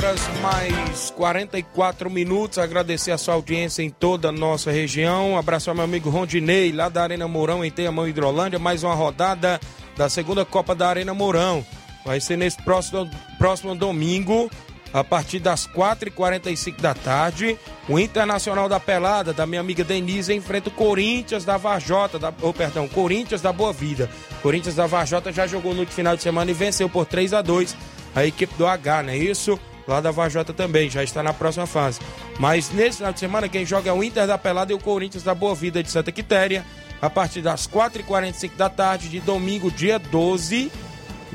Horas 0.00 0.20
mais 0.40 1.10
44 1.10 2.08
minutos. 2.08 2.56
Agradecer 2.56 3.10
a 3.10 3.18
sua 3.18 3.34
audiência 3.34 3.82
em 3.82 3.90
toda 3.90 4.30
a 4.30 4.32
nossa 4.32 4.70
região. 4.70 5.36
Abraço 5.36 5.68
ao 5.68 5.76
meu 5.76 5.84
amigo 5.84 6.08
Rondinei, 6.08 6.72
lá 6.72 6.88
da 6.88 7.02
Arena 7.02 7.28
Mourão, 7.28 7.62
em 7.62 7.70
Tenhamão, 7.70 8.08
Hidrolândia. 8.08 8.58
Mais 8.58 8.82
uma 8.82 8.94
rodada 8.94 9.60
da 9.98 10.08
segunda 10.08 10.42
Copa 10.42 10.74
da 10.74 10.88
Arena 10.88 11.12
Mourão. 11.12 11.62
Vai 12.02 12.18
ser 12.18 12.38
nesse 12.38 12.62
próximo, 12.62 13.10
próximo 13.36 13.74
domingo, 13.74 14.50
a 14.90 15.04
partir 15.04 15.38
das 15.38 15.66
4h45 15.66 16.80
da 16.80 16.94
tarde. 16.94 17.58
O 17.86 17.98
Internacional 17.98 18.70
da 18.70 18.80
Pelada, 18.80 19.34
da 19.34 19.44
minha 19.44 19.60
amiga 19.60 19.84
Denise, 19.84 20.32
enfrenta 20.32 20.70
o 20.70 20.72
Corinthians 20.72 21.44
da 21.44 21.58
Varjota, 21.58 22.18
da, 22.18 22.32
oh, 22.40 22.54
perdão, 22.54 22.88
Corinthians 22.88 23.42
da 23.42 23.52
Boa 23.52 23.72
Vida. 23.72 24.08
Corinthians 24.40 24.76
da 24.76 24.86
Varjota 24.86 25.30
já 25.30 25.46
jogou 25.46 25.74
no 25.74 25.86
final 25.86 26.16
de 26.16 26.22
semana 26.22 26.50
e 26.50 26.54
venceu 26.54 26.88
por 26.88 27.04
3 27.04 27.34
a 27.34 27.42
2 27.42 27.76
a 28.14 28.24
equipe 28.24 28.54
do 28.54 28.66
H, 28.66 29.02
não 29.02 29.10
é 29.10 29.18
isso? 29.18 29.60
Lá 29.90 30.00
da 30.00 30.12
Varjota 30.12 30.52
também, 30.52 30.88
já 30.88 31.02
está 31.02 31.20
na 31.20 31.32
próxima 31.32 31.66
fase. 31.66 31.98
Mas 32.38 32.70
nesse 32.70 32.98
final 32.98 33.12
de 33.12 33.18
semana, 33.18 33.48
quem 33.48 33.66
joga 33.66 33.90
é 33.90 33.92
o 33.92 34.04
Inter 34.04 34.24
da 34.24 34.38
Pelada 34.38 34.70
e 34.70 34.74
o 34.74 34.78
Corinthians 34.78 35.24
da 35.24 35.34
Boa 35.34 35.52
Vida 35.52 35.82
de 35.82 35.90
Santa 35.90 36.12
Quitéria, 36.12 36.64
a 37.02 37.10
partir 37.10 37.42
das 37.42 37.66
4h45 37.66 38.54
da 38.56 38.70
tarde 38.70 39.08
de 39.08 39.18
domingo, 39.18 39.68
dia 39.68 39.98
12 39.98 40.70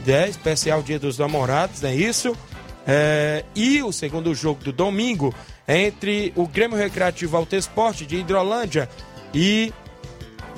né, 0.05 0.29
especial 0.29 0.81
Dia 0.81 0.97
dos 0.97 1.17
Namorados, 1.17 1.83
é 1.83 1.93
isso? 1.93 2.33
É, 2.87 3.43
e 3.53 3.83
o 3.83 3.91
segundo 3.91 4.33
jogo 4.33 4.63
do 4.63 4.71
domingo 4.71 5.35
é 5.67 5.81
entre 5.81 6.31
o 6.33 6.47
Grêmio 6.47 6.77
Recreativo 6.77 7.35
Alto 7.35 7.57
Esporte 7.57 8.05
de 8.05 8.15
Hidrolândia 8.15 8.87
e 9.33 9.73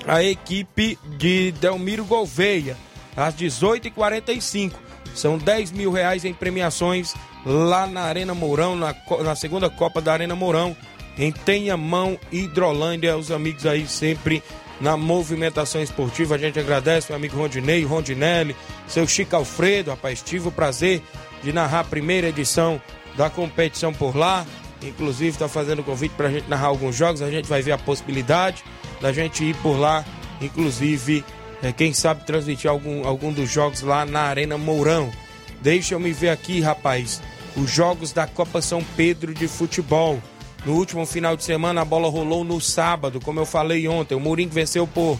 a 0.05 0.21
equipe 0.21 0.99
de 1.17 1.51
Delmiro 1.53 2.05
Gouveia, 2.05 2.77
às 3.15 3.33
18h45. 3.33 4.73
São 5.15 5.39
10 5.39 5.71
mil 5.71 5.91
reais 5.91 6.25
em 6.25 6.33
premiações 6.33 7.15
lá 7.47 7.87
na 7.87 8.01
Arena 8.01 8.33
Mourão, 8.33 8.75
na, 8.75 8.93
na 9.23 9.35
segunda 9.35 9.69
Copa 9.69 10.01
da 10.01 10.11
Arena 10.11 10.35
Mourão, 10.35 10.75
em 11.17 11.31
Tenhamão, 11.31 12.19
Hidrolândia. 12.31 13.17
Os 13.17 13.31
amigos 13.31 13.65
aí 13.65 13.87
sempre 13.87 14.43
na 14.81 14.97
movimentação 14.97 15.81
esportiva. 15.81 16.35
A 16.35 16.37
gente 16.37 16.59
agradece 16.59 17.07
meu 17.09 17.15
amigo 17.15 17.37
Rondinei, 17.37 17.83
Rondinelli, 17.83 18.55
seu 18.87 19.07
Chico 19.07 19.35
Alfredo, 19.35 19.91
rapaz, 19.91 20.21
tive 20.21 20.49
o 20.49 20.51
prazer 20.51 21.01
de 21.41 21.53
narrar 21.53 21.79
a 21.79 21.85
primeira 21.85 22.27
edição 22.27 22.81
da 23.15 23.29
competição 23.29 23.93
por 23.93 24.15
lá. 24.15 24.45
Inclusive 24.83 25.29
está 25.29 25.47
fazendo 25.47 25.83
convite 25.83 26.13
para 26.15 26.27
a 26.27 26.31
gente 26.31 26.47
narrar 26.47 26.67
alguns 26.67 26.95
jogos. 26.95 27.21
A 27.21 27.31
gente 27.31 27.47
vai 27.47 27.61
ver 27.61 27.71
a 27.71 27.77
possibilidade 27.77 28.63
da 29.01 29.11
gente 29.11 29.43
ir 29.43 29.55
por 29.57 29.77
lá, 29.77 30.05
inclusive, 30.41 31.23
é, 31.63 31.71
quem 31.71 31.93
sabe 31.93 32.25
transmitir 32.25 32.69
algum, 32.69 33.07
algum 33.07 33.31
dos 33.31 33.49
jogos 33.49 33.81
lá 33.81 34.05
na 34.05 34.21
Arena 34.21 34.57
Mourão. 34.57 35.11
Deixa 35.61 35.95
eu 35.95 35.99
me 35.99 36.11
ver 36.11 36.29
aqui, 36.29 36.61
rapaz, 36.61 37.21
os 37.57 37.69
jogos 37.69 38.11
da 38.11 38.27
Copa 38.27 38.61
São 38.61 38.83
Pedro 38.95 39.33
de 39.33 39.47
futebol. 39.47 40.21
No 40.65 40.73
último 40.73 41.05
final 41.05 41.35
de 41.35 41.43
semana, 41.43 41.81
a 41.81 41.85
bola 41.85 42.09
rolou 42.09 42.43
no 42.43 42.59
sábado, 42.61 43.19
como 43.19 43.39
eu 43.39 43.45
falei 43.45 43.87
ontem. 43.87 44.15
O 44.15 44.19
Mourinho 44.19 44.49
venceu 44.49 44.85
por 44.85 45.19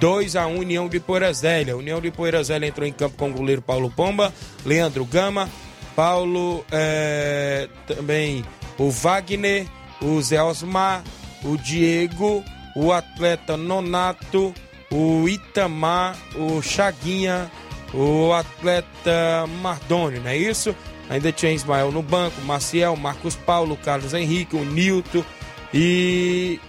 2 0.00 0.36
a 0.36 0.46
1 0.46 0.58
União 0.58 0.88
de 0.88 0.98
Poeirazélia. 0.98 1.76
União 1.76 2.00
de 2.00 2.10
Poeirazélia 2.10 2.68
entrou 2.68 2.86
em 2.86 2.92
campo 2.92 3.16
com 3.16 3.30
o 3.30 3.32
goleiro 3.32 3.62
Paulo 3.62 3.90
Pomba, 3.90 4.32
Leandro 4.64 5.04
Gama, 5.04 5.48
Paulo, 5.94 6.64
é, 6.70 7.68
também 7.86 8.44
o 8.78 8.90
Wagner, 8.90 9.66
o 10.00 10.20
Zé 10.22 10.42
Osmar, 10.42 11.02
o 11.44 11.56
Diego, 11.56 12.44
o 12.76 12.92
atleta 12.92 13.56
Nonato, 13.56 14.54
o 14.90 15.28
Itamar, 15.28 16.16
o 16.36 16.62
Chaguinha, 16.62 17.50
o 17.92 18.32
atleta 18.32 19.46
Mardoni, 19.60 20.20
não 20.20 20.30
é 20.30 20.36
isso? 20.36 20.74
Ainda 21.08 21.32
tinha 21.32 21.52
Ismael 21.52 21.90
no 21.90 22.02
banco, 22.02 22.40
Maciel, 22.42 22.94
Marcos 22.96 23.34
Paulo, 23.34 23.76
Carlos 23.76 24.12
Henrique, 24.12 24.56
o 24.56 24.64
Nilton 24.64 25.24
e 25.72 26.60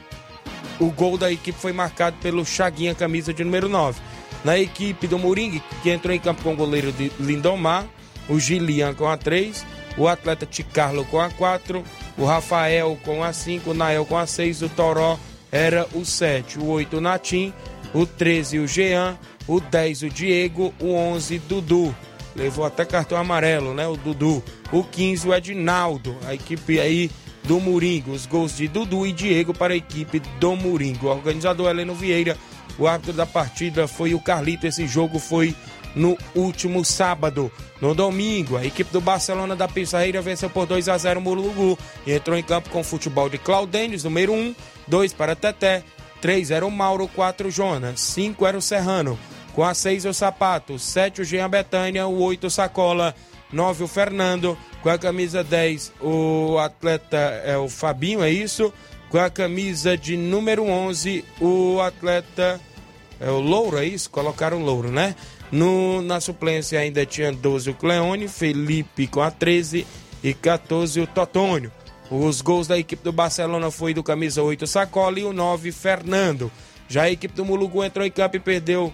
o 0.80 0.90
gol 0.92 1.18
da 1.18 1.32
equipe 1.32 1.58
foi 1.60 1.74
marcado 1.74 2.18
pelo 2.22 2.46
Chaguinha, 2.46 2.96
camisa 2.96 3.34
de 3.34 3.44
número 3.44 3.68
9. 3.68 4.00
Na 4.44 4.58
equipe 4.58 5.08
do 5.08 5.20
Moringue, 5.20 5.62
que 5.84 5.90
entrou 5.90 6.16
em 6.16 6.20
campo 6.20 6.42
com 6.42 6.54
o 6.54 6.56
goleiro 6.56 6.92
de 6.94 7.12
Lindomar, 7.20 7.86
o 8.30 8.40
Gilian 8.40 8.94
com 8.94 9.08
a 9.08 9.18
3, 9.18 9.66
o 9.98 10.08
atleta 10.08 10.46
Ticarlo 10.46 11.04
com 11.06 11.20
a 11.20 11.30
4, 11.30 11.84
o 12.18 12.26
Rafael 12.26 12.98
com 13.04 13.24
a 13.24 13.34
5, 13.34 13.72
o 13.72 13.74
Nael 13.74 14.06
com 14.06 14.18
a 14.18 14.26
6, 14.26 14.62
o 14.62 14.70
Toró 14.70 15.20
era 15.52 15.86
o 15.94 16.06
7, 16.06 16.60
o 16.60 16.68
8 16.68 16.98
o 16.98 17.02
Natim, 17.02 17.54
o 17.94 18.06
13 18.06 18.60
o 18.60 18.68
Jean, 18.68 19.18
o 19.48 19.60
10 19.60 20.04
o 20.04 20.10
Diego, 20.10 20.74
o 20.80 20.94
11 20.94 21.40
Dudu. 21.40 21.96
Levou 22.40 22.64
até 22.64 22.86
cartão 22.86 23.18
amarelo, 23.18 23.74
né? 23.74 23.86
O 23.86 23.98
Dudu. 23.98 24.42
O 24.72 24.82
15 24.82 25.28
o 25.28 25.36
Edinaldo. 25.36 26.16
A 26.26 26.34
equipe 26.34 26.80
aí 26.80 27.12
do 27.44 27.60
Moringo. 27.60 28.12
Os 28.12 28.26
gols 28.26 28.56
de 28.56 28.66
Dudu 28.70 29.06
e 29.06 29.12
Diego 29.12 29.54
para 29.54 29.74
a 29.74 29.78
equipe 29.78 30.22
do 30.40 30.56
Moringo. 30.56 31.08
O 31.08 31.10
organizador 31.10 31.70
Heleno 31.70 31.94
Vieira, 31.94 32.38
o 32.78 32.88
árbitro 32.88 33.12
da 33.12 33.26
partida 33.26 33.90
foi 33.90 34.14
o 34.14 34.22
Carlito. 34.22 34.66
Esse 34.66 34.88
jogo 34.88 35.20
foi 35.20 35.54
no 35.94 36.18
último 36.34 36.86
sábado. 36.86 37.52
No 37.82 37.94
domingo, 37.94 38.56
a 38.56 38.66
equipe 38.66 38.90
do 38.90 39.02
Barcelona 39.02 39.54
da 39.54 39.68
Pissarreira 39.68 40.22
venceu 40.22 40.50
por 40.50 40.66
2 40.66 40.88
a 40.88 40.98
0 40.98 41.20
o 41.20 41.24
Mulugu 41.24 41.78
e 42.08 42.14
entrou 42.14 42.38
em 42.38 42.44
campo 42.44 42.70
com 42.70 42.80
o 42.80 42.86
futebol 42.86 43.30
de 43.30 43.38
Claudênis, 43.38 44.06
número 44.06 44.32
1, 44.32 44.56
2 44.88 45.12
para 45.12 45.36
Teté, 45.36 45.84
3 46.22 46.52
era 46.52 46.66
o 46.66 46.72
Mauro, 46.72 47.08
4 47.08 47.52
Jonas, 47.52 48.00
5 48.00 48.46
era 48.46 48.58
o 48.58 48.62
Serrano, 48.62 49.18
com 49.60 49.66
a 49.66 49.74
6 49.74 50.06
o 50.06 50.14
Sapato, 50.14 50.80
7 50.80 51.20
o 51.20 51.26
Jean 51.26 51.50
Betânia, 51.50 52.08
o 52.08 52.22
8 52.22 52.48
o 52.48 52.50
Sacola, 52.50 53.14
9 53.52 53.84
o 53.84 53.88
Fernando, 53.90 54.58
com 54.82 54.88
a 54.88 54.98
camisa 54.98 55.44
10 55.44 55.92
o 56.00 56.58
atleta 56.58 57.18
é 57.44 57.58
o 57.58 57.68
Fabinho, 57.68 58.24
é 58.24 58.32
isso? 58.32 58.74
Com 59.10 59.18
a 59.18 59.30
camisa 59.30 59.98
de 59.98 60.16
número 60.16 60.64
11 60.64 61.26
o 61.42 61.82
atleta 61.82 62.58
é 63.20 63.30
o 63.30 63.42
Louro, 63.42 63.78
é 63.78 63.84
isso? 63.84 64.10
Colocaram 64.10 64.64
Louro, 64.64 64.90
né? 64.90 65.14
No, 65.52 66.02
na 66.02 66.22
suplência 66.22 66.80
ainda 66.80 67.06
tinha 67.06 67.30
12 67.30 67.72
o 67.72 67.74
Cleone, 67.74 68.30
Felipe 68.30 69.08
com 69.08 69.22
a 69.22 69.30
13 69.30 69.86
e 70.24 70.34
14 70.34 71.02
o 71.02 71.06
Totônio. 71.06 71.70
Os 72.10 72.40
gols 72.40 72.66
da 72.66 72.80
equipe 72.80 73.04
do 73.04 73.12
Barcelona 73.12 73.70
foi 73.70 73.94
do 73.94 74.04
camisa 74.04 74.42
8 74.42 74.66
Sacola 74.66 75.20
e 75.20 75.26
o 75.26 75.34
9 75.34 75.70
Fernando. 75.74 76.50
Já 76.88 77.04
a 77.04 77.12
equipe 77.12 77.34
do 77.34 77.44
Mulugu 77.44 77.84
entrou 77.84 78.06
em 78.06 78.10
campo 78.10 78.38
e 78.38 78.40
perdeu 78.40 78.94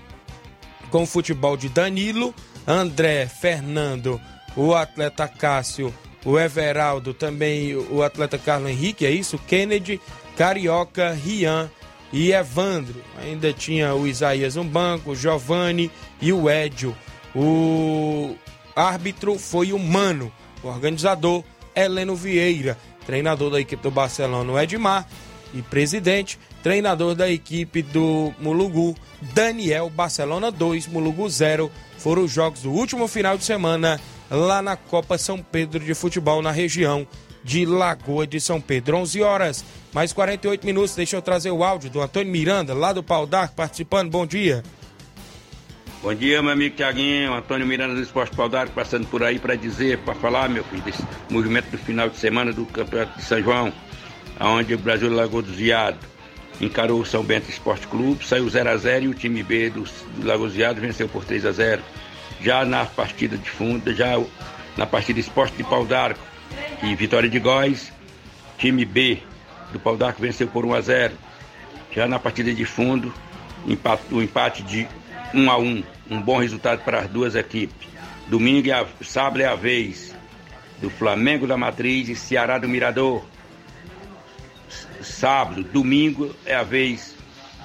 com 0.95 1.03
o 1.03 1.05
futebol 1.05 1.57
de 1.57 1.67
Danilo, 1.67 2.33
André, 2.65 3.27
Fernando, 3.27 4.17
o 4.55 4.73
atleta 4.73 5.27
Cássio, 5.27 5.93
o 6.23 6.39
Everaldo, 6.39 7.13
também 7.13 7.75
o 7.75 8.01
atleta 8.01 8.37
Carlos 8.37 8.71
Henrique, 8.71 9.05
é 9.05 9.11
isso? 9.11 9.37
Kennedy, 9.37 9.99
Carioca, 10.37 11.11
Rian 11.11 11.69
e 12.13 12.31
Evandro. 12.31 13.03
Ainda 13.21 13.51
tinha 13.51 13.93
o 13.93 14.07
Isaías 14.07 14.55
no 14.55 14.63
banco, 14.63 15.11
o 15.11 15.15
Giovanni 15.17 15.91
e 16.21 16.31
o 16.31 16.49
Edio. 16.49 16.95
O 17.35 18.33
árbitro 18.73 19.37
foi 19.37 19.73
o 19.73 19.77
Mano, 19.77 20.31
o 20.63 20.69
organizador 20.69 21.43
Heleno 21.75 22.15
Vieira, 22.15 22.77
treinador 23.05 23.51
da 23.51 23.59
equipe 23.59 23.83
do 23.83 23.91
Barcelona, 23.91 24.49
o 24.49 24.57
Edmar, 24.57 25.05
e 25.53 25.61
presidente, 25.61 26.39
treinador 26.65 27.13
da 27.13 27.29
equipe 27.29 27.83
do 27.83 28.33
Mulugu, 28.39 28.95
Daniel 29.21 29.87
Barcelona 29.87 30.49
2, 30.51 30.87
Mulugu 30.87 31.29
0. 31.29 31.71
Foram 31.99 32.23
os 32.23 32.31
jogos 32.31 32.63
do 32.63 32.71
último 32.71 33.07
final 33.07 33.37
de 33.37 33.43
semana 33.43 34.01
lá 34.31 34.63
na 34.63 34.75
Copa 34.75 35.15
São 35.15 35.37
Pedro 35.37 35.79
de 35.79 35.93
Futebol 35.93 36.41
na 36.41 36.49
região 36.49 37.07
de 37.43 37.67
Lagoa 37.67 38.25
de 38.25 38.39
São 38.39 38.59
Pedro. 38.59 38.97
11 38.97 39.21
horas, 39.21 39.63
mais 39.93 40.11
48 40.11 40.65
minutos. 40.65 40.95
Deixa 40.95 41.15
eu 41.15 41.21
trazer 41.21 41.51
o 41.51 41.63
áudio 41.63 41.87
do 41.87 42.01
Antônio 42.01 42.31
Miranda, 42.31 42.73
lá 42.73 42.91
do 42.91 43.03
Pau 43.03 43.27
d'Arco, 43.27 43.53
participando. 43.53 44.09
Bom 44.09 44.25
dia. 44.25 44.63
Bom 46.01 46.15
dia, 46.15 46.41
meu 46.41 46.51
amigo 46.51 46.75
Tiaguinho, 46.75 47.31
Antônio 47.35 47.67
Miranda 47.67 47.93
do 47.93 48.01
Esporte 48.01 48.35
Pau 48.35 48.49
d'Arco, 48.49 48.73
passando 48.73 49.05
por 49.05 49.21
aí 49.21 49.37
para 49.37 49.53
dizer, 49.55 49.99
para 49.99 50.15
falar, 50.15 50.49
meu 50.49 50.63
filho, 50.63 50.81
desse 50.81 51.03
movimento 51.29 51.69
do 51.69 51.77
final 51.77 52.09
de 52.09 52.17
semana 52.17 52.51
do 52.51 52.65
Campeonato 52.65 53.19
de 53.19 53.23
São 53.23 53.39
João, 53.39 53.71
onde 54.41 54.73
o 54.73 54.79
Brasil 54.79 55.13
Lagoa 55.13 55.43
do 55.43 55.53
encarou 56.61 57.01
o 57.01 57.05
São 57.05 57.23
Bento 57.23 57.49
Esporte 57.49 57.87
Clube, 57.87 58.25
saiu 58.25 58.49
0 58.49 58.69
a 58.69 58.77
0 58.77 59.05
e 59.05 59.07
o 59.09 59.13
time 59.13 59.43
B 59.43 59.69
do, 59.69 59.83
do 59.83 60.27
Lagoa 60.27 60.47
do 60.47 60.53
Ziado 60.53 60.81
venceu 60.81 61.07
por 61.07 61.25
3 61.25 61.45
a 61.45 61.51
0 61.51 61.81
Já 62.41 62.65
na 62.65 62.85
partida 62.85 63.37
de 63.37 63.49
fundo, 63.49 63.93
já 63.93 64.21
na 64.77 64.85
partida 64.85 65.19
Esporte 65.19 65.57
de 65.57 65.63
Pau 65.63 65.85
d'Arco 65.85 66.19
e 66.83 66.95
Vitória 66.95 67.29
de 67.29 67.39
Góis, 67.39 67.91
time 68.57 68.85
B 68.85 69.19
do 69.71 69.79
Pau 69.79 69.97
d'Arco 69.97 70.21
venceu 70.21 70.47
por 70.47 70.65
1 70.65 70.73
a 70.73 70.81
0 70.81 71.13
Já 71.91 72.07
na 72.07 72.19
partida 72.19 72.53
de 72.53 72.65
fundo, 72.65 73.13
empate, 73.67 74.03
o 74.11 74.21
empate 74.21 74.63
de 74.63 74.87
1 75.33 75.51
a 75.51 75.57
1 75.57 75.83
um 76.09 76.21
bom 76.21 76.37
resultado 76.37 76.83
para 76.83 76.99
as 76.99 77.09
duas 77.09 77.35
equipes. 77.35 77.87
Domingo 78.27 78.67
e 78.67 78.71
a, 78.71 78.85
sábado 79.01 79.41
é 79.41 79.45
a 79.45 79.55
vez 79.55 80.15
do 80.81 80.89
Flamengo 80.89 81.47
da 81.47 81.57
Matriz 81.57 82.09
e 82.09 82.15
Ceará 82.15 82.57
do 82.57 82.67
Mirador. 82.67 83.23
Sábado, 85.05 85.63
domingo 85.63 86.35
é 86.45 86.55
a 86.55 86.63
vez 86.63 87.15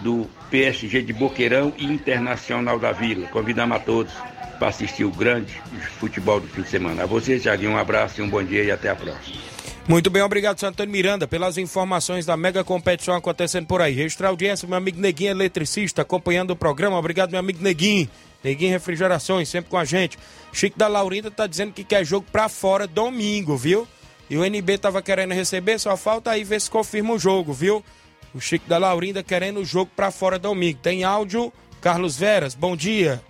do 0.03 0.28
PSG 0.51 1.03
de 1.03 1.12
Boqueirão 1.12 1.72
e 1.76 1.84
Internacional 1.84 2.78
da 2.78 2.93
Vila. 2.93 3.26
Convidamos 3.28 3.76
a 3.76 3.80
todos 3.80 4.12
para 4.59 4.68
assistir 4.68 5.05
o 5.05 5.11
grande 5.11 5.61
futebol 5.99 6.38
do 6.38 6.47
fim 6.47 6.62
de 6.62 6.68
semana. 6.68 7.05
A 7.05 7.07
vocês, 7.07 7.43
Thiaguinho, 7.43 7.72
um 7.72 7.78
abraço 7.78 8.20
e 8.20 8.22
um 8.22 8.28
bom 8.28 8.43
dia 8.43 8.62
e 8.62 8.70
até 8.70 8.91
a 8.91 8.95
próxima. 8.95 9.41
Muito 9.88 10.11
bem, 10.11 10.22
obrigado, 10.22 10.61
Santônio 10.61 10.93
Miranda, 10.93 11.26
pelas 11.26 11.59
informações 11.59 12.24
da 12.26 12.36
mega 12.36 12.62
competição 12.62 13.14
acontecendo 13.14 13.66
por 13.66 13.80
aí. 13.80 13.95
Registrar 13.95 14.28
audiência, 14.28 14.68
meu 14.68 14.76
amigo 14.76 15.01
Neguinho, 15.01 15.30
eletricista, 15.30 16.03
acompanhando 16.03 16.51
o 16.51 16.57
programa. 16.57 16.99
Obrigado, 16.99 17.30
meu 17.30 17.41
amigo 17.41 17.62
Neguinho. 17.62 18.09
Neguinho 18.45 18.70
Refrigerações, 18.70 19.49
sempre 19.49 19.70
com 19.70 19.76
a 19.78 19.84
gente. 19.84 20.18
Chico 20.53 20.78
da 20.78 20.86
Laurinda 20.86 21.30
tá 21.30 21.47
dizendo 21.47 21.72
que 21.72 21.82
quer 21.82 22.05
jogo 22.05 22.26
pra 22.30 22.49
fora 22.49 22.86
domingo, 22.86 23.57
viu? 23.57 23.88
E 24.31 24.39
o 24.39 24.45
NB 24.45 24.78
tava 24.78 25.03
querendo 25.03 25.35
receber, 25.35 25.81
só 25.81 25.97
falta 25.97 26.31
aí 26.31 26.45
ver 26.45 26.61
se 26.61 26.70
confirma 26.70 27.12
o 27.12 27.18
jogo, 27.18 27.53
viu? 27.53 27.85
O 28.33 28.41
Chico 28.41 28.68
da 28.68 28.78
Laurinda 28.78 29.24
querendo 29.24 29.59
o 29.59 29.64
jogo 29.64 29.91
pra 29.97 30.12
fora 30.12 30.39
domingo. 30.39 30.78
Tem 30.81 31.03
áudio, 31.03 31.53
Carlos 31.81 32.16
Veras, 32.16 32.55
bom 32.55 32.76
dia. 32.76 33.20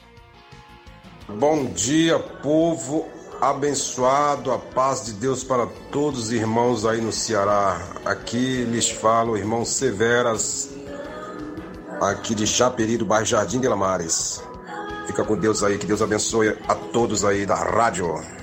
Bom 1.27 1.65
dia, 1.65 2.19
povo 2.19 3.09
abençoado, 3.41 4.53
a 4.53 4.59
paz 4.59 5.07
de 5.07 5.15
Deus 5.15 5.43
para 5.43 5.67
todos 5.91 6.25
os 6.25 6.33
irmãos 6.33 6.85
aí 6.85 7.01
no 7.01 7.11
Ceará. 7.13 7.81
Aqui 8.05 8.65
lhes 8.65 8.91
falo, 8.91 9.39
irmão 9.39 9.65
Severas, 9.65 10.69
aqui 12.03 12.35
de 12.35 12.47
Chaperi, 12.47 12.99
do 12.99 13.07
bairro 13.07 13.25
Jardim 13.25 13.59
de 13.59 13.69
Lamares. 13.69 14.43
Fica 15.07 15.25
com 15.25 15.37
Deus 15.37 15.63
aí, 15.63 15.79
que 15.79 15.87
Deus 15.87 16.03
abençoe 16.03 16.51
a 16.69 16.75
todos 16.75 17.25
aí 17.25 17.47
da 17.47 17.55
rádio. 17.55 18.40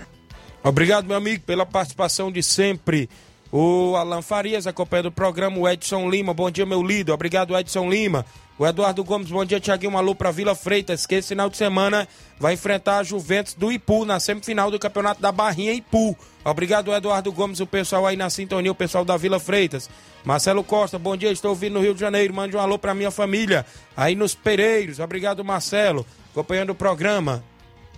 Obrigado, 0.67 1.05
meu 1.05 1.15
amigo, 1.15 1.43
pela 1.45 1.65
participação 1.65 2.29
de 2.29 2.43
sempre. 2.43 3.09
O 3.49 3.95
Alan 3.95 4.21
Farias 4.21 4.67
acompanha 4.67 5.03
do 5.03 5.11
programa, 5.11 5.57
o 5.57 5.67
Edson 5.67 6.09
Lima. 6.09 6.33
Bom 6.33 6.51
dia, 6.51 6.65
meu 6.65 6.83
lido. 6.83 7.13
Obrigado, 7.13 7.57
Edson 7.57 7.89
Lima. 7.89 8.25
O 8.59 8.67
Eduardo 8.67 9.01
Gomes, 9.01 9.29
bom 9.29 9.45
dia, 9.45 9.61
Tiaguinho. 9.61 9.93
Um 9.93 9.97
alô 9.97 10.13
para 10.13 10.29
Vila 10.29 10.53
Freitas, 10.55 11.05
que 11.05 11.15
esse 11.15 11.29
final 11.29 11.49
de 11.49 11.55
semana 11.55 12.05
vai 12.37 12.55
enfrentar 12.55 12.97
a 12.97 13.03
Juventus 13.03 13.53
do 13.53 13.71
Ipu 13.71 14.03
na 14.03 14.19
semifinal 14.19 14.69
do 14.69 14.77
Campeonato 14.77 15.21
da 15.21 15.31
Barrinha 15.31 15.71
Ipu. 15.71 16.17
Obrigado, 16.43 16.93
Eduardo 16.93 17.31
Gomes, 17.31 17.61
o 17.61 17.65
pessoal 17.65 18.05
aí 18.05 18.17
na 18.17 18.29
sintonia, 18.29 18.71
o 18.71 18.75
pessoal 18.75 19.05
da 19.05 19.15
Vila 19.15 19.39
Freitas. 19.39 19.89
Marcelo 20.25 20.65
Costa, 20.65 20.99
bom 20.99 21.15
dia, 21.15 21.31
estou 21.31 21.51
ouvindo 21.51 21.75
no 21.75 21.81
Rio 21.81 21.93
de 21.93 22.01
Janeiro. 22.01 22.33
Mande 22.33 22.57
um 22.57 22.59
alô 22.59 22.77
para 22.77 22.93
minha 22.93 23.09
família 23.09 23.65
aí 23.95 24.15
nos 24.15 24.35
Pereiros. 24.35 24.99
Obrigado, 24.99 25.45
Marcelo, 25.45 26.05
acompanhando 26.31 26.71
o 26.71 26.75
programa. 26.75 27.41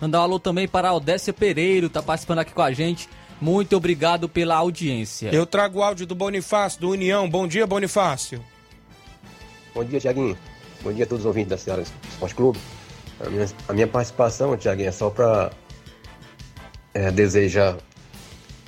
Mandar 0.00 0.20
um 0.20 0.22
alô 0.22 0.40
também 0.40 0.66
para 0.66 0.88
a 0.88 0.94
Odécia 0.94 1.32
Pereiro, 1.32 1.90
tá 1.90 2.02
participando 2.02 2.38
aqui 2.38 2.54
com 2.54 2.62
a 2.62 2.72
gente. 2.72 3.08
Muito 3.40 3.76
obrigado 3.76 4.28
pela 4.28 4.56
audiência. 4.56 5.30
Eu 5.32 5.46
trago 5.46 5.78
o 5.78 5.82
áudio 5.82 6.06
do 6.06 6.14
Bonifácio, 6.14 6.80
do 6.80 6.90
União. 6.90 7.28
Bom 7.28 7.46
dia, 7.46 7.66
Bonifácio. 7.66 8.42
Bom 9.74 9.84
dia, 9.84 10.00
Tiaguinho. 10.00 10.36
Bom 10.82 10.92
dia 10.92 11.04
a 11.04 11.06
todos 11.06 11.24
os 11.24 11.26
ouvintes 11.26 11.50
da 11.50 11.58
Ceará 11.58 11.82
Esporte 11.82 12.34
Clube. 12.34 12.58
A 13.24 13.28
minha, 13.28 13.46
a 13.68 13.72
minha 13.72 13.86
participação, 13.86 14.56
Tiaguinho, 14.56 14.88
é 14.88 14.92
só 14.92 15.10
para 15.10 15.50
é, 16.94 17.10
desejar 17.10 17.76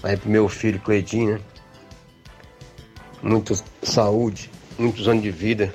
aí 0.03 0.17
pro 0.17 0.31
meu 0.31 0.49
filho 0.49 0.81
Cleitinho, 0.81 1.35
né? 1.35 1.41
Muita 3.23 3.55
saúde, 3.83 4.51
muitos 4.79 5.07
anos 5.07 5.23
de 5.23 5.31
vida, 5.31 5.73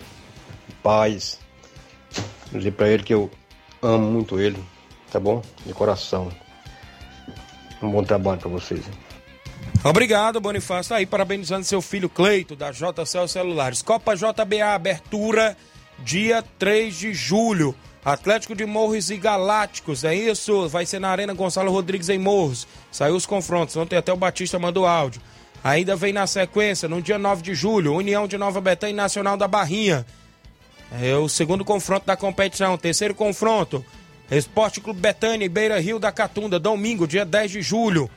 paz. 0.83 1.39
Dizer 2.51 2.71
para 2.71 2.89
ele 2.89 3.03
que 3.03 3.13
eu 3.13 3.29
amo 3.81 4.11
muito 4.11 4.39
ele, 4.39 4.61
tá 5.11 5.19
bom? 5.19 5.41
De 5.65 5.73
coração. 5.73 6.29
Um 7.81 7.89
bom 7.89 8.03
trabalho 8.03 8.39
para 8.39 8.49
vocês. 8.49 8.85
Obrigado, 9.83 10.41
Bonifácio. 10.41 10.95
Aí, 10.95 11.05
parabenizando 11.05 11.63
seu 11.63 11.81
filho 11.81 12.09
Cleito, 12.09 12.55
da 12.55 12.71
JCL 12.71 13.27
Celulares. 13.27 13.81
Copa 13.81 14.15
JBA, 14.15 14.73
abertura 14.73 15.55
dia 15.99 16.43
3 16.57 16.95
de 16.95 17.13
julho. 17.13 17.75
Atlético 18.03 18.55
de 18.55 18.65
Morros 18.65 19.09
e 19.09 19.17
Galácticos, 19.17 20.05
é 20.05 20.15
isso? 20.15 20.69
Vai 20.69 20.85
ser 20.85 20.97
na 20.99 21.09
Arena 21.09 21.33
Gonçalo 21.33 21.71
Rodrigues 21.71 22.07
em 22.07 22.17
Morros. 22.17 22.65
Saiu 22.89 23.15
os 23.15 23.25
confrontos, 23.25 23.75
ontem 23.75 23.97
até 23.97 24.13
o 24.13 24.17
Batista 24.17 24.57
mandou 24.57 24.85
áudio. 24.85 25.21
Ainda 25.61 25.95
vem 25.95 26.13
na 26.13 26.25
sequência, 26.25 26.87
no 26.87 27.01
dia 27.01 27.17
9 27.17 27.41
de 27.41 27.53
julho, 27.53 27.93
União 27.93 28.25
de 28.25 28.37
Nova 28.37 28.61
Betânia 28.61 28.93
e 28.93 28.95
Nacional 28.95 29.35
da 29.35 29.47
Barrinha. 29.47 30.05
É 31.01 31.15
o 31.15 31.27
segundo 31.27 31.65
confronto 31.65 32.05
da 32.05 32.15
competição. 32.15 32.77
Terceiro 32.77 33.13
confronto, 33.13 33.83
Esporte 34.36 34.82
Clube 34.82 34.99
Betânia 34.99 35.45
e 35.45 35.49
Beira 35.49 35.80
Rio 35.80 35.99
da 35.99 36.11
Catunda, 36.11 36.59
domingo, 36.59 37.07
dia 37.07 37.23
10 37.23 37.51
de 37.51 37.61
julho. 37.61 38.09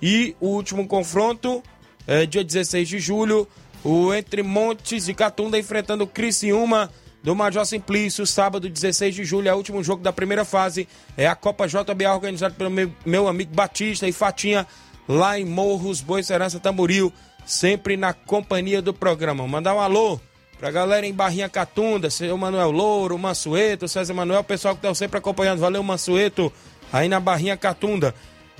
E 0.00 0.36
o 0.40 0.48
último 0.48 0.86
confronto, 0.86 1.62
é 2.06 2.24
dia 2.24 2.44
16 2.44 2.88
de 2.88 2.98
julho, 3.00 3.48
o 3.82 4.14
Entre 4.14 4.42
Montes 4.42 5.08
e 5.08 5.14
Catunda 5.14 5.58
enfrentando 5.58 6.04
o 6.04 6.06
Criciúma 6.06 6.90
do 7.22 7.34
Major 7.34 7.66
Simplício, 7.66 8.24
sábado 8.24 8.68
16 8.68 9.14
de 9.14 9.24
julho, 9.24 9.48
é 9.48 9.52
o 9.52 9.56
último 9.56 9.82
jogo 9.82 10.02
da 10.02 10.12
primeira 10.12 10.44
fase. 10.44 10.88
É 11.16 11.26
a 11.26 11.34
Copa 11.34 11.66
JBA 11.66 12.14
organizada 12.14 12.54
pelo 12.54 12.70
meu, 12.70 12.92
meu 13.04 13.26
amigo 13.26 13.52
Batista 13.52 14.06
e 14.06 14.12
Fatinha, 14.12 14.66
lá 15.08 15.38
em 15.38 15.44
Morros, 15.44 16.00
Boa 16.00 16.22
Serança, 16.22 16.60
Tamboril. 16.60 17.12
sempre 17.44 17.96
na 17.96 18.12
companhia 18.12 18.80
do 18.80 18.94
programa. 18.94 19.46
Mandar 19.48 19.74
um 19.74 19.80
alô 19.80 20.20
pra 20.58 20.70
galera 20.70 21.06
em 21.06 21.12
Barrinha 21.12 21.48
Catunda, 21.48 22.10
seu 22.10 22.36
Manuel 22.36 22.70
Louro, 22.70 23.16
Mansueto, 23.18 23.86
César 23.86 24.12
Manuel, 24.12 24.42
pessoal 24.42 24.74
que 24.74 24.78
estão 24.78 24.94
sempre 24.94 25.18
acompanhando. 25.18 25.60
Valeu, 25.60 25.82
Mansueto, 25.82 26.52
aí 26.92 27.08
na 27.08 27.20
Barrinha 27.20 27.56
Catunda. 27.56 28.14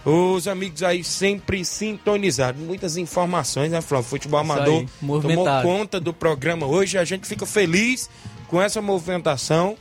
Os 0.05 0.47
amigos 0.47 0.83
aí 0.83 1.03
sempre 1.03 1.65
sintonizados. 1.65 2.63
Muitas 2.63 2.97
informações, 2.97 3.73
né, 3.73 3.81
Flávio? 3.81 4.09
Futebol 4.09 4.41
Amador 4.41 4.87
tomou 5.01 5.45
conta 5.63 5.99
do 5.99 6.15
programa 6.15 6.67
hoje. 6.67 6.97
A 6.97 7.05
gente 7.05 7.27
fica 7.27 7.45
feliz 7.45 8.09
com 8.47 8.63
essa 8.63 8.81
movimentação, 8.81 9.77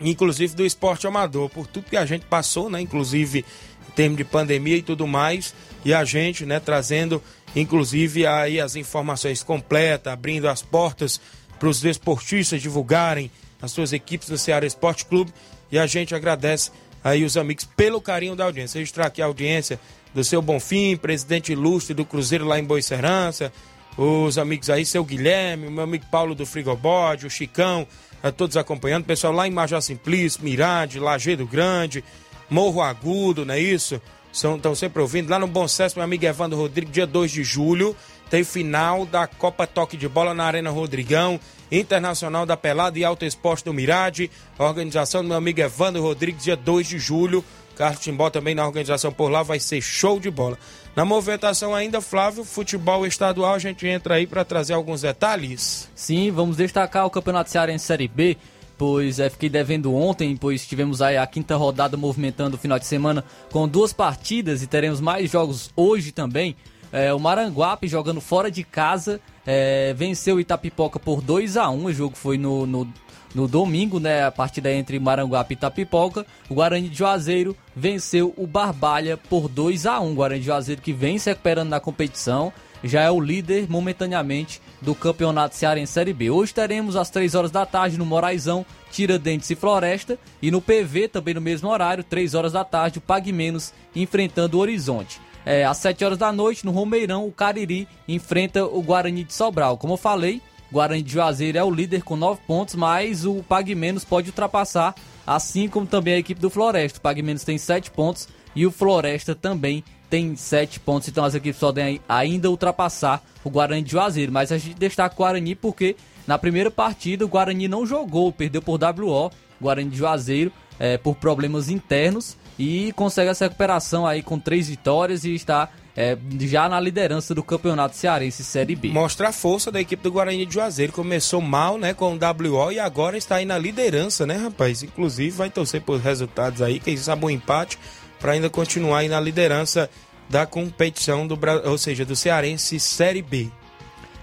inclusive 0.00 0.56
do 0.56 0.64
esporte 0.64 1.06
amador, 1.06 1.48
por 1.50 1.66
tudo 1.66 1.90
que 1.90 1.96
a 1.96 2.06
gente 2.06 2.24
passou, 2.24 2.70
né? 2.70 2.80
Inclusive 2.80 3.44
em 3.88 3.92
termos 3.92 4.16
de 4.16 4.24
pandemia 4.24 4.76
e 4.76 4.82
tudo 4.82 5.06
mais. 5.06 5.54
E 5.84 5.92
a 5.92 6.04
gente, 6.04 6.46
né, 6.46 6.58
trazendo, 6.58 7.22
inclusive, 7.54 8.26
aí 8.26 8.60
as 8.60 8.76
informações 8.76 9.42
completas, 9.42 10.12
abrindo 10.12 10.48
as 10.48 10.62
portas 10.62 11.20
para 11.58 11.68
os 11.68 11.80
desportistas 11.80 12.62
divulgarem 12.62 13.30
as 13.60 13.72
suas 13.72 13.92
equipes 13.92 14.28
do 14.28 14.38
Ceará 14.38 14.66
Esporte 14.66 15.04
Clube. 15.04 15.32
E 15.70 15.78
a 15.78 15.86
gente 15.86 16.14
agradece 16.14 16.70
aí 17.02 17.24
os 17.24 17.36
amigos 17.36 17.64
pelo 17.64 18.00
carinho 18.00 18.36
da 18.36 18.44
audiência. 18.44 18.78
Registrar 18.78 19.06
aqui 19.06 19.20
a 19.20 19.26
audiência 19.26 19.78
do 20.14 20.24
seu 20.24 20.40
Bonfim, 20.40 20.96
presidente 20.96 21.52
ilustre 21.52 21.94
do 21.94 22.04
Cruzeiro 22.04 22.46
lá 22.46 22.58
em 22.58 22.64
Boicerança, 22.64 23.52
os 23.96 24.38
amigos 24.38 24.70
aí, 24.70 24.86
seu 24.86 25.04
Guilherme, 25.04 25.66
o 25.66 25.70
meu 25.70 25.84
amigo 25.84 26.06
Paulo 26.10 26.34
do 26.34 26.46
Frigobode, 26.46 27.26
o 27.26 27.30
Chicão, 27.30 27.86
a 28.22 28.30
todos 28.30 28.56
acompanhando, 28.56 29.04
pessoal 29.04 29.32
lá 29.32 29.46
em 29.46 29.50
Major 29.50 29.82
Simplício, 29.82 30.42
Mirade, 30.42 31.00
Lajeado 31.00 31.46
Grande, 31.46 32.04
Morro 32.48 32.80
Agudo, 32.80 33.44
não 33.44 33.54
é 33.54 33.60
isso? 33.60 34.00
Estão 34.38 34.74
sempre 34.74 35.02
ouvindo. 35.02 35.28
Lá 35.30 35.38
no 35.38 35.48
Bom 35.48 35.66
Sucesso, 35.66 35.96
meu 35.96 36.04
amigo 36.04 36.24
Evandro 36.24 36.56
Rodrigues, 36.56 36.94
dia 36.94 37.06
2 37.06 37.30
de 37.30 37.42
julho, 37.42 37.96
tem 38.30 38.44
final 38.44 39.04
da 39.04 39.26
Copa 39.26 39.66
Toque 39.66 39.96
de 39.96 40.08
Bola 40.08 40.32
na 40.32 40.44
Arena 40.44 40.70
Rodrigão, 40.70 41.40
Internacional 41.72 42.46
da 42.46 42.56
Pelada 42.56 42.98
e 42.98 43.04
Alto 43.04 43.24
Esporte 43.24 43.64
do 43.64 43.74
Mirade, 43.74 44.30
organização 44.58 45.22
do 45.22 45.28
meu 45.28 45.36
amigo 45.36 45.60
Evandro 45.60 46.02
Rodrigues, 46.02 46.44
dia 46.44 46.56
2 46.56 46.86
de 46.86 46.98
julho. 46.98 47.44
Carlos 47.76 48.00
Timbó 48.00 48.28
também 48.28 48.54
na 48.54 48.66
organização 48.66 49.12
por 49.12 49.30
lá, 49.30 49.42
vai 49.42 49.60
ser 49.60 49.80
show 49.80 50.18
de 50.18 50.30
bola. 50.30 50.58
Na 50.96 51.04
movimentação 51.04 51.74
ainda, 51.74 52.00
Flávio, 52.00 52.44
futebol 52.44 53.06
estadual, 53.06 53.54
a 53.54 53.58
gente 53.58 53.86
entra 53.86 54.16
aí 54.16 54.26
para 54.26 54.44
trazer 54.44 54.72
alguns 54.72 55.02
detalhes. 55.02 55.88
Sim, 55.94 56.32
vamos 56.32 56.56
destacar 56.56 57.06
o 57.06 57.10
Campeonato 57.10 57.50
Cearense 57.50 57.86
Série 57.86 58.08
B, 58.08 58.36
pois 58.78 59.18
é, 59.18 59.28
fiquei 59.28 59.48
devendo 59.48 59.92
ontem, 59.92 60.36
pois 60.36 60.64
tivemos 60.64 61.02
aí 61.02 61.18
a 61.18 61.26
quinta 61.26 61.56
rodada 61.56 61.96
movimentando 61.96 62.56
o 62.56 62.58
final 62.58 62.78
de 62.78 62.86
semana 62.86 63.24
com 63.50 63.66
duas 63.66 63.92
partidas 63.92 64.62
e 64.62 64.68
teremos 64.68 65.00
mais 65.00 65.28
jogos 65.30 65.70
hoje 65.76 66.12
também. 66.12 66.56
É, 66.90 67.12
o 67.12 67.18
Maranguape 67.18 67.86
jogando 67.86 68.20
fora 68.20 68.50
de 68.50 68.64
casa 68.64 69.20
é, 69.46 69.92
venceu 69.94 70.36
o 70.36 70.40
Itapipoca 70.40 70.98
por 70.98 71.20
2 71.20 71.56
a 71.56 71.68
1 71.68 71.84
O 71.84 71.92
jogo 71.92 72.16
foi 72.16 72.38
no, 72.38 72.66
no, 72.66 72.88
no 73.34 73.46
domingo, 73.46 74.00
né? 74.00 74.24
A 74.24 74.30
partida 74.30 74.72
entre 74.72 74.98
Maranguape 74.98 75.52
e 75.52 75.56
Itapipoca. 75.56 76.24
O 76.48 76.54
Guarani 76.54 76.88
de 76.88 76.96
Juazeiro 76.96 77.56
venceu 77.76 78.32
o 78.36 78.46
Barbalha 78.46 79.16
por 79.16 79.48
2 79.48 79.84
a 79.84 80.00
1 80.00 80.12
O 80.12 80.14
Guarani 80.14 80.40
de 80.40 80.46
Juazeiro 80.46 80.80
que 80.80 80.92
vem 80.92 81.18
se 81.18 81.28
recuperando 81.28 81.68
na 81.68 81.80
competição. 81.80 82.52
Já 82.82 83.02
é 83.02 83.10
o 83.10 83.20
líder 83.20 83.68
momentaneamente 83.68 84.60
do 84.80 84.94
Campeonato 84.94 85.56
Cearense 85.56 85.92
Série 85.92 86.12
B. 86.12 86.30
Hoje 86.30 86.54
teremos 86.54 86.96
às 86.96 87.10
3 87.10 87.34
horas 87.34 87.50
da 87.50 87.66
tarde 87.66 87.98
no 87.98 88.06
Moraizão, 88.06 88.64
Tiradentes 88.90 89.50
e 89.50 89.56
Floresta. 89.56 90.18
E 90.40 90.50
no 90.50 90.60
PV, 90.60 91.08
também 91.08 91.34
no 91.34 91.40
mesmo 91.40 91.68
horário, 91.68 92.04
3 92.04 92.34
horas 92.34 92.52
da 92.52 92.64
tarde, 92.64 92.98
o 92.98 93.02
Pague 93.02 93.32
Menos 93.32 93.72
enfrentando 93.94 94.56
o 94.56 94.60
Horizonte. 94.60 95.20
É, 95.44 95.64
às 95.64 95.78
7 95.78 96.04
horas 96.04 96.18
da 96.18 96.30
noite, 96.30 96.64
no 96.64 96.72
Romeirão, 96.72 97.26
o 97.26 97.32
Cariri 97.32 97.88
enfrenta 98.06 98.64
o 98.64 98.82
Guarani 98.82 99.24
de 99.24 99.32
Sobral. 99.32 99.76
Como 99.76 99.94
eu 99.94 99.96
falei, 99.96 100.40
Guarani 100.70 101.02
de 101.02 101.12
Juazeiro 101.12 101.58
é 101.58 101.64
o 101.64 101.70
líder 101.70 102.02
com 102.02 102.16
9 102.16 102.40
pontos, 102.46 102.74
mas 102.74 103.24
o 103.24 103.42
Pague 103.42 103.74
Menos 103.74 104.04
pode 104.04 104.28
ultrapassar, 104.28 104.94
assim 105.26 105.68
como 105.68 105.86
também 105.86 106.14
a 106.14 106.18
equipe 106.18 106.40
do 106.40 106.50
Floresta. 106.50 106.98
O 106.98 107.02
Pague 107.02 107.22
Menos 107.22 107.44
tem 107.44 107.58
7 107.58 107.90
pontos 107.90 108.28
e 108.54 108.66
o 108.66 108.70
Floresta 108.70 109.34
também 109.34 109.82
tem 110.08 110.34
7 110.34 110.80
pontos, 110.80 111.08
então 111.08 111.24
as 111.24 111.34
equipes 111.34 111.60
podem 111.60 112.00
ainda 112.08 112.50
ultrapassar 112.50 113.22
o 113.44 113.50
Guarani 113.50 113.82
de 113.82 113.92
Juazeiro. 113.92 114.32
Mas 114.32 114.50
a 114.52 114.58
gente 114.58 114.78
destaca 114.78 115.14
o 115.14 115.18
Guarani 115.18 115.54
porque 115.54 115.96
na 116.26 116.38
primeira 116.38 116.70
partida 116.70 117.24
o 117.24 117.28
Guarani 117.28 117.68
não 117.68 117.86
jogou, 117.86 118.32
perdeu 118.32 118.62
por 118.62 118.78
WO, 118.82 119.30
Guarani 119.60 119.90
de 119.90 119.96
Juazeiro, 119.96 120.52
é, 120.78 120.96
por 120.96 121.14
problemas 121.16 121.68
internos 121.68 122.36
e 122.58 122.92
consegue 122.92 123.30
essa 123.30 123.44
recuperação 123.44 124.06
aí 124.06 124.22
com 124.22 124.38
três 124.38 124.68
vitórias 124.68 125.24
e 125.24 125.34
está 125.34 125.68
é, 125.96 126.16
já 126.40 126.68
na 126.68 126.78
liderança 126.78 127.34
do 127.34 127.42
Campeonato 127.42 127.96
Cearense 127.96 128.44
Série 128.44 128.76
B. 128.76 128.88
Mostra 128.88 129.28
a 129.28 129.32
força 129.32 129.70
da 129.70 129.80
equipe 129.80 130.02
do 130.02 130.12
Guarani 130.12 130.46
de 130.46 130.54
Juazeiro. 130.54 130.92
Começou 130.92 131.40
mal, 131.40 131.76
né, 131.76 131.92
com 131.92 132.14
o 132.14 132.18
WO 132.18 132.72
e 132.72 132.78
agora 132.78 133.16
está 133.16 133.36
aí 133.36 133.44
na 133.44 133.58
liderança, 133.58 134.24
né, 134.24 134.36
rapaz? 134.36 134.82
Inclusive 134.82 135.30
vai 135.30 135.50
torcer 135.50 135.82
por 135.82 135.98
resultados 135.98 136.62
aí, 136.62 136.78
quem 136.78 136.96
sabe 136.96 137.24
um 137.24 137.30
empate 137.30 137.78
para 138.20 138.32
ainda 138.32 138.50
continuar 138.50 139.04
na 139.04 139.20
liderança 139.20 139.88
da 140.28 140.46
competição 140.46 141.26
do, 141.26 141.38
ou 141.64 141.78
seja, 141.78 142.04
do 142.04 142.14
Cearense 142.14 142.78
Série 142.78 143.22
B. 143.22 143.48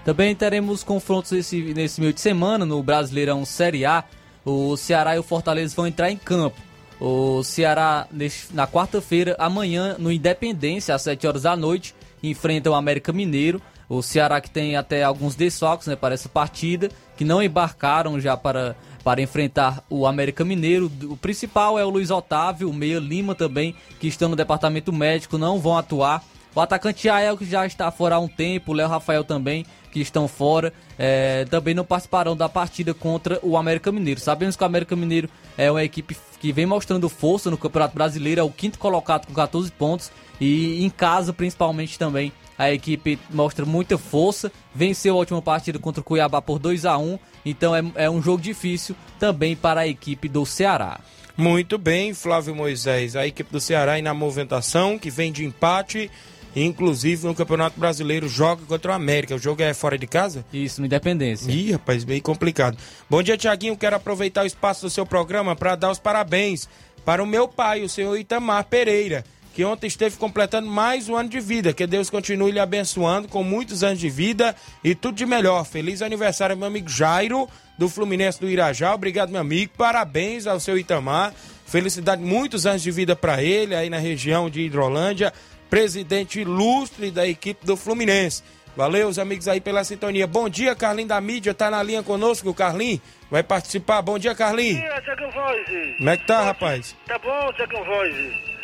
Também 0.04 0.34
teremos 0.36 0.84
confrontos 0.84 1.32
esse, 1.32 1.60
nesse 1.74 2.00
meio 2.00 2.12
de 2.12 2.20
semana 2.20 2.64
no 2.64 2.80
Brasileirão 2.82 3.44
Série 3.44 3.84
A. 3.84 4.04
O 4.44 4.76
Ceará 4.76 5.16
e 5.16 5.18
o 5.18 5.22
Fortaleza 5.22 5.74
vão 5.74 5.86
entrar 5.86 6.10
em 6.10 6.16
campo. 6.16 6.56
O 7.00 7.42
Ceará, 7.42 8.06
na 8.52 8.66
quarta-feira, 8.68 9.34
amanhã, 9.38 9.96
no 9.98 10.12
Independência, 10.12 10.94
às 10.94 11.02
7 11.02 11.26
horas 11.26 11.42
da 11.42 11.56
noite, 11.56 11.94
enfrenta 12.22 12.70
o 12.70 12.74
América 12.74 13.12
Mineiro. 13.12 13.60
O 13.88 14.00
Ceará 14.00 14.40
que 14.40 14.50
tem 14.50 14.76
até 14.76 15.02
alguns 15.02 15.34
desfalques 15.34 15.88
né, 15.88 15.96
para 15.96 16.14
essa 16.14 16.28
partida, 16.28 16.88
que 17.16 17.24
não 17.24 17.42
embarcaram 17.42 18.20
já 18.20 18.36
para, 18.36 18.76
para 19.06 19.22
enfrentar 19.22 19.84
o 19.88 20.04
América 20.04 20.44
Mineiro. 20.44 20.90
O 21.04 21.16
principal 21.16 21.78
é 21.78 21.84
o 21.84 21.88
Luiz 21.88 22.10
Otávio, 22.10 22.68
o 22.68 22.74
Meia 22.74 22.98
Lima 22.98 23.36
também, 23.36 23.72
que 24.00 24.08
estão 24.08 24.28
no 24.28 24.34
departamento 24.34 24.92
médico, 24.92 25.38
não 25.38 25.60
vão 25.60 25.78
atuar. 25.78 26.24
O 26.52 26.60
atacante 26.60 27.08
Ael, 27.08 27.36
que 27.36 27.44
já 27.44 27.64
está 27.64 27.88
fora 27.92 28.16
há 28.16 28.18
um 28.18 28.26
tempo, 28.26 28.72
o 28.72 28.74
Léo 28.74 28.88
Rafael 28.88 29.22
também, 29.22 29.64
que 29.92 30.00
estão 30.00 30.26
fora, 30.26 30.72
é, 30.98 31.44
também 31.44 31.72
não 31.72 31.84
participarão 31.84 32.36
da 32.36 32.48
partida 32.48 32.92
contra 32.92 33.38
o 33.44 33.56
América 33.56 33.92
Mineiro. 33.92 34.18
Sabemos 34.18 34.56
que 34.56 34.64
o 34.64 34.66
América 34.66 34.96
Mineiro 34.96 35.30
é 35.56 35.70
uma 35.70 35.84
equipe 35.84 36.16
que 36.40 36.50
vem 36.50 36.66
mostrando 36.66 37.08
força 37.08 37.48
no 37.48 37.56
Campeonato 37.56 37.94
Brasileiro, 37.94 38.40
é 38.40 38.44
o 38.44 38.50
quinto 38.50 38.76
colocado 38.76 39.28
com 39.28 39.32
14 39.32 39.70
pontos, 39.70 40.10
e 40.40 40.84
em 40.84 40.90
casa, 40.90 41.32
principalmente 41.32 41.96
também, 41.96 42.32
a 42.58 42.72
equipe 42.72 43.18
mostra 43.30 43.66
muita 43.66 43.98
força, 43.98 44.50
venceu 44.74 45.14
a 45.14 45.18
última 45.18 45.42
partida 45.42 45.78
contra 45.78 46.00
o 46.00 46.04
Cuiabá 46.04 46.40
por 46.40 46.58
2 46.58 46.84
a 46.84 46.96
1 46.96 47.18
então 47.44 47.74
é, 47.74 47.82
é 47.94 48.10
um 48.10 48.20
jogo 48.20 48.42
difícil 48.42 48.96
também 49.20 49.54
para 49.54 49.82
a 49.82 49.86
equipe 49.86 50.28
do 50.28 50.44
Ceará. 50.44 51.00
Muito 51.36 51.76
bem, 51.78 52.14
Flávio 52.14 52.54
Moisés. 52.54 53.14
A 53.14 53.26
equipe 53.26 53.52
do 53.52 53.60
Ceará 53.60 53.92
aí 53.92 54.02
na 54.02 54.14
movimentação, 54.14 54.98
que 54.98 55.10
vem 55.10 55.30
de 55.30 55.44
empate. 55.44 56.10
Inclusive 56.56 57.26
no 57.26 57.34
Campeonato 57.34 57.78
Brasileiro 57.78 58.26
joga 58.26 58.64
contra 58.64 58.92
o 58.92 58.94
América. 58.94 59.34
O 59.34 59.38
jogo 59.38 59.62
é 59.62 59.74
fora 59.74 59.98
de 59.98 60.06
casa? 60.06 60.42
Isso, 60.50 60.80
no 60.80 60.86
Independência. 60.86 61.52
Ih, 61.52 61.72
rapaz, 61.72 62.02
meio 62.02 62.22
complicado. 62.22 62.78
Bom 63.10 63.22
dia, 63.22 63.36
Tiaguinho. 63.36 63.76
Quero 63.76 63.96
aproveitar 63.96 64.42
o 64.42 64.46
espaço 64.46 64.80
do 64.86 64.90
seu 64.90 65.04
programa 65.04 65.54
para 65.54 65.76
dar 65.76 65.90
os 65.90 65.98
parabéns 65.98 66.66
para 67.04 67.22
o 67.22 67.26
meu 67.26 67.46
pai, 67.46 67.84
o 67.84 67.88
senhor 67.88 68.16
Itamar 68.16 68.64
Pereira, 68.64 69.24
que 69.56 69.64
ontem 69.64 69.86
esteve 69.86 70.18
completando 70.18 70.68
mais 70.68 71.08
um 71.08 71.16
ano 71.16 71.30
de 71.30 71.40
vida. 71.40 71.72
Que 71.72 71.86
Deus 71.86 72.10
continue 72.10 72.52
lhe 72.52 72.60
abençoando 72.60 73.26
com 73.26 73.42
muitos 73.42 73.82
anos 73.82 73.98
de 73.98 74.10
vida 74.10 74.54
e 74.84 74.94
tudo 74.94 75.14
de 75.14 75.24
melhor. 75.24 75.64
Feliz 75.64 76.02
aniversário, 76.02 76.54
meu 76.54 76.66
amigo 76.66 76.90
Jairo, 76.90 77.48
do 77.78 77.88
Fluminense 77.88 78.38
do 78.38 78.50
Irajá. 78.50 78.94
Obrigado, 78.94 79.30
meu 79.30 79.40
amigo. 79.40 79.72
Parabéns 79.74 80.46
ao 80.46 80.60
seu 80.60 80.76
Itamar. 80.76 81.32
Felicidade, 81.64 82.22
muitos 82.22 82.66
anos 82.66 82.82
de 82.82 82.90
vida 82.90 83.16
para 83.16 83.42
ele 83.42 83.74
aí 83.74 83.88
na 83.88 83.96
região 83.96 84.50
de 84.50 84.60
Hidrolândia. 84.60 85.32
Presidente 85.70 86.38
ilustre 86.38 87.10
da 87.10 87.26
equipe 87.26 87.64
do 87.64 87.78
Fluminense. 87.78 88.42
Valeu, 88.76 89.08
os 89.08 89.18
amigos 89.18 89.48
aí 89.48 89.58
pela 89.58 89.84
sintonia. 89.84 90.26
Bom 90.26 90.50
dia, 90.50 90.74
Carlinho 90.74 91.08
da 91.08 91.18
mídia, 91.18 91.54
tá 91.54 91.70
na 91.70 91.82
linha 91.82 92.02
conosco, 92.02 92.50
o 92.50 92.54
Carlinho 92.54 93.00
vai 93.30 93.42
participar. 93.42 94.02
Bom 94.02 94.18
dia, 94.18 94.34
Carlinho. 94.34 94.78
dia, 94.78 95.00
Tiaguinho 95.00 95.30
Voz. 95.30 95.96
Como 95.96 96.10
é 96.10 96.16
que 96.18 96.26
tá, 96.26 96.42
rapaz? 96.42 96.94
Tá 97.06 97.18
bom, 97.18 97.50
Tiaguinho 97.54 97.84
Voz? 97.86 98.55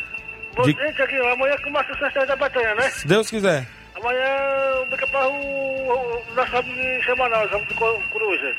Bom 0.55 0.63
De- 0.63 0.93
Tiaguinho. 0.93 1.27
Amanhã 1.29 1.55
começa 1.63 1.91
o 1.93 1.97
sexta 1.97 2.25
da 2.25 2.35
batalha, 2.35 2.75
né? 2.75 2.89
Se 2.89 3.07
Deus 3.07 3.29
quiser. 3.29 3.65
Amanhã 3.95 4.27
o, 4.81 5.31
o 5.31 6.33
nosso 6.35 6.51
sábado 6.51 6.73
de 6.73 7.03
semanal, 7.05 7.47
sábado 7.49 7.67
de 7.67 7.73
Co- 7.75 8.01
Cruza. 8.11 8.55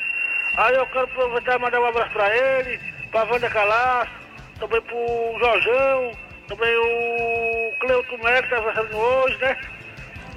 Aí 0.57 0.75
eu 0.75 0.85
quero 0.87 1.03
aproveitar 1.05 1.55
e 1.55 1.59
mandar 1.59 1.79
um 1.81 1.85
abraço 1.85 2.11
pra 2.11 2.35
ele, 2.35 2.79
pra 3.11 3.23
Wanda 3.25 3.49
Calaço, 3.49 4.11
também 4.59 4.81
pro 4.83 5.35
Jorjão, 5.39 6.11
também 6.47 6.75
o 6.77 7.73
Cleuto 7.81 8.17
Melo, 8.23 8.43
que 8.43 8.49
tá 8.49 8.57
avançando 8.57 8.95
hoje, 8.97 9.37
né? 9.37 9.57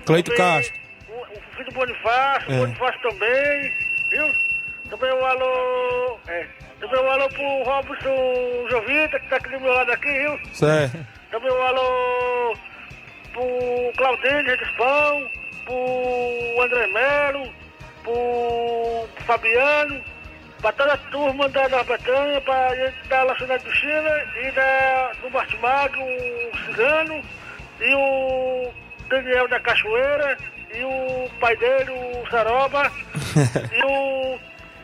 Cleito 0.06 0.30
Também 0.32 0.54
Castro. 0.54 0.76
O, 1.09 1.12
o 1.22 1.42
filho 1.56 1.64
do 1.66 1.72
Bonifácio, 1.72 2.50
É. 2.52 2.54
o 2.54 2.59
Bonifácio 2.59 3.00
também, 3.02 3.72
viu? 4.11 4.32
Também 4.90 5.12
um 5.12 5.24
alô. 5.24 6.18
É. 6.26 6.46
Também 6.80 7.00
um 7.00 7.10
alô 7.10 7.28
pro 7.28 7.62
Robson 7.64 8.68
Jovita, 8.70 9.18
que 9.18 9.28
tá 9.28 9.36
aqui 9.36 9.50
do 9.50 9.60
meu 9.60 9.72
lado 9.72 9.92
aqui, 9.92 10.12
viu? 10.12 10.38
Certo. 10.52 11.06
Também 11.30 11.50
um 11.50 11.62
alô 11.62 12.56
pro 13.32 13.92
Claudinho 13.96 14.56
de 14.56 14.72
Pão, 14.76 15.30
pro 15.64 16.62
André 16.62 16.86
Melo, 16.86 17.52
pro 18.02 19.24
Fabiano, 19.24 20.00
pra 20.60 20.72
toda 20.72 20.94
a 20.94 20.98
turma 20.98 21.48
da, 21.48 21.68
da 21.68 21.82
Betânia, 21.82 22.40
pra, 22.40 22.70
da 23.08 23.22
Lacionada 23.24 23.62
do 23.64 23.72
China 23.72 24.10
e 24.42 24.50
da, 24.52 25.12
do 25.20 25.30
Martimag, 25.30 25.98
o 25.98 26.56
Cigano 26.66 27.22
e 27.80 27.94
o 27.94 28.70
Daniel 29.08 29.48
da 29.48 29.60
Cachoeira 29.60 30.38
e 30.74 30.84
o 30.84 31.30
pai 31.40 31.56
dele, 31.56 31.90
o 31.90 32.30
Saroba 32.30 32.90
e 33.72 33.84
o 33.84 34.38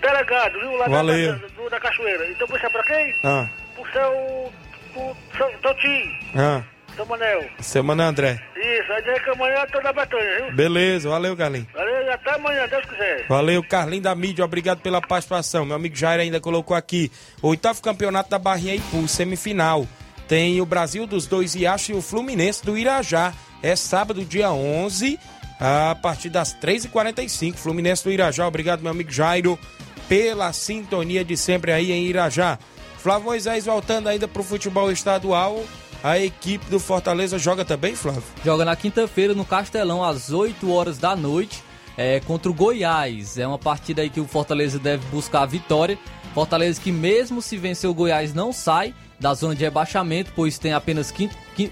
delegado, 0.07 0.61
viu? 0.61 0.77
Lá 0.77 0.85
da- 0.87 0.97
Valeu. 0.97 1.33
Da, 1.39 1.47
do- 1.49 1.71
da 1.71 1.81
Cachoeira. 1.81 2.31
Então, 2.31 2.47
puxa 2.47 2.69
pra 2.71 2.83
quem? 2.85 3.15
Ah, 3.25 3.47
Pro 3.75 3.85
seu. 3.93 4.53
pro 4.93 5.17
seu 5.37 5.59
Totinho, 5.61 6.13
ah, 6.37 6.63
seu 6.95 7.05
Manel. 7.07 7.45
semana 7.61 8.05
André. 8.05 8.41
Isso, 8.57 8.93
aí 8.93 9.03
dizer 9.03 9.23
que 9.25 9.31
amanhã 9.31 9.57
eu 9.57 9.67
tô 9.73 9.81
na 9.81 9.93
viu? 9.93 10.53
Beleza, 10.55 11.09
valeu, 11.09 11.35
Galinho. 11.35 11.67
Valeu, 11.75 12.03
e 12.05 12.09
até 12.11 12.35
amanhã, 12.35 12.69
Deus 12.69 12.85
quiser. 12.87 13.27
Valeu, 13.29 13.63
Carlinho 13.65 14.03
da 14.03 14.15
mídia, 14.15 14.45
obrigado 14.45 14.81
pela 14.81 15.01
participação. 15.03 15.65
Meu 15.67 15.75
amigo 15.77 15.97
Jair 15.97 16.21
ainda 16.21 16.41
colocou 16.41 16.77
aqui. 16.77 17.11
Oitavo 17.43 17.83
campeonato 17.83 18.31
da 18.31 18.39
Barrinha 18.39 18.77
Ipu, 18.77 19.07
semifinal. 19.09 19.87
Tem 20.29 20.61
o 20.61 20.65
Brasil 20.67 21.07
dos 21.07 21.27
dois 21.27 21.55
Riachos 21.55 21.89
e 21.89 21.93
o 21.93 22.01
Fluminense 22.01 22.65
do 22.65 22.79
Irajá. 22.79 23.33
É 23.63 23.75
sábado, 23.77 24.25
dia 24.25 24.51
11, 24.53 25.19
a 25.61 25.95
partir 26.01 26.29
das 26.31 26.55
3h45. 26.55 27.57
Fluminense 27.57 28.05
do 28.05 28.11
Irajá, 28.13 28.47
obrigado, 28.47 28.81
meu 28.81 28.91
amigo 28.93 29.11
Jairo, 29.11 29.59
pela 30.09 30.53
sintonia 30.53 31.25
de 31.25 31.37
sempre 31.37 31.73
aí 31.73 31.93
em 31.93 32.05
Irajá. 32.07 32.59
Flávio 32.99 33.27
Moisés 33.27 33.67
voltando 33.67 34.09
ainda 34.09 34.27
pro 34.27 34.43
futebol 34.43 34.91
estadual. 34.91 35.63
A 36.03 36.19
equipe 36.19 36.67
do 36.71 36.79
Fortaleza 36.79 37.39
joga 37.39 37.65
também, 37.65 37.95
Flávio? 37.95 38.23
Joga 38.45 38.65
na 38.65 38.77
quinta-feira 38.77 39.35
no 39.35 39.45
Castelão, 39.45 40.05
às 40.05 40.31
8 40.31 40.71
horas 40.71 40.99
da 40.99 41.17
noite, 41.17 41.63
é, 41.97 42.21
contra 42.21 42.51
o 42.51 42.55
Goiás. 42.55 43.39
É 43.39 43.47
uma 43.47 43.59
partida 43.59 44.03
aí 44.03 44.11
que 44.11 44.21
o 44.21 44.27
Fortaleza 44.27 44.79
deve 44.79 45.05
buscar 45.07 45.43
a 45.43 45.47
vitória. 45.47 45.99
Fortaleza 46.35 46.81
que 46.81 46.91
mesmo 46.93 47.41
se 47.41 47.57
vencer 47.57 47.89
o 47.89 47.95
Goiás 47.95 48.35
não 48.35 48.53
sai 48.53 48.95
da 49.21 49.33
zona 49.33 49.55
de 49.55 49.65
rebaixamento, 49.65 50.33
pois 50.35 50.59
tem 50.59 50.73
apenas 50.73 51.13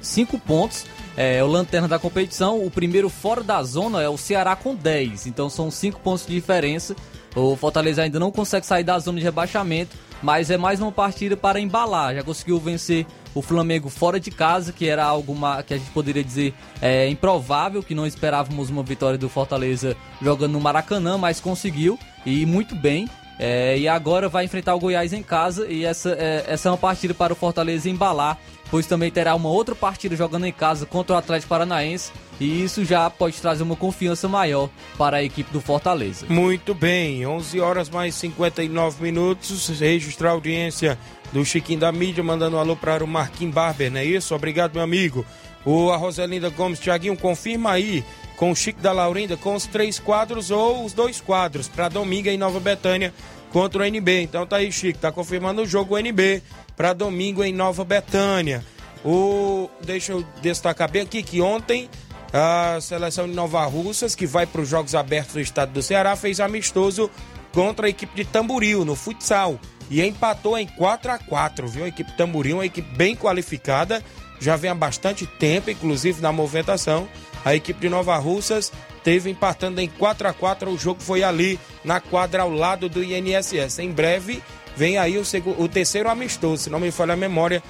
5 0.00 0.38
pontos. 0.38 0.86
É 1.16 1.42
o 1.44 1.46
lanterna 1.46 1.88
da 1.88 1.98
competição. 1.98 2.64
O 2.64 2.70
primeiro 2.70 3.10
fora 3.10 3.42
da 3.42 3.62
zona 3.62 4.00
é 4.00 4.08
o 4.08 4.16
Ceará 4.16 4.56
com 4.56 4.74
10. 4.74 5.26
Então 5.26 5.50
são 5.50 5.70
5 5.70 6.00
pontos 6.00 6.24
de 6.26 6.34
diferença. 6.34 6.96
O 7.34 7.56
Fortaleza 7.56 8.02
ainda 8.02 8.18
não 8.18 8.30
consegue 8.30 8.66
sair 8.66 8.84
da 8.84 8.98
zona 8.98 9.18
de 9.18 9.24
rebaixamento, 9.24 9.96
mas 10.22 10.50
é 10.50 10.56
mais 10.56 10.80
uma 10.80 10.92
partida 10.92 11.36
para 11.36 11.58
embalar. 11.58 12.14
Já 12.14 12.22
conseguiu 12.22 12.58
vencer 12.58 13.06
o 13.34 13.40
Flamengo 13.40 13.88
fora 13.88 14.20
de 14.20 14.30
casa, 14.30 14.72
que 14.72 14.86
era 14.86 15.04
algo 15.04 15.34
que 15.66 15.74
a 15.74 15.78
gente 15.78 15.90
poderia 15.90 16.22
dizer 16.22 16.54
é, 16.80 17.08
improvável, 17.08 17.82
que 17.82 17.94
não 17.94 18.06
esperávamos 18.06 18.68
uma 18.68 18.82
vitória 18.82 19.18
do 19.18 19.28
Fortaleza 19.28 19.96
jogando 20.20 20.52
no 20.52 20.60
Maracanã, 20.60 21.16
mas 21.16 21.40
conseguiu 21.40 21.98
e 22.26 22.44
muito 22.44 22.74
bem. 22.74 23.08
É, 23.38 23.78
e 23.78 23.88
agora 23.88 24.28
vai 24.28 24.44
enfrentar 24.44 24.74
o 24.74 24.78
Goiás 24.78 25.12
em 25.12 25.22
casa 25.22 25.66
e 25.66 25.84
essa 25.84 26.10
é, 26.10 26.44
essa 26.46 26.68
é 26.68 26.70
uma 26.70 26.78
partida 26.78 27.14
para 27.14 27.32
o 27.32 27.36
Fortaleza 27.36 27.88
embalar, 27.88 28.38
pois 28.72 28.86
também 28.86 29.10
terá 29.10 29.34
uma 29.34 29.50
outra 29.50 29.74
partida 29.74 30.16
jogando 30.16 30.46
em 30.46 30.52
casa 30.52 30.86
contra 30.86 31.14
o 31.14 31.18
Atlético 31.18 31.50
Paranaense 31.50 32.10
e 32.40 32.64
isso 32.64 32.86
já 32.86 33.10
pode 33.10 33.38
trazer 33.38 33.62
uma 33.62 33.76
confiança 33.76 34.26
maior 34.26 34.70
para 34.96 35.18
a 35.18 35.22
equipe 35.22 35.52
do 35.52 35.60
Fortaleza. 35.60 36.24
Muito 36.26 36.74
bem, 36.74 37.26
11 37.26 37.60
horas 37.60 37.90
mais 37.90 38.14
59 38.14 39.02
minutos. 39.02 39.68
Registrar 39.78 40.30
a 40.30 40.32
audiência 40.32 40.98
do 41.34 41.44
Chiquinho 41.44 41.80
da 41.80 41.92
Mídia, 41.92 42.24
mandando 42.24 42.56
um 42.56 42.58
alô 42.58 42.74
para 42.74 43.04
o 43.04 43.06
Marquinhos 43.06 43.54
Barber, 43.54 43.92
não 43.92 44.00
é 44.00 44.06
isso? 44.06 44.34
Obrigado, 44.34 44.72
meu 44.72 44.82
amigo. 44.82 45.22
O 45.66 45.90
a 45.90 45.96
Roselinda 45.98 46.48
Gomes, 46.48 46.80
Tiaguinho, 46.80 47.16
confirma 47.16 47.72
aí 47.72 48.02
com 48.36 48.50
o 48.50 48.56
Chico 48.56 48.80
da 48.80 48.90
Laurinda 48.90 49.36
com 49.36 49.54
os 49.54 49.66
três 49.66 49.98
quadros 49.98 50.50
ou 50.50 50.82
os 50.82 50.94
dois 50.94 51.20
quadros 51.20 51.68
para 51.68 51.90
domingo 51.90 52.30
em 52.30 52.38
Nova 52.38 52.58
Betânia 52.58 53.12
contra 53.52 53.82
o 53.82 53.84
NB. 53.84 54.22
Então 54.22 54.46
tá 54.46 54.56
aí, 54.56 54.72
Chico, 54.72 54.98
tá 54.98 55.12
confirmando 55.12 55.62
o 55.62 55.66
jogo 55.66 55.98
NB 55.98 56.42
para 56.76 56.92
domingo 56.92 57.44
em 57.44 57.52
Nova 57.52 57.84
Betânia. 57.84 58.64
O 59.04 59.68
deixa 59.84 60.12
eu 60.12 60.24
destacar 60.40 60.90
bem 60.90 61.02
aqui 61.02 61.22
que 61.22 61.40
ontem 61.40 61.88
a 62.32 62.78
seleção 62.80 63.28
de 63.28 63.34
Nova 63.34 63.64
Russas, 63.66 64.14
que 64.14 64.26
vai 64.26 64.46
para 64.46 64.62
os 64.62 64.68
Jogos 64.68 64.94
Abertos 64.94 65.34
do 65.34 65.40
Estado 65.40 65.72
do 65.72 65.82
Ceará, 65.82 66.16
fez 66.16 66.40
amistoso 66.40 67.10
contra 67.52 67.86
a 67.86 67.90
equipe 67.90 68.14
de 68.16 68.24
Tamboril, 68.24 68.84
no 68.84 68.96
futsal. 68.96 69.60
E 69.90 70.00
empatou 70.02 70.56
em 70.56 70.66
4 70.66 71.12
a 71.12 71.18
4 71.18 71.68
viu? 71.68 71.84
A 71.84 71.88
equipe 71.88 72.16
Tamboril, 72.16 72.56
uma 72.56 72.64
equipe 72.64 72.96
bem 72.96 73.14
qualificada, 73.14 74.02
já 74.40 74.56
vem 74.56 74.70
há 74.70 74.74
bastante 74.74 75.26
tempo, 75.26 75.70
inclusive 75.70 76.22
na 76.22 76.32
movimentação. 76.32 77.06
A 77.44 77.54
equipe 77.54 77.80
de 77.80 77.88
Nova 77.90 78.16
Russas 78.16 78.72
teve 79.04 79.30
empatando 79.30 79.80
em 79.80 79.88
4 79.88 80.28
a 80.28 80.32
4 80.32 80.70
O 80.70 80.78
jogo 80.78 81.00
foi 81.02 81.22
ali 81.22 81.58
na 81.84 82.00
quadra 82.00 82.42
ao 82.42 82.50
lado 82.50 82.88
do 82.88 83.02
INSS. 83.02 83.78
Em 83.80 83.90
breve 83.90 84.42
vem 84.76 84.96
aí 84.98 85.18
o, 85.18 85.24
segu- 85.24 85.54
o 85.58 85.68
terceiro 85.68 86.08
amistoso, 86.08 86.64
se 86.64 86.70
não 86.70 86.80
me 86.80 86.90
falha 86.90 87.12
a 87.14 87.16
memória, 87.16 87.62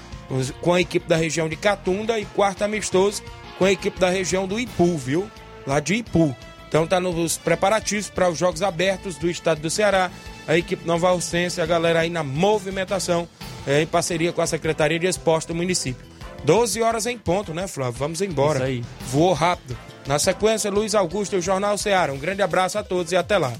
com 0.60 0.72
a 0.72 0.80
equipe 0.80 1.08
da 1.08 1.16
região 1.16 1.48
de 1.48 1.56
Catunda 1.56 2.18
e 2.18 2.24
quarto 2.24 2.62
amistoso 2.62 3.22
com 3.58 3.64
a 3.64 3.72
equipe 3.72 3.98
da 4.00 4.08
região 4.08 4.46
do 4.46 4.58
Ipu, 4.58 4.96
viu? 4.96 5.30
Lá 5.66 5.78
de 5.80 5.94
Ipu. 5.96 6.34
Então 6.68 6.86
tá 6.86 6.98
nos 6.98 7.36
preparativos 7.36 8.08
para 8.08 8.30
os 8.30 8.38
Jogos 8.38 8.62
Abertos 8.62 9.16
do 9.16 9.28
Estado 9.28 9.60
do 9.60 9.68
Ceará. 9.68 10.10
A 10.48 10.56
equipe 10.56 10.86
Nova 10.86 11.10
Alcense, 11.10 11.60
a 11.60 11.66
galera 11.66 12.00
aí 12.00 12.08
na 12.08 12.22
movimentação, 12.24 13.28
é, 13.66 13.82
em 13.82 13.86
parceria 13.86 14.32
com 14.32 14.40
a 14.40 14.46
Secretaria 14.46 14.98
de 14.98 15.06
Esporte 15.06 15.48
do 15.48 15.54
município. 15.54 16.04
12 16.44 16.80
horas 16.82 17.04
em 17.06 17.16
ponto, 17.18 17.52
né, 17.52 17.68
Flávio? 17.68 17.92
Vamos 17.98 18.20
embora. 18.22 18.58
Isso 18.60 18.66
aí. 18.66 18.84
Voou 19.10 19.32
rápido. 19.34 19.76
Na 20.06 20.18
sequência, 20.18 20.70
Luiz 20.70 20.94
Augusto 20.94 21.36
e 21.36 21.38
o 21.38 21.42
Jornal 21.42 21.78
Ceará. 21.78 22.12
Um 22.12 22.18
grande 22.18 22.42
abraço 22.42 22.78
a 22.78 22.82
todos 22.82 23.12
e 23.12 23.16
até 23.16 23.38
lá. 23.38 23.52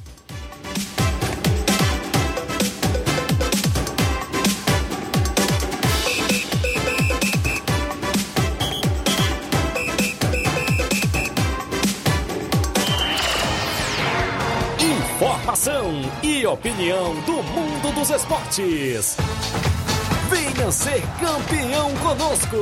Informação 14.80 16.02
e 16.22 16.44
opinião 16.44 17.14
do 17.22 17.42
mundo 17.42 17.94
dos 17.94 18.10
esportes. 18.10 19.16
Venha 20.28 20.72
ser 20.72 21.02
campeão 21.20 21.94
conosco. 21.96 22.56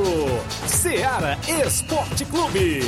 Seara 0.67 1.37
Esporte 1.65 2.25
Clube. 2.25 2.81